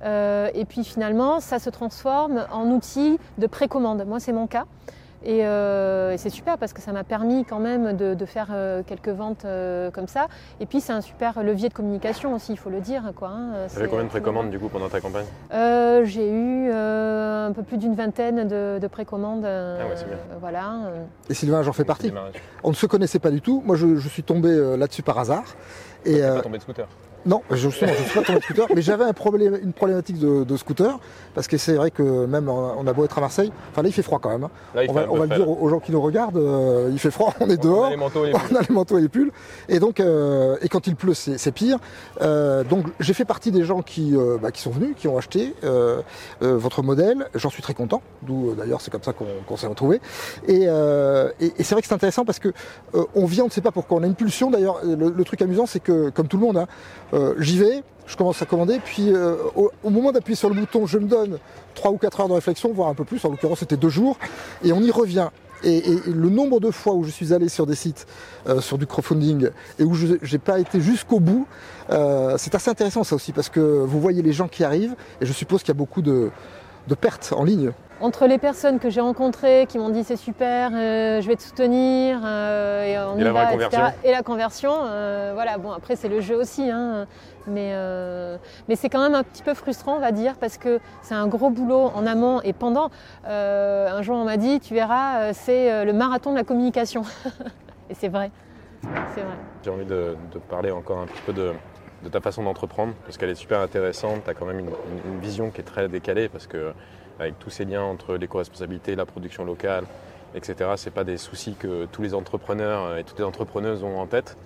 Euh, 0.05 0.51
et 0.55 0.65
puis 0.65 0.85
finalement, 0.85 1.41
ça 1.41 1.59
se 1.59 1.71
transforme 1.71 2.45
en 2.53 2.67
outil 2.67 3.19
de 3.39 3.47
précommande. 3.47 4.05
Moi, 4.07 4.21
c'est 4.21 4.33
mon 4.33 4.47
cas. 4.47 4.65
Et, 5.27 5.47
euh, 5.47 6.13
et 6.13 6.19
c'est 6.19 6.29
super 6.29 6.59
parce 6.59 6.75
que 6.75 6.83
ça 6.83 6.93
m'a 6.93 7.03
permis 7.03 7.47
quand 7.47 7.59
même 7.59 7.97
de, 7.97 8.13
de 8.13 8.27
faire 8.27 8.49
euh, 8.53 8.83
quelques 8.87 9.09
ventes 9.09 9.47
euh, 9.47 9.91
comme 9.91 10.07
ça. 10.07 10.27
Et 10.61 10.67
puis 10.67 10.83
c'est 10.83 10.93
un 10.93 11.01
super 11.01 11.43
levier 11.43 11.71
de 11.71 11.75
communication 11.75 12.35
aussi, 12.35 12.53
il 12.53 12.59
faut 12.59 12.69
le 12.69 12.81
dire. 12.81 13.05
Quoi, 13.17 13.29
hein. 13.29 13.53
Tu 13.73 13.79
avais 13.79 13.89
combien 13.89 14.05
de 14.05 14.11
précommandes 14.11 14.51
du 14.51 14.59
coup 14.59 14.69
pendant 14.69 14.91
ta 14.91 15.01
campagne? 15.01 15.25
Euh, 15.55 16.05
J'ai 16.05 16.29
eu 16.31 16.69
euh, 16.71 17.49
un 17.49 17.53
peu 17.53 17.63
plus 17.63 17.79
d'une 17.79 17.95
vingtaine 17.95 18.47
de, 18.47 18.79
de 18.79 18.87
précommandes. 18.87 19.47
euh, 19.47 19.79
Ah 19.81 19.87
ouais, 19.87 19.97
c'est 19.97 20.07
bien. 20.09 20.19
Voilà. 20.41 20.73
Et 21.31 21.33
Sylvain, 21.33 21.63
j'en 21.63 21.73
fais 21.73 21.85
partie. 21.85 22.13
On 22.63 22.69
ne 22.69 22.75
se 22.75 22.85
connaissait 22.85 23.19
pas 23.19 23.31
du 23.31 23.41
tout. 23.41 23.63
Moi, 23.65 23.77
je, 23.77 23.97
je 23.97 24.09
suis 24.11 24.25
tombé 24.25 24.51
euh, 24.51 24.77
là-dessus 24.77 25.03
par 25.03 25.19
hasard. 25.19 25.45
Et 26.05 26.23
euh, 26.23 26.35
pas 26.35 26.43
tombé 26.43 26.59
de 26.59 26.63
scooter. 26.65 26.87
Non, 27.27 27.43
je 27.51 27.67
ne 27.67 27.73
suis 27.73 27.87
pas 28.15 28.23
tombé 28.23 28.39
de 28.39 28.45
scooter, 28.45 28.67
mais 28.75 28.83
j'avais 28.83 29.05
un 29.05 29.13
problème, 29.13 29.59
une 29.63 29.73
problématique 29.73 30.19
de, 30.19 30.45
de 30.45 30.57
scooter, 30.57 30.99
parce 31.35 31.47
que 31.49 31.57
c'est 31.57 31.75
vrai 31.75 31.91
que 31.91 32.27
même 32.27 32.49
on 32.49 32.87
a 32.87 32.93
beau 32.93 33.05
être 33.05 33.17
à 33.19 33.21
Marseille, 33.21 33.53
enfin 33.71 33.83
là 33.83 33.89
il 33.89 33.93
fait 33.93 34.03
froid 34.03 34.19
quand 34.21 34.31
même. 34.31 34.45
hein. 34.45 34.51
Là, 34.75 34.83
On 34.89 34.93
va, 34.93 35.07
on 35.11 35.17
va 35.17 35.27
le 35.27 35.35
dire 35.37 35.49
aux, 35.49 35.69
gens 35.69 35.81
qui 35.81 35.93
nous 35.93 36.01
regardent, 36.01 36.37
euh, 36.37 36.91
il 36.93 36.99
fait 36.99 37.11
froid, 37.11 37.35
on 37.41 37.47
est 37.49 37.53
On 37.53 37.53
a 37.53 37.57
dehors. 37.57 37.91
les 37.91 37.97
manteaux 37.97 38.25
et 38.25 38.29
les 38.29 38.35
on 38.53 38.57
a 38.57 38.61
les 38.61 38.75
manteaux 38.75 38.99
et 38.99 39.03
les 39.03 39.09
pulls. 39.09 39.33
Et 39.69 39.79
donc, 39.81 40.01
euh, 40.01 40.57
et 40.63 40.69
quand 40.69 40.87
il 40.87 40.97
pleut, 40.97 41.15
c'est 41.15 41.53
pire. 41.53 41.79
Euh, 42.21 42.63
donc, 42.65 42.87
j'ai 43.01 43.15
fait 43.15 43.25
partie 43.25 43.51
des 43.51 43.65
gens 43.65 43.83
qui, 43.83 44.17
euh, 44.17 44.37
bah, 44.41 44.51
qui 44.51 44.61
sont 44.61 44.71
venus, 44.71 44.95
qui 44.97 45.09
ont 45.09 45.17
acheté 45.19 45.55
euh, 45.65 46.03
votre 46.41 46.83
modèle. 46.83 47.27
J'en 47.35 47.51
suis 47.51 47.63
très 47.63 47.75
content. 47.75 48.03
D'où, 48.23 48.55
d'ailleurs, 48.55 48.81
c'est 48.81 48.91
comme 48.91 49.03
ça 49.03 49.13
qu'on 49.13 49.57
s'est 49.57 49.67
retrouvés. 49.67 50.01
Et, 50.47 50.65
euh, 50.69 51.31
et, 51.41 51.53
et 51.59 51.63
c'est 51.63 51.75
vrai 51.75 51.83
que 51.83 51.89
c'est 51.89 51.95
intéressant 51.95 52.25
parce 52.25 52.39
que 52.39 52.49
euh, 52.95 53.05
on 53.15 53.27
vient, 53.27 53.45
on 53.45 53.47
ne 53.47 53.53
sait 53.53 53.61
pas 53.61 53.71
pourquoi. 53.73 53.99
On 53.99 54.03
a 54.03 54.07
une 54.07 54.15
pulsion. 54.15 54.51
D'ailleurs, 54.51 54.81
le, 54.85 55.11
le 55.11 55.25
truc 55.25 55.41
amusant, 55.43 55.67
c'est 55.67 55.81
que, 55.81 56.11
comme 56.11 56.29
tout 56.29 56.37
le 56.37 56.43
monde, 56.47 56.57
hein, 56.59 56.67
euh, 57.15 57.35
j'y 57.39 57.59
vais. 57.59 57.83
Je 58.07 58.17
commence 58.17 58.43
à 58.43 58.45
commander, 58.45 58.81
puis 58.85 59.11
euh, 59.11 59.37
au, 59.55 59.89
moment 59.89 60.13
d'appuyer 60.13 60.37
sur 60.37 60.51
le 60.51 60.55
bouton, 60.55 60.85
je 60.85 60.99
me 60.99 61.07
donne 61.07 61.39
3 61.75 61.91
ou 61.91 61.97
4 61.97 62.21
heures 62.21 62.29
de 62.29 62.35
réflexion, 62.35 62.71
voire 62.75 62.91
un 62.91 62.95
peu 62.95 63.05
plus. 63.05 63.25
En 63.25 63.31
l'occurrence, 63.31 63.61
c'était 63.61 63.79
deux 63.79 63.89
jours, 63.89 64.19
et 64.63 64.73
on 64.73 64.83
y 64.83 64.91
revient. 64.91 65.31
Et, 65.63 65.83
le 66.07 66.29
nombre 66.29 66.61
de 66.61 66.71
fois 66.71 66.93
où 66.93 67.05
je 67.05 67.11
suis 67.11 67.33
allé 67.33 67.49
sur 67.49 67.65
des 67.65 67.75
sites, 67.75 68.07
euh, 68.47 68.61
sur 68.61 68.77
du 68.77 68.87
crowdfunding, 68.87 69.49
et 69.79 69.85
où 69.85 69.95
je 69.95 70.17
n'ai 70.31 70.39
pas 70.39 70.59
été 70.59 70.83
jusqu'au 70.83 71.19
bout, 71.19 71.47
c'est 71.89 72.55
assez 72.55 72.69
intéressant 72.69 73.05
ça 73.05 73.15
aussi, 73.15 73.33
parce 73.33 73.49
que 73.49 73.61
vous 73.61 74.01
voyez 74.01 74.21
les 74.21 74.35
gens 74.35 74.49
qui 74.49 74.63
arrivent, 74.63 74.95
et 75.23 75.27
je 75.27 75.33
suppose 75.33 75.63
qu'il 75.63 75.69
y 75.69 75.77
a 75.77 75.79
beaucoup 75.79 76.03
de 76.03 76.31
pertes 77.01 77.33
en 77.35 77.45
ligne. 77.45 77.73
Entre 78.01 78.27
les 78.27 78.39
personnes 78.39 78.81
que 78.81 78.91
j'ai 78.91 79.01
rencontrées 79.01 79.67
qui 79.69 79.79
m'ont 79.79 79.89
dit 79.89 80.03
c'est 80.05 80.17
super, 80.17 80.71
euh, 80.75 81.21
je 81.21 81.29
vais 81.29 81.37
te 81.37 81.43
soutenir, 81.43 82.21
euh, 82.25 82.85
et 82.85 82.99
on 82.99 83.17
Et 83.17 83.21
y 83.21 83.25
la 83.25 83.33
va, 83.33 83.47
conversion. 83.47 83.81
etc. 83.87 83.97
Et 84.05 84.11
la 84.11 84.23
conversion, 84.23 84.73
euh, 84.85 85.31
voilà, 85.35 85.59
bon 85.59 85.71
après 85.71 85.95
c'est 85.97 86.09
le 86.09 86.21
jeu 86.21 86.35
aussi, 86.37 86.69
hein, 86.71 87.07
mais, 87.47 87.73
mais 88.69 88.75
c'est 88.77 88.89
quand 88.89 89.01
même 89.01 89.15
un 89.15 89.23
petit 89.23 89.43
peu 89.45 89.55
frustrant 89.55 89.95
on 89.97 90.01
va 90.01 90.11
dire, 90.13 90.35
parce 90.41 90.59
que 90.59 90.81
c'est 91.03 91.15
un 91.15 91.29
gros 91.29 91.51
boulot 91.51 91.93
en 91.95 92.05
amont 92.07 92.41
et 92.43 92.53
pendant. 92.53 92.91
Un 93.27 94.03
jour 94.03 94.17
on 94.17 94.25
m'a 94.25 94.37
dit, 94.37 94.59
tu 94.61 94.75
verras, 94.75 95.33
c'est 95.33 95.85
le 95.85 95.93
marathon 95.93 96.33
de 96.33 96.37
la 96.37 96.45
communication. 96.45 97.03
et 97.91 97.95
c'est 97.95 98.09
vrai, 98.09 98.33
c'est 99.15 99.21
vrai. 99.23 99.37
J'ai 99.63 99.71
envie 99.71 99.87
de, 99.87 100.17
de 100.33 100.39
parler 100.41 100.73
encore 100.73 100.99
un 100.99 101.07
petit 101.07 101.23
peu 101.25 101.33
de, 101.33 101.53
de 102.03 102.09
ta 102.09 102.21
façon 102.21 102.43
d'entreprendre, 102.43 102.93
parce 103.05 103.17
qu'elle 103.19 103.31
est 103.31 103.35
super 103.37 103.61
intéressante. 103.61 104.25
Tu 104.25 104.31
as 104.31 104.35
quand 104.35 104.47
même 104.47 104.59
une, 104.59 104.67
une- 104.67 105.13
une 105.15 105.21
vision 105.21 105.51
qui 105.51 105.61
est 105.61 105.65
très 105.65 105.89
décalée, 105.89 106.29
parce 106.29 106.47
que 106.49 106.73
avec 107.19 107.39
tous 107.39 107.51
ces 107.51 107.65
liens 107.65 107.83
entre 107.83 108.17
l'éco-responsabilité, 108.17 108.97
la 108.97 109.07
production 109.07 109.45
locale, 109.45 109.85
etc., 110.35 110.71
ce 110.77 110.91
pas 110.91 111.05
des 111.05 111.17
soucis 111.17 111.55
que 111.55 111.87
tous 111.87 112.03
les 112.03 112.15
entrepreneurs 112.15 112.97
et 112.97 113.05
toutes 113.05 113.19
les 113.19 113.25
entrepreneuses 113.25 113.83
ont 113.83 113.99
en 113.99 114.07
tête. 114.07 114.37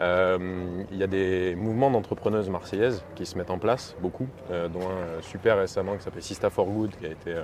Euh, 0.00 0.38
Il 0.90 0.96
y 0.96 1.02
a 1.02 1.06
des 1.08 1.54
mouvements 1.56 1.90
d'entrepreneuses 1.90 2.48
marseillaises 2.48 3.04
qui 3.16 3.26
se 3.26 3.36
mettent 3.36 3.50
en 3.50 3.58
place, 3.58 3.96
beaucoup, 4.00 4.28
euh, 4.50 4.68
dont 4.68 4.88
un 4.88 5.22
super 5.22 5.58
récemment 5.58 5.96
qui 5.96 6.02
s'appelle 6.02 6.22
Sista 6.22 6.50
for 6.50 6.66
Good, 6.66 6.96
qui 6.96 7.06
a 7.06 7.10
été 7.10 7.34
euh, 7.34 7.42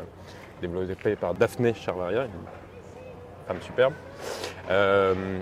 développé 0.61 1.17
par 1.17 1.35
Daphné 1.35 1.75
Charvaria, 1.75 2.25
une 2.25 2.31
femme 3.47 3.61
superbe. 3.61 3.95
Euh, 4.71 5.41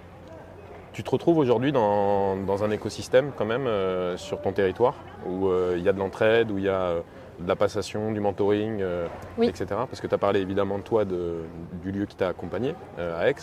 tu 0.93 1.03
te 1.03 1.11
retrouves 1.11 1.39
aujourd'hui 1.39 1.73
dans, 1.73 2.37
dans 2.37 2.65
un 2.65 2.71
écosystème 2.71 3.33
quand 3.37 3.47
même 3.47 3.67
euh, 3.67 4.17
sur 4.17 4.41
ton 4.43 4.53
territoire 4.53 4.95
où 5.27 5.49
euh, 5.49 5.75
il 5.79 5.83
y 5.83 5.89
a 5.89 5.93
de 5.93 5.99
l'entraide, 5.99 6.51
où 6.51 6.59
il 6.59 6.65
y 6.65 6.69
a 6.69 6.81
euh, 6.81 7.01
de 7.43 7.49
la 7.49 7.57
passation, 7.57 8.13
du 8.13 8.21
mentoring, 8.21 8.79
euh, 8.81 9.07
Oui. 9.39 9.49
etc. 9.49 9.67
Parce 9.69 10.01
que 10.01 10.07
tu 10.07 10.15
as 10.15 10.19
parlé 10.19 10.41
évidemment 10.41 10.79
de 10.79 10.83
toi, 10.83 11.05
de- 11.05 11.41
du 11.83 11.91
lieu 11.93 12.07
qui 12.07 12.17
t'a 12.17 12.29
accompagné 12.29 12.75
euh, 12.99 13.21
à 13.21 13.29
Aix. 13.29 13.35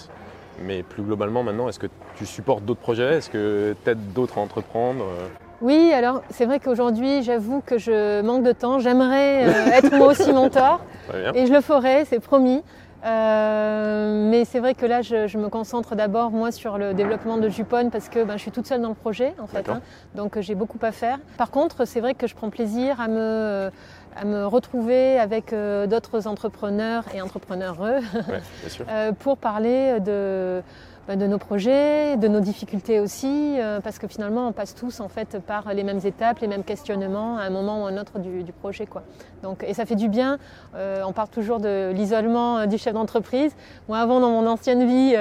Mais 0.62 0.84
plus 0.84 1.04
globalement 1.04 1.44
maintenant, 1.44 1.70
est-ce 1.70 1.80
que 1.80 1.88
tu 2.16 2.26
supportes 2.26 2.64
d'autres 2.66 2.82
projets? 2.82 3.16
Est-ce 3.18 3.30
que 3.30 3.76
tu 3.84 3.90
aides 3.92 4.14
d'autres 4.14 4.38
à 4.38 4.42
entreprendre 4.42 5.04
euh, 5.06 5.28
Oui, 5.62 5.92
alors 5.94 6.22
c'est 6.30 6.46
vrai 6.46 6.60
qu'aujourd'hui, 6.60 7.24
j'avoue 7.24 7.62
que 7.66 7.78
je 7.78 8.22
manque 8.22 8.44
de 8.44 8.52
temps. 8.52 8.80
J'aimerais 8.80 9.46
euh, 9.48 9.72
être 9.72 9.96
moi 9.96 10.08
aussi 10.08 10.34
mentor 10.34 10.82
et 11.34 11.46
je 11.46 11.54
le 11.54 11.62
ferai, 11.62 12.04
c'est 12.06 12.20
promis. 12.20 12.62
Euh, 13.06 14.30
mais 14.30 14.44
c'est 14.46 14.60
vrai 14.60 14.74
que 14.74 14.86
là, 14.86 15.02
je, 15.02 15.28
je 15.28 15.38
me 15.38 15.48
concentre 15.50 15.96
d'abord 15.96 16.32
moi 16.32 16.52
sur 16.52 16.78
le 16.78 16.94
développement 16.94 17.38
de 17.38 17.48
Jupon 17.48 17.90
parce 17.90 18.10
que 18.10 18.24
ben, 18.24 18.36
je 18.36 18.42
suis 18.42 18.52
toute 18.52 18.68
seule 18.68 18.82
dans 18.82 18.90
le 18.90 18.96
projet 18.96 19.34
en 19.40 19.48
fait, 19.48 19.70
hein. 19.70 19.82
donc 20.16 20.36
euh, 20.36 20.42
j'ai 20.42 20.56
beaucoup 20.56 20.80
à 20.82 20.92
faire. 20.92 21.20
Par 21.38 21.50
contre, 21.50 21.86
c'est 21.86 22.02
vrai 22.02 22.14
que 22.14 22.28
je 22.28 22.36
prends 22.36 22.50
plaisir 22.50 23.00
à 23.00 23.08
me, 23.08 23.72
à 24.19 24.25
me 24.25 24.45
retrouver 24.45 25.17
avec 25.17 25.53
euh, 25.53 25.88
d'autres 25.88 26.27
entrepreneurs 26.27 27.03
et 27.13 27.21
entrepreneureux 27.21 27.99
Ouais, 28.13 28.41
bien 28.62 28.67
sûr. 28.69 28.86
euh, 28.89 29.12
pour 29.13 29.38
parler 29.38 29.99
de, 30.01 30.62
bah, 31.08 31.15
de 31.15 31.25
nos 31.25 31.38
projets, 31.38 32.17
de 32.17 32.27
nos 32.27 32.41
difficultés 32.41 32.99
aussi, 32.99 33.55
euh, 33.60 33.79
parce 33.79 33.97
que 33.97 34.08
finalement 34.08 34.47
on 34.47 34.51
passe 34.51 34.75
tous 34.75 34.99
en 34.99 35.08
fait 35.08 35.39
par 35.39 35.73
les 35.73 35.84
mêmes 35.84 36.01
étapes, 36.03 36.39
les 36.39 36.47
mêmes 36.47 36.63
questionnements 36.65 37.38
à 37.38 37.43
un 37.43 37.49
moment 37.49 37.84
ou 37.84 37.86
à 37.86 37.91
un 37.91 37.97
autre 37.97 38.19
du, 38.19 38.43
du 38.43 38.51
projet. 38.51 38.86
Quoi. 38.86 39.03
Donc, 39.41 39.63
et 39.63 39.73
ça 39.73 39.86
fait 39.86 39.95
du 39.95 40.10
bien, 40.10 40.38
on 40.75 41.13
parle 41.13 41.29
toujours 41.29 41.60
de 41.60 41.91
l'isolement 41.93 42.65
du 42.67 42.77
chef 42.77 42.93
d'entreprise. 42.93 43.53
Moi 43.88 43.99
avant 43.99 44.19
dans 44.19 44.32
mon 44.32 44.45
ancienne 44.47 44.86
vie, 44.86 45.15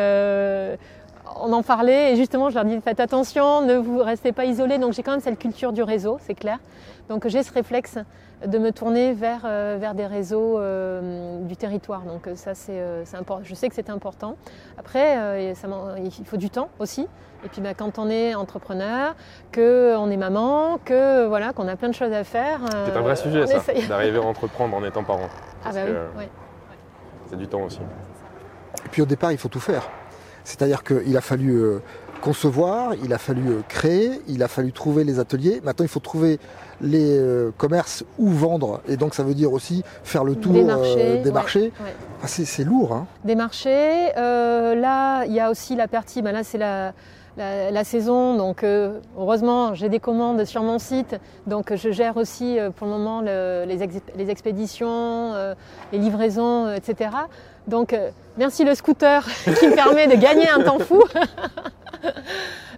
on 1.40 1.52
en 1.52 1.62
parlait 1.62 2.12
et 2.12 2.16
justement 2.16 2.50
je 2.50 2.56
leur 2.56 2.64
dis 2.64 2.80
faites 2.80 2.98
attention, 3.00 3.62
ne 3.62 3.74
vous 3.74 3.98
restez 4.02 4.32
pas 4.32 4.44
isolés. 4.44 4.78
Donc 4.78 4.92
j'ai 4.92 5.04
quand 5.04 5.12
même 5.12 5.20
cette 5.20 5.38
culture 5.38 5.72
du 5.72 5.82
réseau, 5.84 6.18
c'est 6.26 6.34
clair. 6.34 6.58
Donc 7.08 7.28
j'ai 7.28 7.42
ce 7.44 7.52
réflexe 7.52 7.96
de 8.46 8.58
me 8.58 8.70
tourner 8.72 9.12
vers, 9.12 9.40
euh, 9.44 9.76
vers 9.80 9.94
des 9.94 10.06
réseaux 10.06 10.58
euh, 10.58 11.40
du 11.42 11.56
territoire. 11.56 12.02
Donc 12.02 12.26
euh, 12.26 12.36
ça 12.36 12.54
c'est 12.54 12.78
euh, 12.80 13.04
important. 13.14 13.42
Je 13.44 13.54
sais 13.54 13.68
que 13.68 13.74
c'est 13.74 13.90
important. 13.90 14.36
Après, 14.78 15.18
euh, 15.18 15.54
ça 15.54 15.68
il 16.02 16.24
faut 16.26 16.36
du 16.36 16.50
temps 16.50 16.68
aussi. 16.78 17.08
Et 17.44 17.48
puis 17.48 17.60
bah, 17.60 17.74
quand 17.74 17.98
on 17.98 18.08
est 18.10 18.34
entrepreneur, 18.34 19.14
que 19.52 19.94
on 19.96 20.10
est 20.10 20.16
maman, 20.16 20.78
que 20.84 21.26
voilà, 21.26 21.52
qu'on 21.52 21.68
a 21.68 21.76
plein 21.76 21.88
de 21.88 21.94
choses 21.94 22.12
à 22.12 22.24
faire. 22.24 22.60
euh, 22.74 22.86
C'est 22.86 22.96
un 22.96 23.00
vrai 23.02 23.16
sujet 23.16 23.46
ça, 23.46 23.56
essaye. 23.58 23.86
d'arriver 23.88 24.18
à 24.18 24.22
entreprendre 24.22 24.76
en 24.76 24.84
étant 24.84 25.04
parent. 25.04 25.28
Ah 25.64 25.70
bah 25.72 25.80
oui, 25.84 25.92
euh, 25.94 26.06
ouais. 26.18 26.28
C'est 27.30 27.36
du 27.36 27.46
temps 27.46 27.62
aussi. 27.62 27.80
Et 28.84 28.88
puis 28.90 29.02
au 29.02 29.06
départ, 29.06 29.32
il 29.32 29.38
faut 29.38 29.48
tout 29.48 29.60
faire. 29.60 29.88
C'est-à-dire 30.44 30.82
qu'il 30.82 31.16
a 31.16 31.20
fallu 31.20 31.52
euh, 31.56 31.82
concevoir, 32.20 32.94
il 33.02 33.12
a 33.12 33.18
fallu 33.18 33.48
euh, 33.48 33.60
créer, 33.68 34.20
il 34.28 34.42
a 34.42 34.48
fallu 34.48 34.72
trouver 34.72 35.04
les 35.04 35.18
ateliers. 35.18 35.60
Maintenant, 35.64 35.84
il 35.84 35.88
faut 35.88 36.00
trouver 36.00 36.38
les 36.80 37.18
euh, 37.18 37.50
commerces 37.56 38.04
où 38.18 38.28
vendre. 38.28 38.80
Et 38.88 38.96
donc, 38.96 39.14
ça 39.14 39.22
veut 39.22 39.34
dire 39.34 39.52
aussi 39.52 39.82
faire 40.04 40.24
le 40.24 40.34
tour 40.36 40.52
Des 40.52 40.64
marchés, 40.64 40.94
euh, 40.98 41.22
des 41.22 41.32
marchés. 41.32 41.72
ouais. 41.84 41.94
Ah, 42.22 42.26
c'est 42.26 42.44
c'est 42.44 42.64
lourd. 42.64 42.92
Hein. 42.92 43.06
des 43.24 43.34
marchés. 43.34 44.10
Euh, 44.16 44.74
là, 44.74 45.24
il 45.24 45.32
y 45.32 45.40
a 45.40 45.50
aussi 45.50 45.76
la 45.76 45.88
partie, 45.88 46.22
ben 46.22 46.32
là 46.32 46.42
c'est 46.44 46.58
la, 46.58 46.92
la, 47.38 47.70
la 47.70 47.84
saison, 47.84 48.36
donc 48.36 48.62
euh, 48.64 48.98
heureusement 49.16 49.72
j'ai 49.74 49.88
des 49.88 50.00
commandes 50.00 50.44
sur 50.44 50.62
mon 50.62 50.78
site, 50.78 51.16
donc 51.46 51.74
je 51.74 51.90
gère 51.90 52.16
aussi 52.18 52.58
euh, 52.58 52.70
pour 52.70 52.86
le 52.86 52.92
moment 52.92 53.20
le- 53.22 53.64
les, 53.66 53.82
ex- 53.82 54.00
les 54.16 54.28
expéditions, 54.30 55.32
euh, 55.34 55.54
les 55.92 55.98
livraisons, 55.98 56.70
etc. 56.74 57.10
Donc 57.68 57.94
merci 58.36 58.64
le 58.64 58.74
scooter 58.74 59.24
qui 59.58 59.68
me 59.68 59.74
permet 59.74 60.06
de 60.08 60.16
gagner 60.16 60.48
un 60.50 60.60
temps 60.62 60.78
fou. 60.78 61.02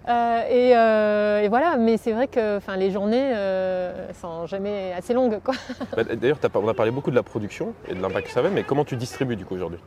Euh, 0.09 0.41
et, 0.49 0.75
euh, 0.75 1.41
et 1.43 1.47
voilà, 1.47 1.77
mais 1.77 1.97
c'est 1.97 2.11
vrai 2.11 2.27
que 2.27 2.57
enfin, 2.57 2.75
les 2.75 2.89
journées 2.89 3.33
euh, 3.35 4.11
sont 4.19 4.47
jamais 4.47 4.93
assez 4.97 5.13
longues. 5.13 5.39
Quoi. 5.43 5.53
Bah, 5.95 6.03
D'ailleurs, 6.03 6.39
on 6.55 6.67
a 6.67 6.73
parlé 6.73 6.91
beaucoup 6.91 7.11
de 7.11 7.15
la 7.15 7.21
production 7.21 7.73
et 7.87 7.93
de 7.93 8.01
l'impact 8.01 8.25
que 8.27 8.33
ça 8.33 8.39
avait, 8.39 8.49
mais 8.49 8.63
comment 8.63 8.83
tu 8.83 8.95
distribues 8.95 9.35
du 9.35 9.45
coup 9.45 9.53
aujourd'hui? 9.53 9.77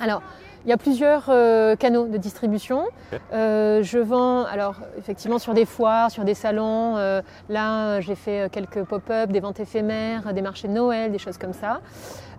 Alors, 0.00 0.22
il 0.64 0.70
y 0.70 0.72
a 0.72 0.76
plusieurs 0.76 1.26
euh, 1.28 1.74
canaux 1.76 2.06
de 2.06 2.18
distribution. 2.18 2.84
Euh, 3.32 3.82
je 3.82 3.98
vends, 3.98 4.44
alors 4.44 4.76
effectivement, 4.98 5.38
sur 5.38 5.54
des 5.54 5.64
foires, 5.64 6.10
sur 6.10 6.24
des 6.24 6.34
salons. 6.34 6.96
Euh, 6.96 7.22
là, 7.48 8.00
j'ai 8.00 8.14
fait 8.14 8.42
euh, 8.42 8.48
quelques 8.50 8.84
pop-up, 8.84 9.30
des 9.30 9.40
ventes 9.40 9.60
éphémères, 9.60 10.32
des 10.34 10.42
marchés 10.42 10.68
de 10.68 10.72
Noël, 10.72 11.12
des 11.12 11.18
choses 11.18 11.38
comme 11.38 11.54
ça. 11.54 11.80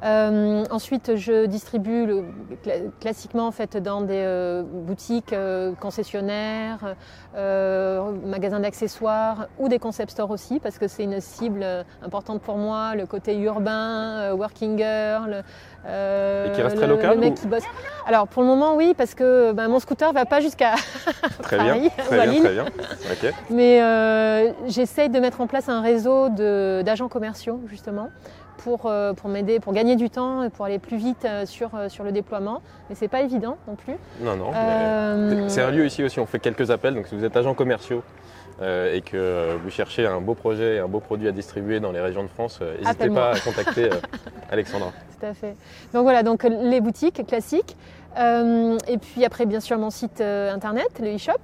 Euh, 0.03 0.63
ensuite, 0.71 1.15
je 1.15 1.45
distribue 1.45 2.05
le- 2.07 2.23
cla- 2.65 2.89
classiquement 2.99 3.45
en 3.45 3.51
fait 3.51 3.77
dans 3.77 4.01
des 4.01 4.15
euh, 4.25 4.63
boutiques 4.63 5.31
euh, 5.31 5.73
concessionnaires, 5.79 6.95
euh, 7.37 8.11
magasins 8.25 8.59
d'accessoires 8.59 9.47
ou 9.59 9.69
des 9.69 9.77
concept 9.77 10.11
stores 10.11 10.31
aussi 10.31 10.59
parce 10.59 10.79
que 10.79 10.87
c'est 10.87 11.03
une 11.03 11.21
cible 11.21 11.61
euh, 11.61 11.83
importante 12.03 12.41
pour 12.41 12.57
moi, 12.57 12.95
le 12.95 13.05
côté 13.05 13.37
urbain, 13.37 14.19
euh, 14.21 14.33
working 14.33 14.77
girl. 14.77 15.43
euh, 15.85 16.47
Et 16.47 16.51
qui 16.55 16.61
reste 16.63 16.77
très 16.77 16.87
local 16.87 17.15
le 17.15 17.19
mec 17.21 17.33
ou- 17.33 17.41
qui 17.41 17.47
bosse. 17.47 17.63
Alors 18.07 18.27
pour 18.27 18.41
le 18.41 18.47
moment 18.47 18.75
oui 18.75 18.93
parce 18.97 19.13
que 19.13 19.51
ben, 19.51 19.67
mon 19.67 19.79
scooter 19.79 20.11
va 20.13 20.25
pas 20.25 20.39
jusqu'à 20.39 20.73
Très 21.43 21.57
Paris, 21.57 21.79
bien, 21.79 21.89
ou 21.89 22.05
très 22.07 22.19
à 22.19 22.23
bien, 22.23 22.31
Lille. 22.33 22.43
très 22.43 22.53
bien. 22.53 22.65
Ok. 23.11 23.33
Mais 23.51 23.81
euh, 23.83 24.51
j'essaye 24.67 25.09
de 25.09 25.19
mettre 25.19 25.41
en 25.41 25.47
place 25.47 25.69
un 25.69 25.81
réseau 25.81 26.29
d'agents 26.29 27.07
commerciaux, 27.07 27.61
justement, 27.67 28.09
pour, 28.63 28.85
euh, 28.85 29.13
pour 29.13 29.29
m'aider, 29.29 29.59
pour 29.59 29.73
gagner 29.73 29.95
du 29.95 30.09
temps 30.09 30.43
et 30.43 30.49
pour 30.49 30.65
aller 30.65 30.79
plus 30.79 30.97
vite 30.97 31.25
euh, 31.25 31.45
sur, 31.45 31.73
euh, 31.75 31.89
sur 31.89 32.03
le 32.03 32.11
déploiement. 32.11 32.61
Mais 32.89 32.95
c'est 32.95 33.07
pas 33.07 33.21
évident 33.21 33.57
non 33.67 33.75
plus. 33.75 33.93
Non, 34.21 34.35
non. 34.35 34.51
Euh, 34.55 35.45
C'est 35.47 35.61
un 35.61 35.71
lieu 35.71 35.85
ici 35.85 36.03
aussi, 36.03 36.19
on 36.19 36.25
fait 36.25 36.39
quelques 36.39 36.71
appels. 36.71 36.93
Donc 36.93 37.07
si 37.07 37.15
vous 37.15 37.25
êtes 37.25 37.35
agents 37.35 37.53
commerciaux 37.53 38.03
euh, 38.61 38.93
et 38.93 39.01
que 39.01 39.57
vous 39.63 39.69
cherchez 39.69 40.05
un 40.05 40.21
beau 40.21 40.35
projet 40.35 40.75
et 40.75 40.79
un 40.79 40.87
beau 40.87 40.99
produit 40.99 41.27
à 41.27 41.31
distribuer 41.31 41.79
dans 41.79 41.91
les 41.91 42.01
régions 42.01 42.23
de 42.23 42.29
France, 42.29 42.59
euh, 42.61 42.77
n'hésitez 42.79 43.09
pas 43.09 43.31
à 43.31 43.39
contacter 43.39 43.89
Alexandra. 44.51 44.91
Tout 45.19 45.25
à 45.25 45.33
fait. 45.33 45.55
Donc 45.93 46.03
voilà, 46.03 46.23
donc 46.23 46.43
les 46.43 46.81
boutiques 46.81 47.25
classiques. 47.25 47.75
Et 48.17 48.97
puis 48.97 49.23
après, 49.23 49.45
bien 49.45 49.61
sûr, 49.61 49.77
mon 49.77 49.89
site 49.89 50.19
internet, 50.21 50.89
le 50.99 51.15
e-shop. 51.15 51.39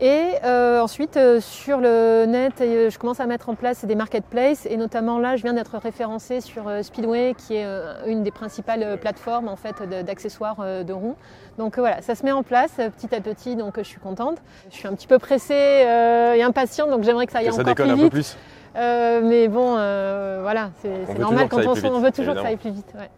Et 0.00 0.32
euh, 0.44 0.80
ensuite, 0.80 1.16
euh, 1.16 1.40
sur 1.40 1.78
le 1.78 2.24
net, 2.26 2.60
euh, 2.60 2.90
je 2.90 2.98
commence 2.98 3.20
à 3.20 3.26
mettre 3.26 3.48
en 3.48 3.54
place 3.54 3.84
des 3.84 3.94
marketplaces. 3.94 4.66
Et 4.66 4.76
notamment 4.76 5.18
là, 5.18 5.36
je 5.36 5.42
viens 5.42 5.52
d'être 5.52 5.78
référencée 5.78 6.40
sur 6.40 6.66
euh, 6.66 6.82
Speedway, 6.82 7.34
qui 7.38 7.54
est 7.54 7.64
euh, 7.64 7.94
une 8.06 8.24
des 8.24 8.32
principales 8.32 8.98
plateformes 9.00 9.48
en 9.48 9.56
fait, 9.56 9.82
d'accessoires 10.04 10.56
de 10.84 10.92
roues. 10.92 11.14
Donc 11.58 11.78
voilà, 11.78 12.02
ça 12.02 12.16
se 12.16 12.24
met 12.24 12.32
en 12.32 12.42
place 12.42 12.72
petit 12.98 13.14
à 13.14 13.20
petit, 13.20 13.54
donc 13.54 13.74
je 13.78 13.82
suis 13.82 14.00
contente. 14.00 14.38
Je 14.70 14.76
suis 14.76 14.88
un 14.88 14.94
petit 14.94 15.06
peu 15.06 15.18
pressée 15.20 15.54
euh, 15.86 16.34
et 16.34 16.42
impatiente, 16.42 16.90
donc 16.90 17.04
j'aimerais 17.04 17.26
que 17.26 17.32
ça 17.32 17.38
aille 17.38 17.52
ça 17.52 17.60
encore 17.60 17.74
plus 17.74 17.84
un 17.84 17.96
peu 17.96 18.02
vite. 18.02 18.10
plus. 18.10 18.36
Euh, 18.76 19.20
mais 19.22 19.46
bon, 19.46 19.76
euh, 19.78 20.40
voilà, 20.42 20.70
c'est 20.82 21.16
normal 21.18 21.48
quand 21.48 21.58
on, 21.64 21.68
on 21.70 21.74
vite, 21.74 21.84
veut 22.04 22.10
toujours 22.10 22.34
que 22.34 22.40
ça 22.40 22.48
aille 22.48 22.56
plus 22.56 22.72
vite. 22.72 22.92
ouais. 22.96 23.08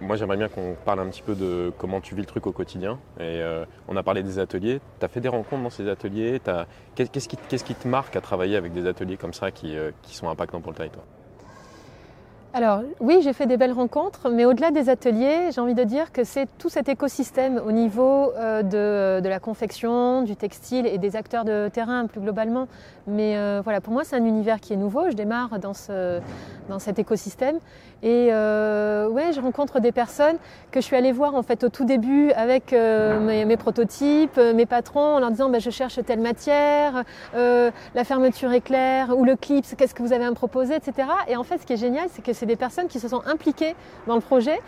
Moi, 0.00 0.16
j'aimerais 0.16 0.36
bien 0.36 0.48
qu'on 0.48 0.76
parle 0.84 1.00
un 1.00 1.08
petit 1.08 1.22
peu 1.22 1.34
de 1.34 1.72
comment 1.78 2.00
tu 2.02 2.14
vis 2.14 2.20
le 2.20 2.26
truc 2.26 2.46
au 2.46 2.52
quotidien. 2.52 2.98
Et 3.18 3.40
euh, 3.40 3.64
on 3.88 3.96
a 3.96 4.02
parlé 4.02 4.22
des 4.22 4.38
ateliers. 4.38 4.80
Tu 4.98 5.04
as 5.04 5.08
fait 5.08 5.20
des 5.20 5.28
rencontres 5.28 5.62
dans 5.62 5.70
ces 5.70 5.88
ateliers? 5.88 6.40
Qu'est-ce 6.94 7.28
qui, 7.28 7.36
qui 7.36 7.74
te 7.74 7.88
marque 7.88 8.14
à 8.14 8.20
travailler 8.20 8.56
avec 8.56 8.72
des 8.72 8.86
ateliers 8.86 9.16
comme 9.16 9.32
ça 9.32 9.50
qui, 9.50 9.76
euh, 9.76 9.92
qui 10.02 10.14
sont 10.14 10.28
impactants 10.28 10.60
pour 10.60 10.72
le 10.72 10.76
territoire 10.76 11.04
Alors 12.56 12.80
oui, 13.00 13.18
j'ai 13.22 13.34
fait 13.34 13.44
des 13.44 13.58
belles 13.58 13.74
rencontres, 13.74 14.30
mais 14.30 14.46
au-delà 14.46 14.70
des 14.70 14.88
ateliers, 14.88 15.50
j'ai 15.54 15.60
envie 15.60 15.74
de 15.74 15.84
dire 15.84 16.10
que 16.10 16.24
c'est 16.24 16.48
tout 16.56 16.70
cet 16.70 16.88
écosystème 16.88 17.60
au 17.62 17.70
niveau 17.70 18.32
euh, 18.34 18.62
de, 18.62 19.22
de, 19.22 19.28
la 19.28 19.40
confection, 19.40 20.22
du 20.22 20.36
textile 20.36 20.86
et 20.86 20.96
des 20.96 21.16
acteurs 21.16 21.44
de 21.44 21.68
terrain 21.70 22.06
plus 22.06 22.18
globalement. 22.18 22.66
Mais 23.06 23.36
euh, 23.36 23.60
voilà, 23.62 23.82
pour 23.82 23.92
moi, 23.92 24.04
c'est 24.04 24.16
un 24.16 24.24
univers 24.24 24.58
qui 24.60 24.72
est 24.72 24.76
nouveau. 24.76 25.10
Je 25.10 25.16
démarre 25.16 25.58
dans, 25.58 25.74
ce, 25.74 26.18
dans 26.70 26.78
cet 26.78 26.98
écosystème 26.98 27.58
et 28.02 28.28
euh, 28.30 29.08
ouais, 29.08 29.32
je 29.32 29.40
rencontre 29.40 29.80
des 29.80 29.92
personnes 29.92 30.36
que 30.70 30.80
je 30.80 30.84
suis 30.84 30.96
allée 30.96 31.12
voir 31.12 31.34
en 31.34 31.42
fait 31.42 31.64
au 31.64 31.70
tout 31.70 31.84
début 31.84 32.30
avec 32.32 32.72
euh, 32.72 33.18
mes, 33.20 33.56
prototypes, 33.56 34.36
mes 34.36 34.66
patrons, 34.66 35.16
en 35.16 35.18
leur 35.18 35.30
disant 35.30 35.48
bah, 35.48 35.58
je 35.58 35.70
cherche 35.70 35.98
telle 36.04 36.20
matière, 36.20 37.04
euh, 37.34 37.70
la 37.94 38.04
fermeture 38.04 38.52
éclair 38.52 39.16
ou 39.16 39.24
le 39.24 39.34
clip, 39.34 39.64
qu'est-ce 39.76 39.94
que 39.94 40.02
vous 40.02 40.12
avez 40.12 40.24
à 40.24 40.30
me 40.30 40.34
proposer, 40.34 40.76
etc. 40.76 41.08
Et 41.28 41.36
en 41.36 41.42
fait, 41.42 41.58
ce 41.58 41.66
qui 41.66 41.72
est 41.72 41.78
génial, 41.78 42.06
c'est 42.10 42.22
que 42.22 42.32
c'est 42.32 42.45
des 42.46 42.56
personnes 42.56 42.88
qui 42.88 43.00
se 43.00 43.08
sont 43.08 43.22
impliquées 43.26 43.74
dans 44.06 44.14
le 44.14 44.20
projet. 44.20 44.58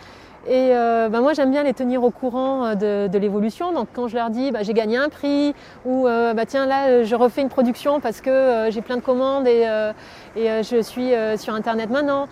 Et 0.46 0.70
euh, 0.72 1.08
bah 1.08 1.20
moi, 1.20 1.34
j'aime 1.34 1.50
bien 1.50 1.62
les 1.62 1.74
tenir 1.74 2.02
au 2.04 2.10
courant 2.10 2.74
de, 2.74 3.08
de 3.08 3.18
l'évolution. 3.18 3.72
Donc, 3.72 3.88
quand 3.92 4.08
je 4.08 4.14
leur 4.14 4.30
dis, 4.30 4.50
bah, 4.50 4.62
j'ai 4.62 4.72
gagné 4.72 4.96
un 4.96 5.08
prix, 5.08 5.54
ou 5.84 6.06
euh, 6.06 6.32
bah, 6.32 6.46
tiens, 6.46 6.64
là, 6.64 7.02
je 7.02 7.14
refais 7.14 7.42
une 7.42 7.48
production 7.48 8.00
parce 8.00 8.20
que 8.20 8.30
euh, 8.30 8.70
j'ai 8.70 8.80
plein 8.80 8.96
de 8.96 9.02
commandes 9.02 9.46
et, 9.46 9.64
euh, 9.66 9.92
et 10.36 10.50
euh, 10.50 10.62
je 10.62 10.80
suis 10.80 11.10
sur 11.36 11.54
Internet 11.54 11.90
maintenant. 11.90 12.28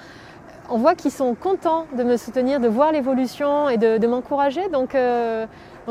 On 0.71 0.79
voit 0.79 0.95
qu'ils 0.95 1.11
sont 1.11 1.35
contents 1.35 1.87
de 1.97 2.03
me 2.03 2.17
soutenir, 2.17 2.59
de 2.59 2.69
voir 2.69 2.91
l'évolution 2.91 3.69
et 3.69 3.77
de, 3.77 4.07
m'encourager. 4.07 4.69
Donc, 4.69 4.97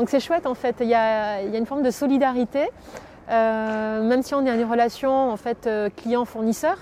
c'est 0.06 0.20
chouette 0.20 0.46
en 0.46 0.54
fait. 0.54 0.76
Il 0.80 0.88
y 0.88 0.94
a, 0.94 1.42
y 1.42 1.54
a 1.54 1.58
une 1.58 1.64
forme 1.64 1.82
de 1.82 1.90
solidarité, 1.90 2.68
même 3.28 4.22
si 4.22 4.34
on 4.34 4.44
est 4.44 4.50
en 4.50 4.54
une 4.54 4.70
relation 4.70 5.30
en 5.30 5.36
fait 5.36 5.68
client-fournisseur 5.96 6.76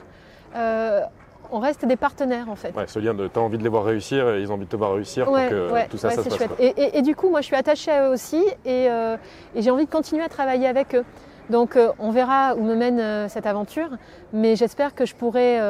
on 1.54 1.60
reste 1.60 1.86
des 1.86 1.96
partenaires 1.96 2.48
en 2.50 2.56
fait. 2.56 2.74
Ouais, 2.74 2.86
ce 2.88 2.98
lien 2.98 3.14
de 3.14 3.28
tu 3.28 3.38
as 3.38 3.42
envie 3.42 3.58
de 3.58 3.62
les 3.62 3.68
voir 3.68 3.84
réussir 3.84 4.28
et 4.28 4.40
ils 4.40 4.50
ont 4.50 4.54
envie 4.54 4.64
de 4.64 4.70
te 4.70 4.76
voir 4.76 4.94
réussir 4.94 5.30
ouais, 5.30 5.48
pour 5.48 5.50
que 5.50 5.72
ouais, 5.72 5.86
tout 5.88 5.96
ça, 5.96 6.08
ouais, 6.08 6.14
ça 6.16 6.24
se 6.24 6.28
passe. 6.28 6.38
chouette. 6.38 6.50
Et, 6.58 6.74
et, 6.76 6.98
et, 6.98 7.02
du 7.02 7.14
coup, 7.14 7.30
moi 7.30 7.40
je 7.40 7.46
suis 7.46 7.56
attachée 7.56 7.92
à 7.92 8.08
eux 8.08 8.12
aussi 8.12 8.42
et, 8.64 8.88
euh, 8.90 9.16
et 9.54 9.62
j'ai 9.62 9.70
envie 9.70 9.86
de 9.86 9.90
continuer 9.90 10.24
à 10.24 10.28
travailler 10.28 10.66
avec 10.66 10.94
eux. 10.96 11.04
Donc 11.50 11.76
euh, 11.76 11.92
on 12.00 12.10
verra 12.10 12.56
où 12.56 12.62
me 12.62 12.74
mène 12.74 12.98
euh, 12.98 13.28
cette 13.28 13.46
aventure, 13.46 13.90
mais 14.32 14.56
j'espère 14.56 14.94
que 14.96 15.06
je 15.06 15.14
pourrai 15.14 15.60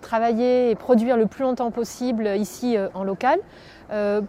travailler 0.00 0.70
et 0.70 0.74
produire 0.76 1.16
le 1.16 1.26
plus 1.26 1.42
longtemps 1.42 1.72
possible 1.72 2.28
ici 2.36 2.76
en 2.94 3.02
local 3.02 3.40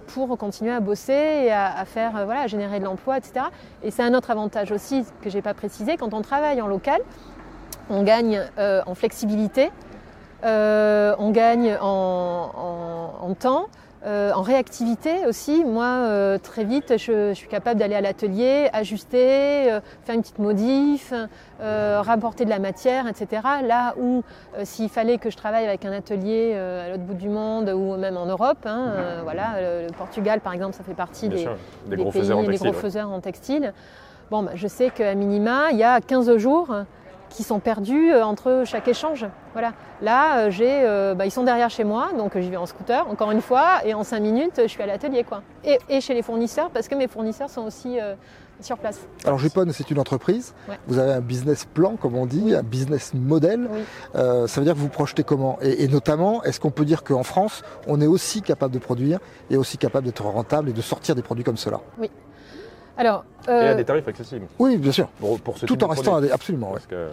pour 0.07 0.35
continuer 0.37 0.71
à 0.71 0.79
bosser 0.79 1.13
et 1.13 1.51
à, 1.51 1.77
à 1.77 1.85
faire 1.85 2.11
voilà, 2.25 2.41
à 2.41 2.47
générer 2.47 2.79
de 2.79 2.85
l'emploi, 2.85 3.17
etc. 3.17 3.45
Et 3.83 3.91
c'est 3.91 4.03
un 4.03 4.13
autre 4.15 4.31
avantage 4.31 4.71
aussi 4.71 5.03
que 5.21 5.29
j'ai 5.29 5.41
pas 5.41 5.53
précisé 5.53 5.97
quand 5.97 6.13
on 6.13 6.21
travaille 6.21 6.59
en 6.61 6.67
local, 6.67 7.01
on 7.89 8.03
gagne 8.03 8.41
en 8.57 8.95
flexibilité, 8.95 9.71
euh, 10.43 11.15
on 11.19 11.31
gagne 11.31 11.77
en, 11.81 12.51
en, 12.55 13.27
en 13.27 13.33
temps, 13.33 13.67
euh, 14.05 14.31
en 14.31 14.41
réactivité 14.41 15.25
aussi. 15.27 15.65
Moi, 15.65 15.85
euh, 15.85 16.37
très 16.37 16.63
vite, 16.63 16.93
je, 16.97 17.29
je 17.29 17.33
suis 17.33 17.47
capable 17.47 17.79
d'aller 17.79 17.95
à 17.95 17.99
l'atelier, 17.99 18.69
ajuster, 18.71 19.71
euh, 19.71 19.81
faire 20.05 20.15
une 20.15 20.21
petite 20.21 20.39
modif, 20.39 21.13
rapporter 21.59 22.45
de 22.45 22.49
la 22.49 22.59
matière, 22.59 23.07
etc. 23.07 23.41
Là 23.65 23.95
où, 23.99 24.23
s'il 24.63 24.89
fallait 24.89 25.17
que 25.17 25.29
je 25.31 25.35
travaille 25.35 25.65
avec 25.65 25.83
un 25.83 25.91
atelier 25.91 26.53
à 26.53 26.89
l'autre 26.89 27.03
bout 27.03 27.15
du 27.15 27.27
monde 27.27 27.69
ou 27.69 27.97
même 27.97 28.17
en 28.17 28.27
Europe, 28.27 28.65
hein, 28.65 28.93
voilà, 29.23 29.55
le, 29.59 29.91
Portugal, 29.91 30.39
par 30.41 30.53
exemple, 30.53 30.75
ça 30.75 30.83
fait 30.83 30.93
partie 30.93 31.27
des, 31.27 31.45
des, 31.45 31.49
des, 31.87 31.95
gros 31.97 32.11
pays, 32.11 32.21
faiseurs 32.21 32.37
en 32.37 32.41
des 32.43 32.47
textile, 32.49 32.71
gros 32.71 32.79
faiseurs 32.79 33.11
en 33.11 33.19
textile. 33.19 33.73
Bon, 34.29 34.43
bah, 34.43 34.51
je 34.53 34.67
sais 34.67 34.91
qu'à 34.91 35.15
minima, 35.15 35.71
il 35.71 35.77
y 35.77 35.83
a 35.83 35.99
15 35.99 36.37
jours, 36.37 36.73
qui 37.29 37.43
sont 37.43 37.59
perdus 37.59 38.13
entre 38.13 38.63
chaque 38.65 38.87
échange. 38.87 39.25
Voilà. 39.53 39.73
Là, 40.01 40.49
j'ai, 40.49 40.81
euh, 40.85 41.15
bah, 41.15 41.25
ils 41.25 41.31
sont 41.31 41.43
derrière 41.43 41.69
chez 41.69 41.83
moi, 41.83 42.09
donc 42.17 42.37
j'y 42.37 42.49
vais 42.49 42.57
en 42.57 42.65
scooter, 42.65 43.09
encore 43.09 43.31
une 43.31 43.41
fois, 43.41 43.85
et 43.85 43.93
en 43.93 44.03
cinq 44.03 44.19
minutes, 44.19 44.61
je 44.61 44.67
suis 44.67 44.83
à 44.83 44.85
l'atelier, 44.85 45.23
quoi. 45.23 45.41
Et, 45.63 45.79
et, 45.89 46.01
chez 46.01 46.13
les 46.13 46.21
fournisseurs, 46.21 46.69
parce 46.69 46.87
que 46.87 46.95
mes 46.95 47.07
fournisseurs 47.07 47.49
sont 47.49 47.63
aussi 47.63 47.99
euh, 47.99 48.13
sur 48.61 48.77
place. 48.77 48.99
Alors 49.25 49.39
Jupon, 49.39 49.67
c'est 49.71 49.89
une 49.89 49.99
entreprise. 49.99 50.53
Ouais. 50.69 50.77
Vous 50.87 50.99
avez 50.99 51.13
un 51.13 51.21
business 51.21 51.65
plan, 51.65 51.95
comme 51.95 52.15
on 52.15 52.25
dit, 52.25 52.43
oui. 52.45 52.55
un 52.55 52.63
business 52.63 53.13
model. 53.13 53.67
Oui. 53.71 53.79
Euh, 54.15 54.47
ça 54.47 54.61
veut 54.61 54.65
dire 54.65 54.75
que 54.75 54.79
vous 54.79 54.89
projetez 54.89 55.23
comment? 55.23 55.57
Et, 55.61 55.83
et, 55.83 55.87
notamment, 55.87 56.43
est-ce 56.43 56.59
qu'on 56.59 56.71
peut 56.71 56.85
dire 56.85 57.03
qu'en 57.03 57.23
France, 57.23 57.63
on 57.87 57.99
est 58.01 58.07
aussi 58.07 58.41
capable 58.41 58.73
de 58.73 58.79
produire 58.79 59.19
et 59.49 59.57
aussi 59.57 59.77
capable 59.77 60.05
d'être 60.05 60.23
rentable 60.23 60.69
et 60.69 60.73
de 60.73 60.81
sortir 60.81 61.15
des 61.15 61.23
produits 61.23 61.43
comme 61.43 61.57
cela? 61.57 61.79
Oui. 61.97 62.09
Alors, 62.97 63.25
euh, 63.47 63.61
et 63.61 63.67
à 63.69 63.75
des 63.75 63.85
tarifs 63.85 64.07
accessibles. 64.07 64.47
Oui, 64.59 64.77
bien 64.77 64.91
sûr. 64.91 65.07
Pour, 65.19 65.39
pour 65.39 65.57
ce 65.57 65.65
Tout 65.65 65.83
en 65.83 65.87
restant 65.87 66.19
des, 66.19 66.31
absolument. 66.31 66.71
Parce 66.71 66.87
que... 66.87 67.07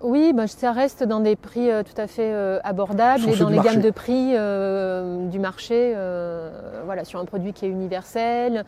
Oui, 0.00 0.32
ben, 0.32 0.46
ça 0.46 0.72
reste 0.72 1.02
dans 1.02 1.20
des 1.20 1.36
prix 1.36 1.70
euh, 1.70 1.82
tout 1.82 2.00
à 2.00 2.06
fait 2.06 2.32
euh, 2.32 2.60
abordables 2.62 3.28
et 3.28 3.36
dans 3.36 3.48
les 3.48 3.56
marché. 3.56 3.74
gammes 3.74 3.82
de 3.82 3.90
prix 3.90 4.32
euh, 4.34 5.26
du 5.26 5.38
marché, 5.38 5.92
euh, 5.96 6.82
voilà, 6.84 7.04
sur 7.04 7.18
un 7.18 7.24
produit 7.24 7.52
qui 7.52 7.66
est 7.66 7.68
universel. 7.68 8.64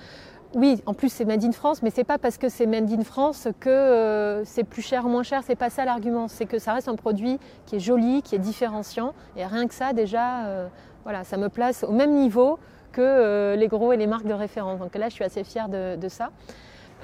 Oui, 0.57 0.83
en 0.87 0.95
plus 0.95 1.11
c'est 1.11 1.25
made 1.25 1.45
in 1.45 1.53
France, 1.53 1.81
mais 1.85 1.91
c'est 1.91 2.03
pas 2.03 2.19
parce 2.19 2.37
que 2.37 2.49
c'est 2.49 2.67
made 2.67 2.91
in 2.91 3.05
France 3.05 3.47
que 3.61 3.71
euh, 3.71 4.45
c'est 4.45 4.65
plus 4.65 4.83
cher 4.83 5.07
ou 5.07 5.09
moins 5.09 5.23
cher. 5.23 5.43
C'est 5.47 5.55
pas 5.55 5.71
ça 5.71 5.85
l'argument. 5.85 6.27
C'est 6.27 6.47
que 6.47 6.59
ça 6.59 6.73
reste 6.73 6.89
un 6.89 6.97
produit 6.97 7.39
qui 7.67 7.77
est 7.77 7.81
joli, 7.81 8.23
qui 8.23 8.35
est 8.35 8.41
différenciant, 8.41 9.15
et 9.37 9.47
rien 9.47 9.69
que 9.69 9.75
ça 9.75 9.93
déjà, 9.93 10.47
euh, 10.47 10.67
voilà, 11.05 11.23
ça 11.23 11.37
me 11.37 11.49
place 11.49 11.85
au 11.85 11.93
même 11.93 12.13
niveau 12.15 12.59
que 12.93 13.01
euh, 13.01 13.57
les 13.57 13.69
gros 13.69 13.93
et 13.93 13.97
les 13.97 14.07
marques 14.07 14.27
de 14.27 14.35
référence. 14.35 14.79
Donc 14.81 14.95
là, 14.95 15.09
je 15.09 15.15
suis 15.15 15.25
assez 15.25 15.45
fière 15.45 15.69
de, 15.69 15.97
de 15.97 16.09
ça. 16.09 16.31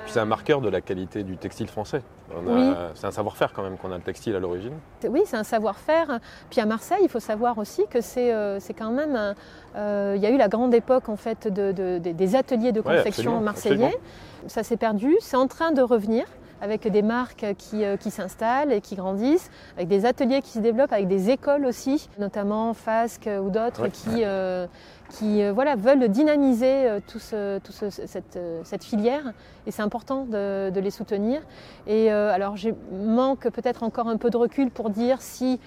Puis 0.05 0.13
c'est 0.13 0.21
un 0.21 0.27
marqueur 0.27 0.61
de 0.61 0.69
la 0.69 0.83
qualité 0.83 1.23
du 1.23 1.39
textile 1.39 1.69
français. 1.69 2.03
Oui. 2.47 2.71
C'est 2.95 3.07
un 3.07 3.11
savoir-faire 3.11 3.55
quand 3.55 3.63
même 3.63 3.79
qu'on 3.79 3.91
a 3.91 3.97
le 3.97 4.03
textile 4.03 4.37
à 4.37 4.41
l'origine. 4.41 4.75
Oui, 5.09 5.23
c'est 5.25 5.39
un 5.39 5.43
savoir-faire. 5.43 6.21
Puis 6.51 6.61
à 6.61 6.67
Marseille, 6.67 7.01
il 7.03 7.09
faut 7.09 7.21
savoir 7.21 7.57
aussi 7.57 7.87
que 7.89 8.03
c'est 8.03 8.33
euh, 8.33 8.59
quand 8.77 8.91
même. 8.91 9.17
Un, 9.17 9.35
euh, 9.77 10.13
il 10.15 10.23
y 10.23 10.27
a 10.27 10.31
eu 10.31 10.37
la 10.37 10.49
grande 10.49 10.75
époque 10.75 11.09
en 11.09 11.17
fait 11.17 11.49
de, 11.49 11.73
de, 11.73 11.99
de, 11.99 12.13
des 12.13 12.37
ateliers 12.37 12.73
de 12.73 12.83
confection 12.83 13.39
ouais, 13.39 13.45
marseillais. 13.45 13.85
Absolument. 13.87 14.49
Ça 14.49 14.63
s'est 14.63 14.77
perdu. 14.77 15.17
C'est 15.21 15.39
en 15.39 15.47
train 15.47 15.73
de 15.73 15.81
revenir 15.81 16.27
avec 16.61 16.89
des 16.89 17.03
marques 17.03 17.47
qui, 17.59 17.85
qui 18.01 18.11
s'installent 18.11 18.73
et 18.73 18.81
qui 18.81 18.97
grandissent, 18.97 19.51
avec 19.77 19.89
des 19.89 20.07
ateliers 20.07 20.41
qui 20.41 20.53
se 20.53 20.59
développent, 20.59 20.93
avec 20.93 21.07
des 21.07 21.29
écoles 21.31 21.67
aussi, 21.67 22.09
notamment 22.19 22.73
FASC 22.73 23.29
ou 23.43 23.51
d'autres 23.51 23.83
ouais. 23.83 23.91
qui, 23.91 24.25
euh, 24.25 24.67
qui 25.11 25.43
euh, 25.43 25.53
voilà, 25.53 25.77
veulent 25.77 26.09
dynamiser 26.09 26.89
euh, 26.89 27.01
tout 27.07 27.19
ce, 27.19 27.59
tout 27.59 27.73
ce, 27.73 27.91
cette, 27.91 28.37
euh, 28.37 28.63
filière 28.81 29.33
et 29.67 29.71
c'est 29.71 29.83
important 29.83 30.25
de, 30.25 30.79
les 30.79 30.91
soutenir. 30.91 31.41
Et 31.87 32.13
euh, 32.13 32.33
alors, 32.33 32.57
je 32.57 32.71
manque 32.93 33.49
peut-être 33.51 33.83
encore 33.83 34.09
un 34.09 34.17
peu 34.17 34.31
de 34.31 34.37
recul 34.37 34.71
pour 34.71 34.91
dire 34.91 35.23
si 35.23 35.61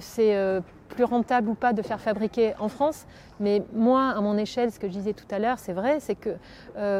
c'est 0.00 0.36
plus 0.88 1.04
rentable 1.04 1.48
ou 1.48 1.54
pas 1.54 1.72
de 1.72 1.80
faire 1.82 2.00
fabriquer 2.00 2.54
en 2.58 2.68
France. 2.68 3.06
Mais 3.38 3.62
moi, 3.72 4.08
à 4.10 4.20
mon 4.20 4.36
échelle, 4.36 4.72
ce 4.72 4.80
que 4.80 4.88
je 4.88 4.92
disais 4.92 5.12
tout 5.12 5.24
à 5.30 5.38
l'heure, 5.38 5.58
c'est 5.58 5.72
vrai, 5.72 5.98
c'est 6.00 6.16
que 6.16 6.34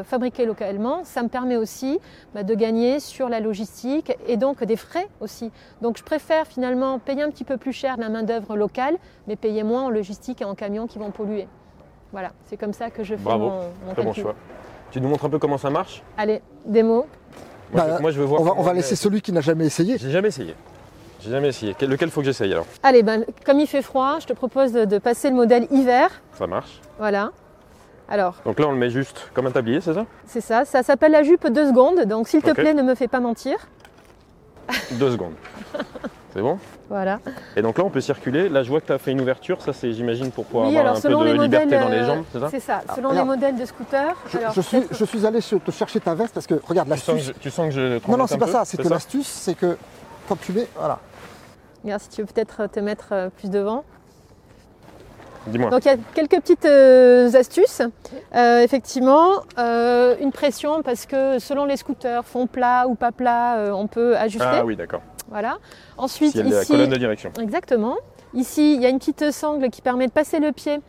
fabriquer 0.03 0.45
localement, 0.45 1.03
ça 1.03 1.23
me 1.23 1.27
permet 1.27 1.57
aussi 1.57 1.99
bah, 2.33 2.43
de 2.43 2.55
gagner 2.55 3.01
sur 3.01 3.27
la 3.27 3.41
logistique 3.41 4.13
et 4.27 4.37
donc 4.37 4.63
des 4.63 4.77
frais 4.77 5.07
aussi. 5.19 5.51
Donc 5.81 5.97
je 5.97 6.03
préfère 6.03 6.47
finalement 6.47 6.99
payer 6.99 7.21
un 7.21 7.29
petit 7.29 7.43
peu 7.43 7.57
plus 7.57 7.73
cher 7.73 7.97
la 7.97 8.07
main-d'œuvre 8.07 8.55
locale, 8.55 8.97
mais 9.27 9.35
payer 9.35 9.63
moins 9.63 9.83
en 9.83 9.89
logistique 9.89 10.41
et 10.41 10.45
en 10.45 10.55
camions 10.55 10.87
qui 10.87 10.99
vont 10.99 11.11
polluer. 11.11 11.47
Voilà, 12.13 12.31
c'est 12.45 12.57
comme 12.57 12.73
ça 12.73 12.91
que 12.91 13.03
je 13.03 13.15
fais 13.15 13.23
Bravo. 13.23 13.49
mon, 13.49 13.59
mon 13.87 13.93
Très 13.93 14.03
bon 14.03 14.13
choix. 14.13 14.35
Tu 14.91 15.01
nous 15.01 15.09
montres 15.09 15.25
un 15.25 15.29
peu 15.29 15.39
comment 15.39 15.57
ça 15.57 15.71
marche 15.71 16.03
Allez, 16.15 16.43
démo. 16.63 17.07
Moi, 17.73 17.83
bah, 17.83 17.95
je, 17.97 18.01
moi, 18.03 18.11
je 18.11 18.19
veux 18.19 18.25
voir. 18.25 18.41
On 18.41 18.43
va, 18.43 18.53
on 18.55 18.61
va 18.61 18.73
laisser 18.73 18.95
celui 18.95 19.19
qui 19.23 19.31
n'a 19.31 19.41
jamais 19.41 19.65
essayé. 19.65 19.97
J'ai 19.97 20.11
jamais 20.11 20.27
essayé. 20.27 20.53
J'ai 21.19 21.31
jamais 21.31 21.47
essayé. 21.47 21.75
Lequel 21.81 22.11
faut 22.11 22.21
que 22.21 22.27
j'essaye 22.27 22.53
alors? 22.53 22.67
Allez, 22.83 23.01
ben, 23.01 23.25
comme 23.43 23.59
il 23.59 23.65
fait 23.65 23.81
froid, 23.81 24.19
je 24.19 24.27
te 24.27 24.33
propose 24.33 24.71
de, 24.71 24.85
de, 24.85 24.99
passer 24.99 25.31
le 25.31 25.35
modèle 25.35 25.65
hiver. 25.71 26.21
Ça 26.37 26.45
marche. 26.45 26.79
Voilà. 26.99 27.31
Alors. 28.07 28.35
Donc 28.45 28.59
là, 28.59 28.67
on 28.67 28.73
le 28.73 28.77
met 28.77 28.91
juste 28.91 29.31
comme 29.33 29.47
un 29.47 29.51
tablier, 29.51 29.81
c'est 29.81 29.95
ça? 29.95 30.05
C'est 30.27 30.41
ça. 30.41 30.65
Ça 30.65 30.83
s'appelle 30.83 31.13
la 31.13 31.23
jupe 31.23 31.47
2 31.47 31.69
secondes. 31.69 32.01
Donc, 32.01 32.27
s'il 32.27 32.43
te 32.43 32.51
okay. 32.51 32.61
plaît, 32.61 32.73
ne 32.75 32.83
me 32.83 32.93
fais 32.93 33.07
pas 33.07 33.21
mentir. 33.21 33.57
Deux 34.91 35.09
secondes. 35.09 35.33
C'est 36.33 36.41
bon 36.41 36.57
Voilà. 36.89 37.19
Et 37.55 37.61
donc 37.61 37.77
là, 37.77 37.83
on 37.83 37.91
peut 37.91 38.01
circuler. 38.01 38.49
Là, 38.49 38.63
je 38.63 38.69
vois 38.69 38.81
que 38.81 38.87
tu 38.87 38.91
as 38.91 38.97
fait 38.97 39.11
une 39.11 39.21
ouverture. 39.21 39.61
Ça, 39.61 39.71
c'est, 39.71 39.93
j'imagine, 39.93 40.31
pour 40.31 40.45
pouvoir 40.45 40.67
oui, 40.67 40.77
avoir 40.77 40.95
alors, 40.95 40.97
un 40.97 41.01
peu 41.01 41.25
de 41.25 41.31
les 41.31 41.43
liberté 41.43 41.65
modèles, 41.65 41.81
dans 41.81 41.89
les 41.89 42.05
jambes, 42.05 42.25
c'est 42.31 42.39
ça 42.39 42.47
C'est 42.49 42.59
ça. 42.59 42.81
Selon 42.95 43.11
alors, 43.11 43.23
les 43.23 43.29
modèles 43.29 43.55
de 43.55 43.65
scooter. 43.65 44.15
Je, 44.29 44.37
alors, 44.39 44.53
je 44.53 44.61
suis, 44.61 44.83
je 44.89 45.05
suis 45.05 45.25
allé 45.27 45.39
te 45.41 45.71
chercher 45.71 45.99
ta 45.99 46.15
veste 46.15 46.33
parce 46.33 46.47
que, 46.47 46.55
regarde, 46.67 46.87
l'astuce. 46.87 47.33
Tu, 47.39 47.51
sens 47.51 47.67
que 47.67 47.71
je. 47.71 48.09
Non, 48.09 48.17
non, 48.17 48.25
c'est 48.25 48.39
pas 48.39 48.47
ça. 48.47 48.65
C'est 48.65 48.81
que 48.81 48.87
l'astuce, 48.87 49.27
c'est 49.27 49.53
que 49.53 49.77
quand 50.27 50.35
tu 50.37 50.53
mets. 50.53 50.67
Voilà. 50.75 50.99
Regarde, 51.83 52.01
si 52.01 52.09
tu 52.09 52.21
veux 52.21 52.27
peut-être 52.27 52.65
te 52.67 52.79
mettre 52.79 53.09
euh, 53.11 53.29
plus 53.29 53.51
devant. 53.51 53.83
Dis-moi. 55.47 55.69
Donc 55.69 55.85
il 55.85 55.89
y 55.89 55.91
a 55.91 55.97
quelques 56.13 56.39
petites 56.41 56.65
euh, 56.65 57.33
astuces. 57.33 57.81
Euh, 58.35 58.61
effectivement, 58.61 59.31
euh, 59.57 60.15
une 60.21 60.31
pression 60.31 60.81
parce 60.83 61.05
que 61.05 61.39
selon 61.39 61.65
les 61.65 61.77
scooters, 61.77 62.23
fond 62.25 62.47
plat 62.47 62.87
ou 62.87 62.95
pas 62.95 63.11
plat, 63.11 63.73
on 63.73 63.87
peut 63.87 64.15
ajuster. 64.17 64.47
Ah 64.49 64.65
oui, 64.65 64.75
d'accord. 64.75 65.01
Voilà. 65.29 65.57
Ensuite, 65.97 66.31
si 66.31 66.39
ici, 66.39 66.49
la 66.49 66.65
colonne 66.65 66.89
de 66.89 66.97
direction. 66.97 67.31
Exactement. 67.41 67.95
Ici, 68.33 68.75
il 68.75 68.81
y 68.81 68.85
a 68.85 68.89
une 68.89 68.99
petite 68.99 69.31
sangle 69.31 69.69
qui 69.69 69.81
permet 69.81 70.07
de 70.07 70.11
passer 70.11 70.39
le 70.39 70.51
pied, 70.51 70.79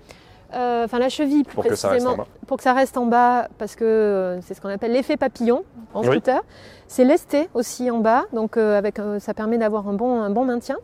enfin 0.51 0.99
la 0.99 1.09
cheville 1.09 1.45
plus 1.45 1.55
pour 1.55 1.65
précisément, 1.65 2.17
que 2.17 2.47
pour 2.47 2.57
que 2.57 2.63
ça 2.63 2.73
reste 2.73 2.97
en 2.97 3.07
bas, 3.07 3.49
parce 3.59 3.77
que 3.77 4.39
c'est 4.43 4.55
ce 4.55 4.61
qu'on 4.61 4.69
appelle 4.69 4.93
l'effet 4.93 5.17
papillon 5.17 5.65
en 5.93 6.01
oui. 6.01 6.07
scooter. 6.07 6.41
C'est 6.87 7.05
lesté 7.05 7.49
aussi 7.55 7.91
en 7.91 7.99
bas, 7.99 8.25
donc 8.33 8.57
avec, 8.57 8.97
ça 9.19 9.35
permet 9.35 9.59
d'avoir 9.59 9.89
un 9.89 9.95
bon, 9.95 10.23
un 10.23 10.31
bon 10.31 10.45
maintien. 10.45 10.77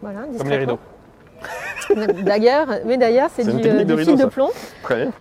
Voilà, 0.00 0.22
Comme 0.36 0.48
les 0.48 0.58
rideaux. 0.58 0.78
D'ailleurs, 2.22 2.66
mais 2.86 2.96
d'ailleurs, 2.96 3.28
c'est 3.34 3.44
du, 3.44 3.50
euh, 3.50 3.78
de 3.78 3.82
du 3.84 3.92
rideau, 3.94 4.12
fil 4.12 4.16
de 4.16 4.26
plomb. 4.26 4.48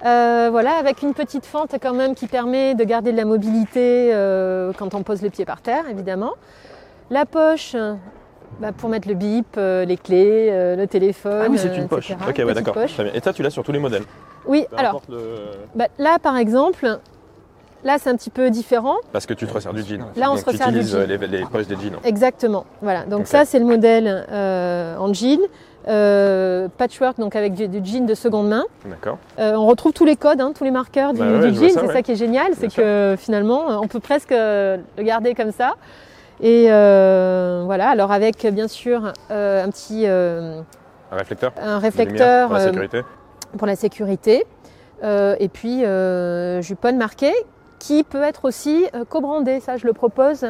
Euh, 0.05 0.47
voilà, 0.51 0.71
avec 0.79 1.01
une 1.01 1.13
petite 1.13 1.45
fente 1.45 1.75
quand 1.81 1.93
même 1.93 2.15
qui 2.15 2.27
permet 2.27 2.75
de 2.75 2.83
garder 2.83 3.11
de 3.11 3.17
la 3.17 3.25
mobilité 3.25 4.11
euh, 4.13 4.71
quand 4.77 4.93
on 4.93 5.03
pose 5.03 5.21
le 5.21 5.29
pied 5.29 5.45
par 5.45 5.61
terre, 5.61 5.83
évidemment. 5.89 6.31
La 7.09 7.25
poche, 7.25 7.75
bah, 8.59 8.71
pour 8.77 8.89
mettre 8.89 9.07
le 9.07 9.15
bip, 9.15 9.55
euh, 9.57 9.83
les 9.85 9.97
clés, 9.97 10.49
le 10.77 10.85
téléphone. 10.85 11.41
Ah 11.45 11.47
oui, 11.49 11.57
c'est 11.57 11.75
une 11.75 11.87
poche. 11.87 12.11
Ok, 12.11 12.37
ouais, 12.45 12.53
d'accord. 12.53 12.75
Et 13.13 13.19
ça, 13.21 13.33
tu 13.33 13.43
l'as 13.43 13.49
sur 13.49 13.63
tous 13.63 13.71
les 13.71 13.79
modèles. 13.79 14.03
Oui, 14.45 14.65
Peu 14.69 14.77
alors 14.77 15.01
le- 15.09 15.51
bah, 15.75 15.85
là 15.99 16.17
par 16.21 16.35
exemple, 16.37 16.97
là 17.83 17.97
c'est 17.99 18.09
un 18.09 18.15
petit 18.15 18.31
peu 18.31 18.49
différent. 18.49 18.95
Parce 19.11 19.25
que 19.27 19.33
tu 19.35 19.45
te 19.45 19.53
resserres 19.53 19.73
du 19.73 19.83
jean. 19.83 20.05
Là, 20.15 20.31
on 20.31 20.35
Donc, 20.35 20.39
se 20.43 20.45
resserre 20.49 20.71
du 20.71 20.81
jean. 20.81 21.05
les, 21.07 21.17
les 21.17 21.45
poches 21.45 21.67
des 21.67 21.75
jeans. 21.75 21.97
Exactement. 22.03 22.65
Voilà. 22.81 23.05
Donc 23.05 23.27
ça 23.27 23.45
c'est 23.45 23.59
le 23.59 23.65
modèle 23.65 24.25
euh, 24.31 24.95
en 24.97 25.13
jean, 25.13 25.39
euh, 25.87 26.67
patchwork 26.77 27.19
donc 27.19 27.35
avec 27.35 27.53
du, 27.53 27.67
du 27.67 27.81
jean 27.83 28.05
de 28.05 28.13
seconde 28.13 28.49
main. 28.49 28.63
D'accord. 28.85 29.17
Euh, 29.39 29.53
on 29.55 29.65
retrouve 29.65 29.93
tous 29.93 30.05
les 30.05 30.15
codes, 30.15 30.41
hein, 30.41 30.51
tous 30.55 30.63
les 30.63 30.71
marqueurs 30.71 31.13
du, 31.13 31.19
Bah 31.19 31.25
ouais, 31.39 31.51
du 31.51 31.57
jean. 31.57 31.69
c'est 31.69 31.81
ouais. 31.87 31.93
ça 31.93 32.01
qui 32.01 32.11
est 32.11 32.15
génial, 32.15 32.51
c'est 32.57 32.73
que 32.73 33.15
finalement 33.17 33.65
on 33.81 33.87
peut 33.87 33.99
presque 33.99 34.31
euh, 34.31 34.77
le 34.97 35.03
garder 35.03 35.33
comme 35.33 35.51
ça. 35.51 35.73
Et 36.41 36.67
euh, 36.69 37.61
voilà. 37.65 37.89
Alors 37.89 38.11
avec 38.11 38.45
bien 38.47 38.67
sûr 38.67 39.11
euh, 39.31 39.63
un 39.63 39.69
petit 39.69 40.03
euh, 40.07 40.61
Un 41.11 41.17
réflecteur. 41.17 41.51
un 41.61 41.79
Pour 42.47 42.55
la 42.57 42.61
sécurité. 42.61 43.01
pour 43.57 43.67
la 43.67 43.75
sécurité. 43.75 44.45
Euh, 45.03 45.35
et 45.39 45.49
puis 45.49 45.83
euh, 45.83 46.61
jupon 46.61 46.95
marqué 46.95 47.31
qui 47.79 48.03
peut 48.03 48.21
être 48.21 48.45
aussi 48.45 48.85
co-brandé. 49.09 49.59
Ça, 49.59 49.77
je 49.77 49.87
le 49.87 49.93
propose 49.93 50.45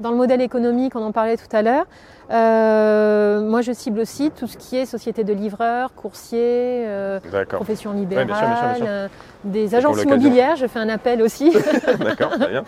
dans 0.00 0.10
le 0.10 0.16
modèle 0.16 0.40
économique, 0.40 0.94
on 0.96 1.02
en 1.02 1.12
parlait 1.12 1.36
tout 1.36 1.44
à 1.54 1.62
l'heure. 1.62 1.84
Euh, 2.30 3.40
moi, 3.40 3.62
je 3.62 3.72
cible 3.72 4.00
aussi 4.00 4.30
tout 4.30 4.46
ce 4.46 4.56
qui 4.56 4.76
est 4.76 4.84
société 4.84 5.22
de 5.24 5.32
livreurs, 5.32 5.94
coursiers, 5.94 6.84
euh, 6.86 7.20
profession 7.48 7.92
bien 7.92 8.00
libérale, 8.00 8.26
sûr, 8.28 8.36
bien 8.36 8.56
sûr, 8.56 8.66
bien 8.66 8.74
sûr. 8.76 8.86
euh, 8.88 9.08
des 9.44 9.74
agences 9.74 10.02
immobilières. 10.02 10.56
Je 10.56 10.66
fais 10.66 10.78
un 10.80 10.88
appel 10.88 11.22
aussi. 11.22 11.52
D'accord, 12.00 12.30
très 12.30 12.48
bien. 12.48 12.64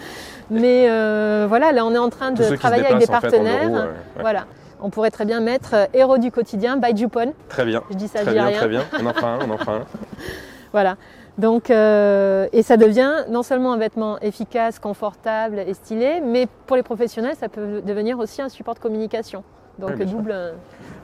Mais 0.50 0.86
euh, 0.88 1.46
voilà, 1.48 1.72
là, 1.72 1.84
on 1.84 1.92
est 1.94 1.98
en 1.98 2.08
train 2.10 2.30
de 2.30 2.56
travailler 2.56 2.86
avec 2.86 2.98
des 2.98 3.06
déplacent, 3.06 3.24
en 3.24 3.28
fait, 3.30 3.38
en 3.38 3.42
partenaires. 3.42 3.68
euros, 3.68 3.76
ouais. 3.78 4.20
Voilà. 4.20 4.44
On 4.80 4.90
pourrait 4.90 5.10
très 5.10 5.24
bien 5.24 5.40
mettre 5.40 5.74
héros 5.92 6.18
du 6.18 6.30
quotidien 6.30 6.76
by 6.76 6.96
Jupon. 6.96 7.32
Très 7.48 7.64
bien. 7.64 7.82
Je 7.90 7.96
dis 7.96 8.06
ça, 8.06 8.20
Très 8.20 8.32
bien, 8.32 8.46
rien. 8.46 8.56
très 8.58 8.68
bien. 8.68 8.82
On 9.00 9.06
en 9.06 9.12
fera 9.12 9.28
un, 9.34 9.38
on 9.46 9.50
en 9.50 9.58
fera 9.58 9.74
un. 9.74 9.84
Voilà. 10.72 10.96
Donc, 11.38 11.70
euh, 11.70 12.48
et 12.52 12.62
ça 12.62 12.76
devient 12.76 13.24
non 13.30 13.42
seulement 13.44 13.72
un 13.72 13.78
vêtement 13.78 14.18
efficace, 14.20 14.78
confortable 14.80 15.60
et 15.60 15.72
stylé, 15.72 16.20
mais 16.20 16.48
pour 16.66 16.76
les 16.76 16.82
professionnels, 16.82 17.36
ça 17.36 17.48
peut 17.48 17.80
devenir 17.80 18.18
aussi 18.18 18.42
un 18.42 18.48
support 18.48 18.74
de 18.74 18.80
communication. 18.80 19.44
Donc 19.78 19.90
Oui, 19.90 19.96
bien 19.96 20.06
sûr. 20.08 20.16
double. 20.18 20.32
euh, 20.32 20.52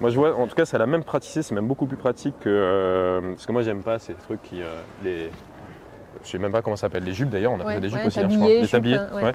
Moi, 0.00 0.10
je 0.10 0.16
vois, 0.18 0.34
en 0.36 0.48
tout 0.48 0.56
cas, 0.56 0.64
c'est 0.64 0.78
la 0.78 0.86
même 0.86 1.04
praticité, 1.04 1.42
c'est 1.42 1.54
même 1.54 1.68
beaucoup 1.68 1.86
plus 1.86 1.96
pratique 1.96 2.34
que. 2.40 2.48
euh, 2.50 3.20
parce 3.34 3.46
que 3.46 3.52
moi, 3.52 3.62
j'aime 3.62 3.82
pas 3.82 4.00
ces 4.00 4.14
trucs 4.14 4.42
qui. 4.42 4.60
euh, 4.60 4.66
les, 5.04 5.30
je 6.24 6.28
sais 6.30 6.38
même 6.38 6.50
pas 6.50 6.62
comment 6.62 6.74
ça 6.74 6.82
s'appelle, 6.88 7.04
les 7.04 7.12
jupes 7.12 7.30
d'ailleurs, 7.30 7.52
on 7.52 7.60
appelle 7.60 7.66
Ouais, 7.76 7.80
des 7.80 7.88
jupes 7.88 7.98
ouais, 8.00 8.06
aussi, 8.06 8.18
hein, 8.18 8.28
je 8.28 8.34
crois. 8.36 8.48
Des 8.48 8.62
jupes, 8.62 8.70
tabliers, 8.72 8.98
ouais. 9.14 9.22
ouais, 9.22 9.32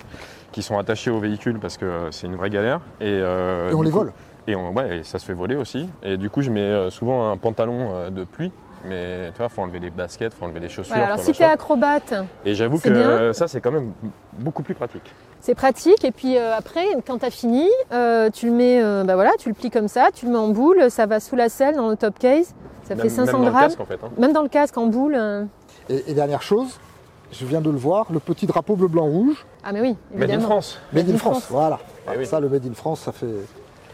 qui 0.51 0.61
sont 0.61 0.77
attachés 0.77 1.11
au 1.11 1.19
véhicule 1.19 1.59
parce 1.59 1.77
que 1.77 2.07
c'est 2.11 2.27
une 2.27 2.35
vraie 2.35 2.49
galère. 2.49 2.81
Et, 2.99 3.05
euh, 3.07 3.71
Et 3.71 3.73
on 3.73 3.81
les 3.81 3.89
coup- 3.91 3.99
vole. 3.99 4.13
Et, 4.47 4.55
on- 4.57 4.73
ouais, 4.73 4.97
et 4.97 5.03
ça 5.03 5.19
se 5.19 5.25
fait 5.25 5.33
voler 5.33 5.55
aussi. 5.55 5.87
Et 6.03 6.17
du 6.17 6.29
coup, 6.29 6.41
je 6.41 6.49
mets 6.49 6.89
souvent 6.89 7.31
un 7.31 7.37
pantalon 7.37 8.09
de 8.09 8.23
pluie. 8.25 8.51
Mais 8.85 9.31
tu 9.33 9.37
vois, 9.39 9.49
faut 9.49 9.61
enlever 9.61 9.79
les 9.79 9.89
baskets, 9.89 10.33
faut 10.33 10.45
enlever 10.45 10.61
les 10.61 10.69
chaussures. 10.69 10.95
voilà. 10.95 11.13
Alors 11.13 11.19
si 11.19 11.31
tu 11.33 11.41
es 11.43 11.45
acrobate, 11.45 12.13
Et 12.45 12.55
j'avoue 12.55 12.79
que 12.79 12.89
bien. 12.89 13.33
ça, 13.33 13.47
c'est 13.47 13.59
quand 13.61 13.71
même 13.71 13.91
beaucoup 14.33 14.63
plus 14.63 14.73
pratique. 14.73 15.13
c'est 15.41 15.55
pratique. 15.55 16.05
Et 16.05 16.11
puis 16.11 16.37
euh, 16.37 16.55
après, 16.55 16.85
quand 17.05 17.19
tu 17.19 17.25
as 17.25 17.29
fini, 17.31 17.67
euh, 17.91 18.29
tu 18.29 18.45
le 18.47 18.53
mets, 18.53 18.81
euh, 18.81 19.03
bah 19.03 19.15
voilà, 19.15 19.31
tu 19.37 19.49
le 19.49 19.55
plies 19.55 19.69
comme 19.69 19.87
ça, 19.89 20.09
tu 20.13 20.25
le 20.25 20.31
mets 20.31 20.37
en 20.37 20.49
boule, 20.49 20.89
ça 20.89 21.05
va 21.07 21.19
sous 21.19 21.35
la 21.35 21.49
selle 21.49 21.75
dans 21.75 21.89
le 21.89 21.97
top 21.97 22.17
case. 22.19 22.53
Ça 22.83 22.95
même, 22.95 23.03
fait 23.03 23.09
500 23.09 23.25
même 23.25 23.41
dans 23.41 23.45
le 23.45 23.51
grammes. 23.51 23.63
casque, 23.67 23.79
en 23.81 23.85
fait. 23.85 23.99
hein. 24.03 24.09
Même 24.17 24.33
dans 24.33 24.41
le 24.43 24.49
casque 24.49 24.77
en 24.77 24.87
boule. 24.87 25.15
euh, 25.15 25.43
Et, 25.89 26.11
et 26.11 26.13
dernière 26.13 26.41
chose, 26.41 26.79
je 27.31 27.45
viens 27.45 27.61
de 27.61 27.69
le 27.69 27.77
voir, 27.77 28.07
le 28.11 28.19
petit 28.19 28.45
drapeau 28.47 28.75
bleu, 28.75 28.87
blanc, 28.87 29.05
rouge, 29.05 29.45
Ah 29.63 29.71
mais 29.73 29.81
oui, 29.81 29.95
Made 30.11 30.21
in 30.21 30.23
évidemment. 30.23 30.45
France. 30.45 30.79
Made 30.93 31.09
in 31.09 31.17
France. 31.17 31.39
France. 31.43 31.47
Voilà. 31.51 31.79
Eh 32.13 32.17
oui. 32.17 32.25
Ça, 32.25 32.39
le 32.39 32.47
Made 32.49 32.65
in 32.65 32.73
France, 32.73 33.01
ça 33.01 33.11
fait. 33.11 33.27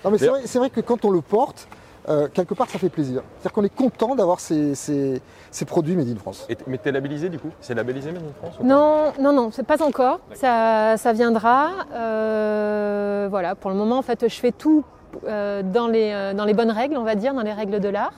Non, 0.05 0.11
mais 0.11 0.17
c'est 0.19 0.27
vrai, 0.27 0.41
c'est 0.45 0.59
vrai 0.59 0.69
que 0.69 0.79
quand 0.81 1.03
on 1.03 1.09
le 1.09 1.21
porte, 1.21 1.67
euh, 2.07 2.27
quelque 2.33 2.53
part, 2.53 2.69
ça 2.69 2.77
fait 2.79 2.89
plaisir. 2.89 3.21
C'est-à-dire 3.35 3.53
qu'on 3.53 3.63
est 3.63 3.75
content 3.75 4.15
d'avoir 4.15 4.39
ces, 4.39 4.75
ces- 4.75 5.21
ces 5.51 5.65
produits 5.65 5.95
Made 5.95 6.07
in 6.09 6.15
France. 6.17 6.45
Et 6.49 6.57
mais 6.67 6.77
t'es 6.77 6.91
labellisé 6.91 7.29
du 7.29 7.39
coup? 7.39 7.49
C'est 7.61 7.73
labellisé 7.73 8.11
Made 8.11 8.21
in 8.23 8.33
France 8.41 8.59
Non, 8.63 9.11
non, 9.19 9.33
non, 9.33 9.49
c'est 9.51 9.63
pas 9.65 9.81
encore. 9.83 10.19
Ça, 10.33 10.97
ça 10.97 11.13
viendra. 11.13 11.69
Euh, 11.93 13.27
voilà, 13.29 13.55
pour 13.55 13.71
le 13.71 13.75
moment, 13.77 13.97
en 13.97 14.01
fait, 14.01 14.27
je 14.27 14.35
fais 14.39 14.51
tout 14.51 14.83
euh, 15.25 15.63
dans, 15.63 15.87
les, 15.87 16.11
euh, 16.13 16.33
dans 16.33 16.45
les 16.45 16.53
bonnes 16.53 16.71
règles, 16.71 16.97
on 16.97 17.03
va 17.03 17.15
dire, 17.15 17.33
dans 17.33 17.41
les 17.41 17.53
règles 17.53 17.79
de 17.79 17.89
l'art. 17.89 18.13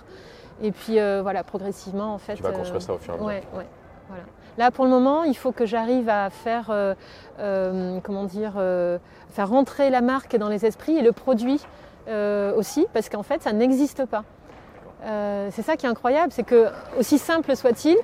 Et 0.61 0.71
puis, 0.71 0.99
euh, 0.99 1.19
voilà, 1.21 1.43
progressivement, 1.43 2.13
en 2.13 2.17
fait. 2.17 2.35
Tu 2.35 2.43
vas 2.43 2.49
euh, 2.49 2.53
construire 2.53 2.81
ça 2.81 2.93
au 2.93 2.97
fur 2.97 3.13
et 3.13 3.17
à 3.17 3.19
mesure. 3.19 3.27
Ouais, 3.27 3.43
ouais, 3.55 3.65
voilà. 4.09 4.23
Là, 4.57 4.71
pour 4.71 4.85
le 4.85 4.89
moment, 4.89 5.23
il 5.23 5.37
faut 5.37 5.51
que 5.51 5.67
j'arrive 5.67 6.09
à 6.09 6.31
faire, 6.31 6.69
euh, 6.71 6.95
euh, 7.39 7.99
comment 8.03 8.23
dire, 8.23 8.53
euh, 8.57 8.97
faire 9.29 9.49
rentrer 9.49 9.91
la 9.91 10.01
marque 10.01 10.35
dans 10.35 10.49
les 10.49 10.65
esprits 10.65 10.97
et 10.97 11.03
le 11.03 11.11
produit 11.11 11.61
euh, 12.07 12.53
aussi, 12.55 12.85
parce 12.93 13.09
qu'en 13.09 13.23
fait, 13.23 13.41
ça 13.41 13.53
n'existe 13.53 14.05
pas. 14.05 14.23
Euh, 15.03 15.49
c'est 15.51 15.61
ça 15.61 15.75
qui 15.75 15.85
est 15.85 15.89
incroyable, 15.89 16.31
c'est 16.31 16.43
que 16.43 16.67
aussi 16.97 17.17
simple 17.17 17.55
soit-il, 17.55 17.97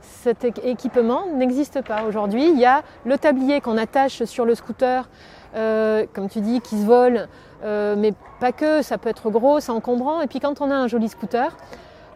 cet 0.00 0.44
équipement 0.64 1.26
n'existe 1.34 1.82
pas 1.82 2.04
aujourd'hui. 2.04 2.50
Il 2.50 2.58
y 2.58 2.64
a 2.64 2.82
le 3.04 3.18
tablier 3.18 3.60
qu'on 3.60 3.76
attache 3.76 4.24
sur 4.24 4.44
le 4.44 4.54
scooter, 4.54 5.08
euh, 5.54 6.06
comme 6.14 6.28
tu 6.28 6.40
dis, 6.40 6.60
qui 6.60 6.78
se 6.78 6.86
vole, 6.86 7.28
mais 7.64 8.14
pas 8.40 8.52
que, 8.52 8.82
ça 8.82 8.98
peut 8.98 9.08
être 9.08 9.30
gros, 9.30 9.60
c'est 9.60 9.72
encombrant. 9.72 10.20
Et 10.20 10.28
puis 10.28 10.38
quand 10.40 10.60
on 10.60 10.70
a 10.70 10.74
un 10.74 10.86
joli 10.86 11.08
scooter, 11.08 11.56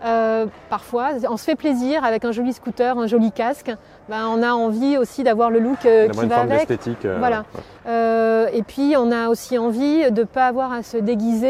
euh, 0.04 0.46
parfois, 0.68 1.10
on 1.30 1.36
se 1.36 1.44
fait 1.44 1.54
plaisir 1.54 2.04
avec 2.04 2.24
un 2.24 2.32
joli 2.32 2.52
scooter, 2.52 2.98
un 2.98 3.06
joli 3.06 3.30
casque. 3.32 3.70
Ben, 4.08 4.26
on 4.28 4.42
a 4.42 4.52
envie 4.52 4.96
aussi 4.98 5.22
d'avoir 5.22 5.50
le 5.50 5.60
look 5.60 5.86
euh, 5.86 6.08
qui 6.08 6.26
va 6.26 6.36
forme 6.36 6.50
avec. 6.52 6.68
d'esthétique. 6.68 7.04
euh, 7.04 7.16
Voilà. 7.18 7.44
ouais. 7.54 7.60
Euh, 7.86 8.46
et 8.52 8.62
puis 8.62 8.94
on 8.98 9.12
a 9.12 9.28
aussi 9.28 9.58
envie 9.58 10.10
de 10.10 10.20
ne 10.20 10.26
pas 10.26 10.46
avoir 10.46 10.72
à 10.72 10.82
se 10.82 10.96
déguiser 10.96 11.46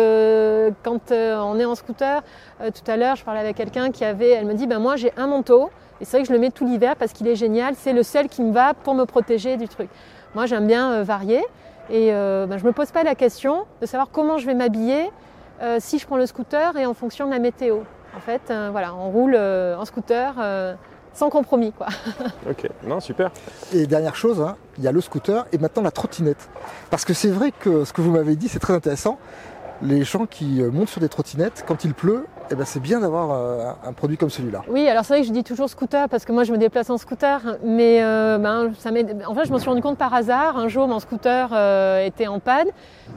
euh, 0.00 0.70
quand 0.82 1.12
on 1.12 1.58
est 1.58 1.64
en 1.64 1.74
scooter. 1.74 2.22
Tout 2.60 2.90
à 2.90 2.96
l'heure, 2.96 3.16
je 3.16 3.24
parlais 3.24 3.40
avec 3.40 3.56
quelqu'un 3.56 3.90
qui 3.90 4.04
avait, 4.04 4.30
elle 4.30 4.46
me 4.46 4.54
dit, 4.54 4.66
ben 4.66 4.78
moi 4.78 4.96
j'ai 4.96 5.12
un 5.16 5.26
manteau 5.26 5.70
et 6.00 6.04
c'est 6.04 6.16
vrai 6.16 6.22
que 6.22 6.28
je 6.28 6.32
le 6.32 6.38
mets 6.38 6.50
tout 6.50 6.66
l'hiver 6.66 6.96
parce 6.96 7.12
qu'il 7.12 7.26
est 7.28 7.36
génial. 7.36 7.74
C'est 7.76 7.92
le 7.92 8.02
seul 8.02 8.28
qui 8.28 8.42
me 8.42 8.52
va 8.52 8.74
pour 8.74 8.94
me 8.94 9.04
protéger 9.04 9.56
du 9.56 9.68
truc. 9.68 9.88
Moi 10.34 10.46
j'aime 10.46 10.66
bien 10.66 11.02
varier 11.02 11.42
et 11.90 12.10
ben, 12.10 12.56
je 12.58 12.64
me 12.64 12.72
pose 12.72 12.90
pas 12.90 13.02
la 13.02 13.14
question 13.14 13.64
de 13.80 13.86
savoir 13.86 14.08
comment 14.12 14.38
je 14.38 14.46
vais 14.46 14.54
m'habiller 14.54 15.10
euh, 15.62 15.78
si 15.80 15.98
je 15.98 16.06
prends 16.06 16.16
le 16.16 16.26
scooter 16.26 16.76
et 16.76 16.86
en 16.86 16.94
fonction 16.94 17.26
de 17.26 17.30
la 17.30 17.38
météo. 17.38 17.80
En 18.16 18.20
fait, 18.20 18.42
euh, 18.50 18.68
voilà, 18.72 18.94
on 18.94 19.10
roule 19.10 19.34
euh, 19.36 19.76
en 19.76 19.84
scooter 19.84 20.34
euh, 20.38 20.74
sans 21.14 21.30
compromis, 21.30 21.72
quoi. 21.72 21.86
Ok, 22.50 22.68
non, 22.84 23.00
super. 23.00 23.30
Et 23.72 23.86
dernière 23.86 24.16
chose, 24.16 24.40
hein, 24.40 24.56
il 24.78 24.84
y 24.84 24.88
a 24.88 24.92
le 24.92 25.00
scooter 25.00 25.46
et 25.52 25.58
maintenant 25.58 25.82
la 25.82 25.90
trottinette. 25.90 26.48
Parce 26.90 27.04
que 27.04 27.14
c'est 27.14 27.30
vrai 27.30 27.52
que 27.52 27.84
ce 27.84 27.92
que 27.92 28.00
vous 28.00 28.10
m'avez 28.10 28.36
dit, 28.36 28.48
c'est 28.48 28.58
très 28.58 28.74
intéressant. 28.74 29.18
Les 29.82 30.04
gens 30.04 30.26
qui 30.26 30.62
montent 30.62 30.88
sur 30.88 31.00
des 31.00 31.08
trottinettes, 31.08 31.64
quand 31.66 31.84
il 31.84 31.94
pleut, 31.94 32.26
eh 32.50 32.56
ben, 32.56 32.64
c'est 32.64 32.80
bien 32.80 32.98
d'avoir 32.98 33.30
euh, 33.30 33.72
un 33.84 33.92
produit 33.92 34.16
comme 34.16 34.30
celui-là. 34.30 34.62
Oui, 34.68 34.88
alors 34.88 35.04
c'est 35.04 35.14
vrai 35.14 35.20
que 35.22 35.28
je 35.28 35.32
dis 35.32 35.44
toujours 35.44 35.68
scooter 35.68 36.08
parce 36.08 36.24
que 36.24 36.32
moi 36.32 36.42
je 36.42 36.52
me 36.52 36.58
déplace 36.58 36.90
en 36.90 36.98
scooter, 36.98 37.40
mais 37.62 38.02
euh, 38.02 38.38
ben, 38.38 38.72
ça 38.78 38.90
en 38.90 39.34
fait 39.34 39.44
je 39.44 39.52
m'en 39.52 39.58
suis 39.58 39.68
rendu 39.68 39.82
compte 39.82 39.98
par 39.98 40.12
hasard. 40.12 40.56
Un 40.56 40.66
jour 40.66 40.88
mon 40.88 40.98
scooter 40.98 41.50
euh, 41.52 42.04
était 42.04 42.26
en 42.26 42.40
panne, 42.40 42.66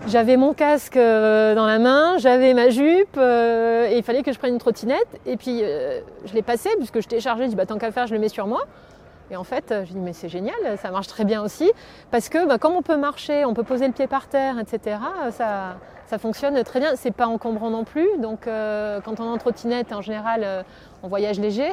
j'avais 0.07 0.37
mon 0.37 0.53
casque 0.53 0.97
dans 0.97 1.65
la 1.65 1.79
main, 1.79 2.17
j'avais 2.19 2.53
ma 2.53 2.69
jupe 2.69 3.17
et 3.17 3.97
il 3.97 4.03
fallait 4.03 4.21
que 4.21 4.31
je 4.31 4.37
prenne 4.37 4.53
une 4.53 4.59
trottinette. 4.59 5.19
Et 5.25 5.35
puis 5.35 5.63
je 6.25 6.33
l'ai 6.33 6.43
passé 6.43 6.69
puisque 6.77 7.01
je 7.01 7.07
téléchargeais, 7.07 7.45
je 7.45 7.49
dis 7.49 7.55
bah, 7.55 7.65
tant 7.65 7.77
qu'à 7.77 7.91
faire 7.91 8.05
je 8.05 8.13
le 8.13 8.19
mets 8.19 8.29
sur 8.29 8.45
moi. 8.45 8.61
Et 9.31 9.35
en 9.37 9.43
fait, 9.43 9.71
euh, 9.71 9.85
je 9.85 9.93
dis 9.93 9.99
mais 9.99 10.13
c'est 10.13 10.29
génial, 10.29 10.55
ça 10.77 10.91
marche 10.91 11.07
très 11.07 11.25
bien 11.25 11.41
aussi 11.41 11.71
parce 12.11 12.29
que 12.29 12.45
bah, 12.47 12.57
comme 12.57 12.73
on 12.75 12.81
peut 12.81 12.97
marcher, 12.97 13.45
on 13.45 13.53
peut 13.53 13.63
poser 13.63 13.87
le 13.87 13.93
pied 13.93 14.07
par 14.07 14.27
terre, 14.27 14.59
etc. 14.59 14.97
euh, 15.25 15.31
Ça, 15.31 15.77
ça 16.07 16.17
fonctionne 16.19 16.61
très 16.63 16.79
bien. 16.79 16.91
C'est 16.95 17.11
pas 17.11 17.27
encombrant 17.27 17.69
non 17.69 17.83
plus. 17.83 18.07
Donc 18.19 18.47
euh, 18.47 18.99
quand 19.01 19.19
on 19.19 19.25
est 19.25 19.29
en 19.29 19.37
trottinette, 19.37 19.91
en 19.93 20.01
général, 20.01 20.41
euh, 20.43 20.63
on 21.01 21.07
voyage 21.07 21.39
léger. 21.39 21.69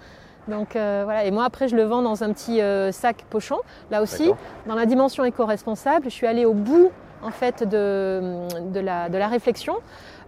Donc 0.48 0.74
euh, 0.76 1.02
voilà. 1.04 1.24
Et 1.24 1.30
moi 1.30 1.44
après, 1.44 1.68
je 1.68 1.76
le 1.76 1.84
vends 1.84 2.02
dans 2.02 2.24
un 2.24 2.32
petit 2.32 2.60
sac 2.92 3.24
pochon. 3.30 3.58
Là 3.90 4.02
aussi, 4.02 4.32
dans 4.66 4.74
la 4.74 4.86
dimension 4.86 5.24
éco-responsable, 5.24 6.04
je 6.06 6.10
suis 6.10 6.26
allée 6.26 6.44
au 6.46 6.54
bout 6.54 6.90
en 7.22 7.30
fait 7.30 7.62
de, 7.68 8.20
de, 8.72 8.80
la, 8.80 9.08
de 9.08 9.18
la 9.18 9.28
réflexion. 9.28 9.76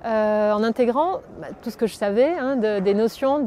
Euh, 0.04 0.52
en 0.52 0.62
intégrant 0.62 1.20
bah, 1.40 1.48
tout 1.62 1.70
ce 1.70 1.76
que 1.76 1.86
je 1.86 1.94
savais 1.94 2.32
hein, 2.38 2.56
de- 2.56 2.80
des 2.80 2.94
notions 2.94 3.38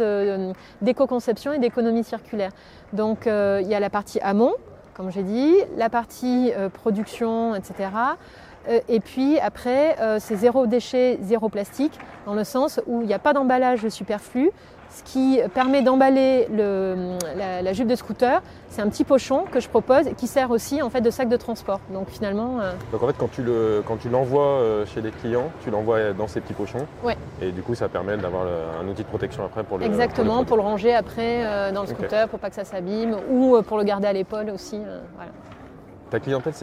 d'éco-conception 0.82 1.54
et 1.54 1.60
d'économie 1.60 2.04
circulaire. 2.04 2.52
Donc 2.94 3.27
euh, 3.27 3.60
il 3.62 3.67
y 3.67 3.75
a 3.75 3.79
la 3.79 3.90
partie 3.90 4.19
amont, 4.21 4.54
comme 4.94 5.12
j'ai 5.12 5.23
dit, 5.23 5.54
la 5.75 5.90
partie 5.90 6.52
euh, 6.58 6.69
production, 6.69 7.56
etc. 7.56 7.90
Et 8.90 9.00
puis 9.00 9.40
après, 9.40 9.96
c'est 10.19 10.36
zéro 10.36 10.67
déchet, 10.67 11.19
zéro 11.21 11.48
plastique, 11.48 11.98
dans 12.25 12.34
le 12.34 12.44
sens 12.44 12.82
où 12.86 13.00
il 13.02 13.08
n'y 13.08 13.13
a 13.13 13.19
pas 13.19 13.32
d'emballage 13.32 13.88
superflu, 13.88 14.52
ce 14.90 15.04
qui 15.04 15.40
permet 15.54 15.81
d'emballer 15.81 16.48
le- 16.52 17.17
la, 17.38 17.62
la 17.62 17.73
jupe 17.73 17.88
de 17.88 17.96
scooter. 17.96 18.42
C'est 18.69 18.81
un 18.81 18.90
petit 18.90 19.04
pochon 19.04 19.44
que 19.52 19.60
je 19.60 19.69
propose 19.69 20.08
et 20.08 20.13
qui 20.13 20.27
sert 20.27 20.52
aussi 20.52 20.81
en 20.81 20.90
fait 20.90 21.02
de 21.02 21.10
sac 21.10 21.29
de 21.29 21.38
transport. 21.38 21.79
Donc 21.94 22.10
finalement, 22.10 22.60
euh, 22.62 22.73
Donc 22.92 23.02
en 23.04 23.08
fait, 23.08 23.15
quand 23.17 23.31
tu 23.31 23.42
le, 23.44 23.81
quand 23.88 23.98
tu 23.98 24.10
l'envoies 24.10 24.44
euh, 24.44 24.85
chez 24.85 25.02
les 25.02 25.12
clients, 25.12 25.50
tu 25.63 25.71
l'envoies 25.71 26.13
dans 26.13 26.27
ces 26.27 26.42
petits 26.42 26.54
pochons. 26.54 26.85
Ouais. 27.04 27.17
Et 27.42 27.52
du 27.52 27.62
coup, 27.62 27.75
ça 27.75 27.90
permet 27.90 28.17
d'avoir 28.17 28.44
le- 28.46 28.52
un 28.81 28.88
outil 28.88 29.04
de 29.04 29.08
protection 29.08 29.44
après 29.46 29.63
pour 29.63 29.77
le. 29.77 29.85
exactement 29.85 30.38
pour 30.38 30.46
pour 30.46 30.58
le 30.58 30.63
le 30.63 30.67
ranger 30.69 30.94
après 30.96 31.46
euh, 31.46 31.71
dans 31.71 31.81
le 31.81 31.88
scooter 31.88 32.27
pour 32.27 32.40
pas 32.40 32.50
que 32.50 32.56
ça 32.56 32.65
s'abîme 32.65 33.15
ou 33.29 33.56
euh, 33.56 33.62
pour 33.62 33.77
le 33.77 33.83
garder 33.83 34.08
à 34.08 34.13
l'épaule 34.13 34.50
aussi. 34.50 34.75
euh, 34.77 35.00
voilà. 35.15 35.31
Ta 36.10 36.20
clientèle 36.22 36.54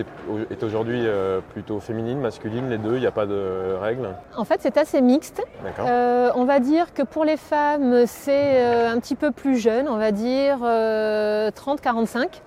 est 0.51 0.63
aujourd'hui 0.63 1.03
euh, 1.05 1.41
plutôt 1.53 1.79
féminine, 1.79 2.19
masculine, 2.19 2.71
les 2.71 2.79
deux. 2.79 2.95
Il 2.95 3.01
n'y 3.01 3.07
a 3.07 3.11
pas 3.11 3.27
de 3.27 3.75
règles. 3.79 4.09
En 4.37 4.45
fait, 4.45 4.61
c'est 4.63 4.79
assez 4.79 5.03
mixte. 5.03 5.43
D'accord. 5.63 5.87
Euh, 5.89 6.31
on 6.35 6.45
va 6.45 6.61
dire 6.61 6.95
que 6.95 7.03
pour 7.03 7.25
les 7.27 7.37
femmes, 7.37 8.07
c'est 8.07 8.55
euh, 8.57 8.91
un 8.91 8.99
petit 9.01 9.17
peu 9.17 9.33
plus 9.33 9.59
jeune, 9.59 9.87
on 9.89 9.99
va 9.99 10.13
dire 10.13 10.59
euh, 10.63 11.51
30-45. 11.51 12.41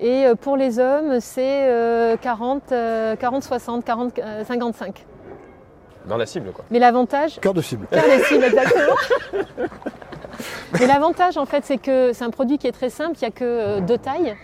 Et 0.00 0.26
pour 0.40 0.56
les 0.56 0.78
hommes, 0.78 1.18
c'est 1.18 1.68
euh, 1.68 2.16
40, 2.16 2.70
euh, 2.70 3.16
40, 3.16 3.42
60, 3.42 3.84
40, 3.84 4.18
euh, 4.20 4.44
55. 4.44 5.04
Dans 6.06 6.16
la 6.16 6.24
cible, 6.24 6.52
quoi. 6.52 6.64
Mais 6.70 6.78
l'avantage, 6.78 7.40
Cœur 7.40 7.52
de 7.52 7.60
cible. 7.60 7.88
Cœur 7.90 8.04
des 8.04 8.22
cibles, 8.24 8.44
exactement. 8.44 8.94
Mais 10.78 10.86
l'avantage, 10.86 11.36
en 11.36 11.46
fait, 11.46 11.64
c'est 11.64 11.78
que 11.78 12.12
c'est 12.12 12.24
un 12.24 12.30
produit 12.30 12.58
qui 12.58 12.68
est 12.68 12.72
très 12.72 12.90
simple, 12.90 13.16
il 13.20 13.24
n'y 13.24 13.28
a 13.28 13.30
que 13.32 13.80
deux 13.80 13.98
tailles 13.98 14.36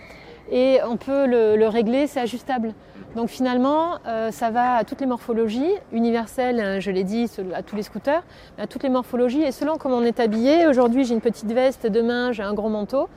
et 0.51 0.79
on 0.87 0.97
peut 0.97 1.25
le, 1.25 1.55
le 1.55 1.67
régler, 1.67 2.07
c'est 2.07 2.19
ajustable. 2.19 2.73
Donc 3.15 3.29
finalement, 3.29 3.99
euh, 4.07 4.29
ça 4.31 4.49
va 4.49 4.75
à 4.75 4.83
toutes 4.83 4.99
les 4.99 5.07
morphologies, 5.07 5.71
universelles, 5.93 6.59
hein, 6.59 6.79
je 6.81 6.91
l'ai 6.91 7.05
dit, 7.05 7.31
à 7.53 7.63
tous 7.63 7.75
les 7.77 7.83
scooters, 7.83 8.23
mais 8.57 8.65
à 8.65 8.67
toutes 8.67 8.83
les 8.83 8.89
morphologies. 8.89 9.41
Et 9.43 9.51
selon 9.53 9.77
comment 9.77 9.97
on 9.97 10.03
est 10.03 10.19
habillé, 10.19 10.67
aujourd'hui 10.67 11.05
j'ai 11.05 11.13
une 11.13 11.21
petite 11.21 11.51
veste, 11.51 11.87
demain 11.87 12.33
j'ai 12.33 12.43
un 12.43 12.53
gros 12.53 12.67
manteau, 12.69 13.07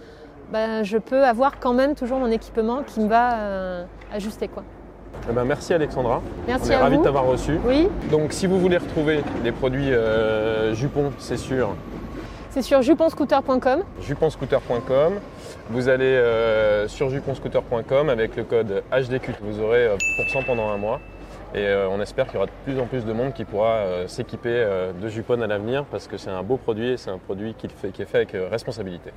ben, 0.52 0.84
je 0.84 0.98
peux 0.98 1.24
avoir 1.24 1.58
quand 1.58 1.72
même 1.74 1.94
toujours 1.96 2.18
mon 2.20 2.30
équipement 2.30 2.82
qui 2.86 3.00
me 3.00 3.08
va 3.08 3.34
euh, 3.38 3.84
ajuster. 4.14 4.46
Quoi. 4.46 4.62
Eh 5.28 5.32
ben, 5.32 5.44
merci 5.44 5.74
Alexandra. 5.74 6.22
Merci 6.46 6.68
On 6.68 6.72
est 6.72 6.76
ravis 6.76 6.94
vous. 6.94 7.00
de 7.02 7.04
t'avoir 7.06 7.26
reçu. 7.26 7.58
Oui, 7.66 7.88
Donc 8.10 8.32
si 8.32 8.46
vous 8.46 8.58
voulez 8.60 8.78
retrouver 8.78 9.22
les 9.42 9.50
produits 9.52 9.92
euh, 9.92 10.74
Jupon, 10.74 11.12
c'est 11.18 11.36
sur 11.36 11.74
c'est 12.58 12.62
sur 12.62 12.82
juponscooter.com. 12.82 13.84
juponscooter.com. 14.00 15.20
Vous 15.70 15.88
allez 15.88 16.04
euh, 16.06 16.88
sur 16.88 17.08
juponscooter.com 17.08 18.08
avec 18.08 18.34
le 18.34 18.42
code 18.42 18.82
HDQ. 18.90 19.32
Vous 19.42 19.60
aurez 19.60 19.86
euh, 19.86 19.96
pourcent 20.16 20.42
pendant 20.44 20.68
un 20.70 20.76
mois. 20.76 20.98
Et 21.54 21.60
euh, 21.60 21.88
on 21.88 22.00
espère 22.00 22.26
qu'il 22.26 22.34
y 22.34 22.36
aura 22.38 22.46
de 22.46 22.50
plus 22.64 22.80
en 22.80 22.86
plus 22.86 23.04
de 23.04 23.12
monde 23.12 23.32
qui 23.32 23.44
pourra 23.44 23.84
s'équiper 24.08 24.66
de 25.00 25.08
Jupon 25.08 25.40
à 25.40 25.46
l'avenir 25.46 25.84
parce 25.84 26.08
que 26.08 26.16
c'est 26.16 26.30
un 26.30 26.42
beau 26.42 26.56
produit 26.56 26.90
et 26.90 26.96
c'est 26.96 27.10
un 27.10 27.18
produit 27.18 27.54
qui, 27.54 27.68
fait- 27.68 27.90
qui 27.90 28.02
est 28.02 28.06
fait 28.06 28.18
avec 28.18 28.36
responsabilité. 28.50 29.12